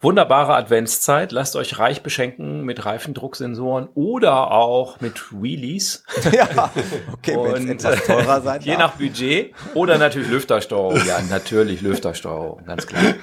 wunderbare 0.00 0.54
Adventszeit. 0.54 1.32
Lasst 1.32 1.56
euch 1.56 1.78
reich 1.78 2.02
beschenken 2.02 2.62
mit 2.62 2.84
Reifendrucksensoren 2.84 3.88
oder 3.94 4.50
auch 4.52 5.00
mit 5.00 5.32
Wheelies. 5.32 6.04
ja, 6.32 6.70
okay, 7.12 7.36
Und, 7.36 7.68
etwas 7.68 8.04
teurer 8.04 8.40
sein 8.42 8.60
Je 8.62 8.76
nach 8.76 8.92
Budget. 8.96 9.54
Oder 9.74 9.98
natürlich 9.98 10.30
Lüftersteuerung. 10.30 11.00
Ja, 11.06 11.20
natürlich 11.22 11.80
Lüftersteuerung, 11.80 12.64
ganz 12.64 12.86
klar. 12.86 13.14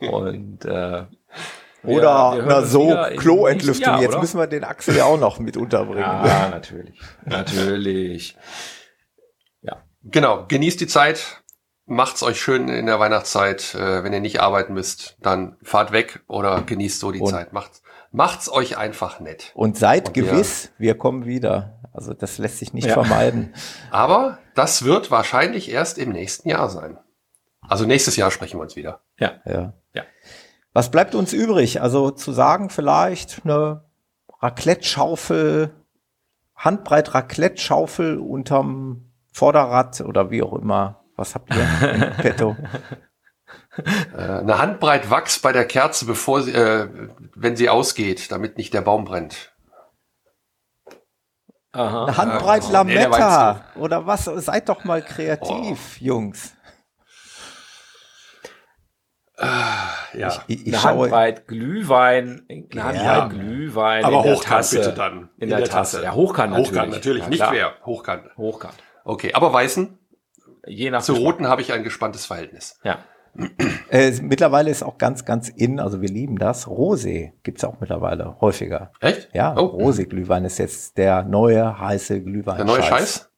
Und 0.12 0.64
äh, 0.64 1.04
Oder 1.84 2.34
hören 2.36 2.46
na 2.48 2.62
so, 2.62 2.96
Kloentlüftung. 3.16 4.00
Jetzt 4.00 4.18
müssen 4.20 4.38
wir 4.38 4.46
den 4.46 4.64
Axel 4.64 4.96
ja 4.96 5.04
auch 5.04 5.18
noch 5.18 5.38
mit 5.38 5.56
unterbringen. 5.56 6.00
Ja, 6.02 6.48
natürlich. 6.50 7.00
Natürlich. 7.24 8.36
Genau, 10.04 10.46
genießt 10.48 10.80
die 10.80 10.88
Zeit, 10.88 11.42
macht's 11.86 12.24
euch 12.24 12.40
schön 12.40 12.68
in 12.68 12.86
der 12.86 12.98
Weihnachtszeit. 12.98 13.72
Äh, 13.76 14.02
wenn 14.02 14.12
ihr 14.12 14.18
nicht 14.20 14.40
arbeiten 14.40 14.74
müsst, 14.74 15.16
dann 15.20 15.56
fahrt 15.62 15.92
weg 15.92 16.24
oder 16.26 16.60
genießt 16.62 16.98
so 16.98 17.12
die 17.12 17.20
Und- 17.20 17.30
Zeit. 17.30 17.52
Macht's, 17.52 17.82
macht's 18.10 18.50
euch 18.50 18.76
einfach 18.76 19.20
nett. 19.20 19.52
Und 19.54 19.78
seid 19.78 20.08
Und 20.08 20.14
gewiss, 20.14 20.72
wir 20.76 20.98
kommen 20.98 21.24
wieder. 21.24 21.78
Also 21.92 22.14
das 22.14 22.38
lässt 22.38 22.58
sich 22.58 22.72
nicht 22.72 22.88
Ja. 22.88 22.94
vermeiden. 22.94 23.54
Aber 23.92 24.38
das 24.56 24.84
wird 24.84 25.12
wahrscheinlich 25.12 25.70
erst 25.70 25.98
im 25.98 26.10
nächsten 26.10 26.48
Jahr 26.48 26.68
sein. 26.68 26.98
Also 27.60 27.84
nächstes 27.86 28.16
Jahr 28.16 28.32
sprechen 28.32 28.58
wir 28.58 28.62
uns 28.62 28.74
wieder. 28.74 29.02
Ja. 29.20 29.34
Ja. 29.44 29.72
Ja. 29.94 30.02
Was 30.72 30.90
bleibt 30.90 31.14
uns 31.14 31.32
übrig? 31.32 31.82
Also 31.82 32.10
zu 32.10 32.32
sagen, 32.32 32.70
vielleicht 32.70 33.44
eine 33.44 33.84
Raclette-Schaufel, 34.40 35.70
Handbreit 36.56 37.14
Raclette-Schaufel 37.14 38.18
unterm 38.18 39.12
Vorderrad 39.32 40.00
oder 40.00 40.30
wie 40.30 40.42
auch 40.42 40.54
immer. 40.54 41.04
Was 41.16 41.34
habt 41.34 41.54
ihr 41.54 41.90
im 41.92 42.16
petto? 42.16 42.56
Äh, 43.76 44.20
eine 44.20 44.58
Handbreit 44.58 45.10
Wachs 45.10 45.38
bei 45.38 45.52
der 45.52 45.66
Kerze, 45.66 46.06
bevor 46.06 46.42
sie, 46.42 46.52
äh, 46.52 46.88
wenn 47.34 47.56
sie 47.56 47.68
ausgeht, 47.68 48.30
damit 48.30 48.56
nicht 48.56 48.74
der 48.74 48.82
Baum 48.82 49.04
brennt. 49.04 49.52
Aha. 51.72 52.04
Eine 52.04 52.16
Handbreit 52.16 52.64
Oh, 52.64 52.84
nee, 52.84 52.96
war 52.96 53.18
Lametta 53.18 53.64
oder 53.76 54.06
was? 54.06 54.24
Seid 54.24 54.68
doch 54.68 54.84
mal 54.84 55.02
kreativ, 55.02 56.00
Jungs. 56.00 56.54
Ja. 60.14 60.42
Ich, 60.46 60.66
ich 60.66 60.72
eine 60.72 60.76
schaue, 60.82 61.00
Handbreit 61.02 61.48
Glühwein, 61.48 62.42
eine 62.48 62.66
Ja. 62.72 62.84
Handbreit 62.84 63.30
Glühwein 63.30 64.04
Aber 64.04 64.18
in 64.18 64.22
der 64.24 64.32
hochkant 64.34 64.44
Tasse. 64.56 64.76
bitte 64.78 64.92
dann. 64.92 65.28
In, 65.38 65.48
der, 65.48 65.64
Tasse. 65.64 66.02
Ja, 66.02 66.14
hochkant 66.14 66.52
natürlich. 66.52 66.70
Hochkant 66.72 66.90
natürlich, 66.92 67.22
Ja, 67.24 67.28
nicht 67.28 67.42
quer. 67.42 67.72
Hochkant. 67.84 68.22
Hochkant. 68.36 68.74
Okay, 69.04 69.32
aber 69.34 69.52
weißen, 69.52 69.98
Je 70.64 70.90
nach 70.90 71.02
zu 71.02 71.14
roten 71.14 71.48
habe 71.48 71.60
ich 71.60 71.72
ein 71.72 71.82
gespanntes 71.82 72.24
Verhältnis. 72.26 72.78
Ja. 72.84 72.98
äh, 73.90 74.12
mittlerweile 74.20 74.70
ist 74.70 74.82
auch 74.84 74.96
ganz, 74.96 75.24
ganz 75.24 75.48
in, 75.48 75.80
also 75.80 76.00
wir 76.02 76.08
lieben 76.08 76.36
das. 76.38 76.68
Rosé 76.68 77.32
gibt's 77.42 77.64
auch 77.64 77.80
mittlerweile 77.80 78.36
häufiger. 78.40 78.92
Echt? 79.00 79.28
Ja, 79.32 79.56
Oh, 79.58 79.64
Rosé-Glühwein 79.82 80.44
ist 80.44 80.58
jetzt 80.58 80.98
der 80.98 81.24
neue 81.24 81.80
heiße 81.80 82.22
Glühwein. 82.22 82.58
der 82.58 82.66
neue 82.66 82.82
Scheiß? 82.82 83.28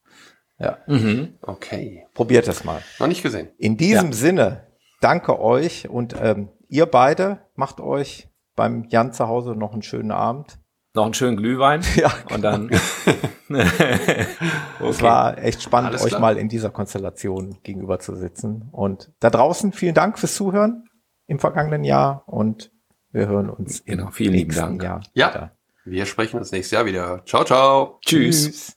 Ja, 0.59 0.79
Mhm. 0.87 1.39
Okay. 1.41 2.07
probiert 2.13 2.47
es 2.47 2.63
mal. 2.65 2.83
Noch 2.99 3.07
nicht 3.07 3.23
gesehen. 3.23 3.49
In 3.57 3.77
diesem 3.79 4.13
Sinne, 4.13 4.67
danke 5.05 5.39
euch 5.39 5.89
und 5.89 6.15
ähm, 6.21 6.49
ihr 6.69 6.87
beide 6.87 7.41
macht 7.55 7.81
euch 7.81 8.29
beim 8.57 8.85
Jan 8.89 9.13
zu 9.13 9.29
Hause 9.29 9.55
noch 9.55 9.73
einen 9.73 9.83
schönen 9.83 10.11
Abend. 10.11 10.59
Noch 10.95 11.05
einen 11.05 11.15
schönen 11.15 11.37
Glühwein. 11.37 11.83
Ja, 11.97 12.13
Und 12.33 12.43
dann. 12.43 12.71
Es 12.71 13.07
war 15.03 15.39
echt 15.39 15.63
spannend, 15.63 15.91
Alles 15.91 16.03
euch 16.03 16.09
klar. 16.11 16.21
mal 16.21 16.39
in 16.39 16.49
dieser 16.49 16.71
Konstellation 16.71 17.59
gegenüber 17.63 17.99
zu 17.99 18.15
sitzen. 18.17 18.69
Und 18.73 19.13
da 19.21 19.31
draußen 19.31 19.73
vielen 19.73 19.95
Dank 19.95 20.19
fürs 20.19 20.35
Zuhören 20.35 20.85
im 21.27 21.39
vergangenen 21.39 21.85
Jahr 21.85 22.23
und 22.27 22.71
Wir 23.13 23.27
hören 23.29 23.51
uns 23.51 23.85
Genau, 23.85 24.11
vielen 24.11 24.33
lieben 24.33 24.49
nächsten 24.49 24.79
Dank. 24.79 24.83
Jahr. 24.83 25.01
Ja. 25.15 25.29
wieder. 25.31 25.57
Wir 25.85 26.07
sprechen 26.07 26.39
uns 26.39 26.51
nächstes 26.53 26.71
Jahr 26.73 26.87
wieder. 26.87 27.23
Ciao, 27.27 27.45
ciao. 27.45 27.99
Tschüss. 28.05 28.77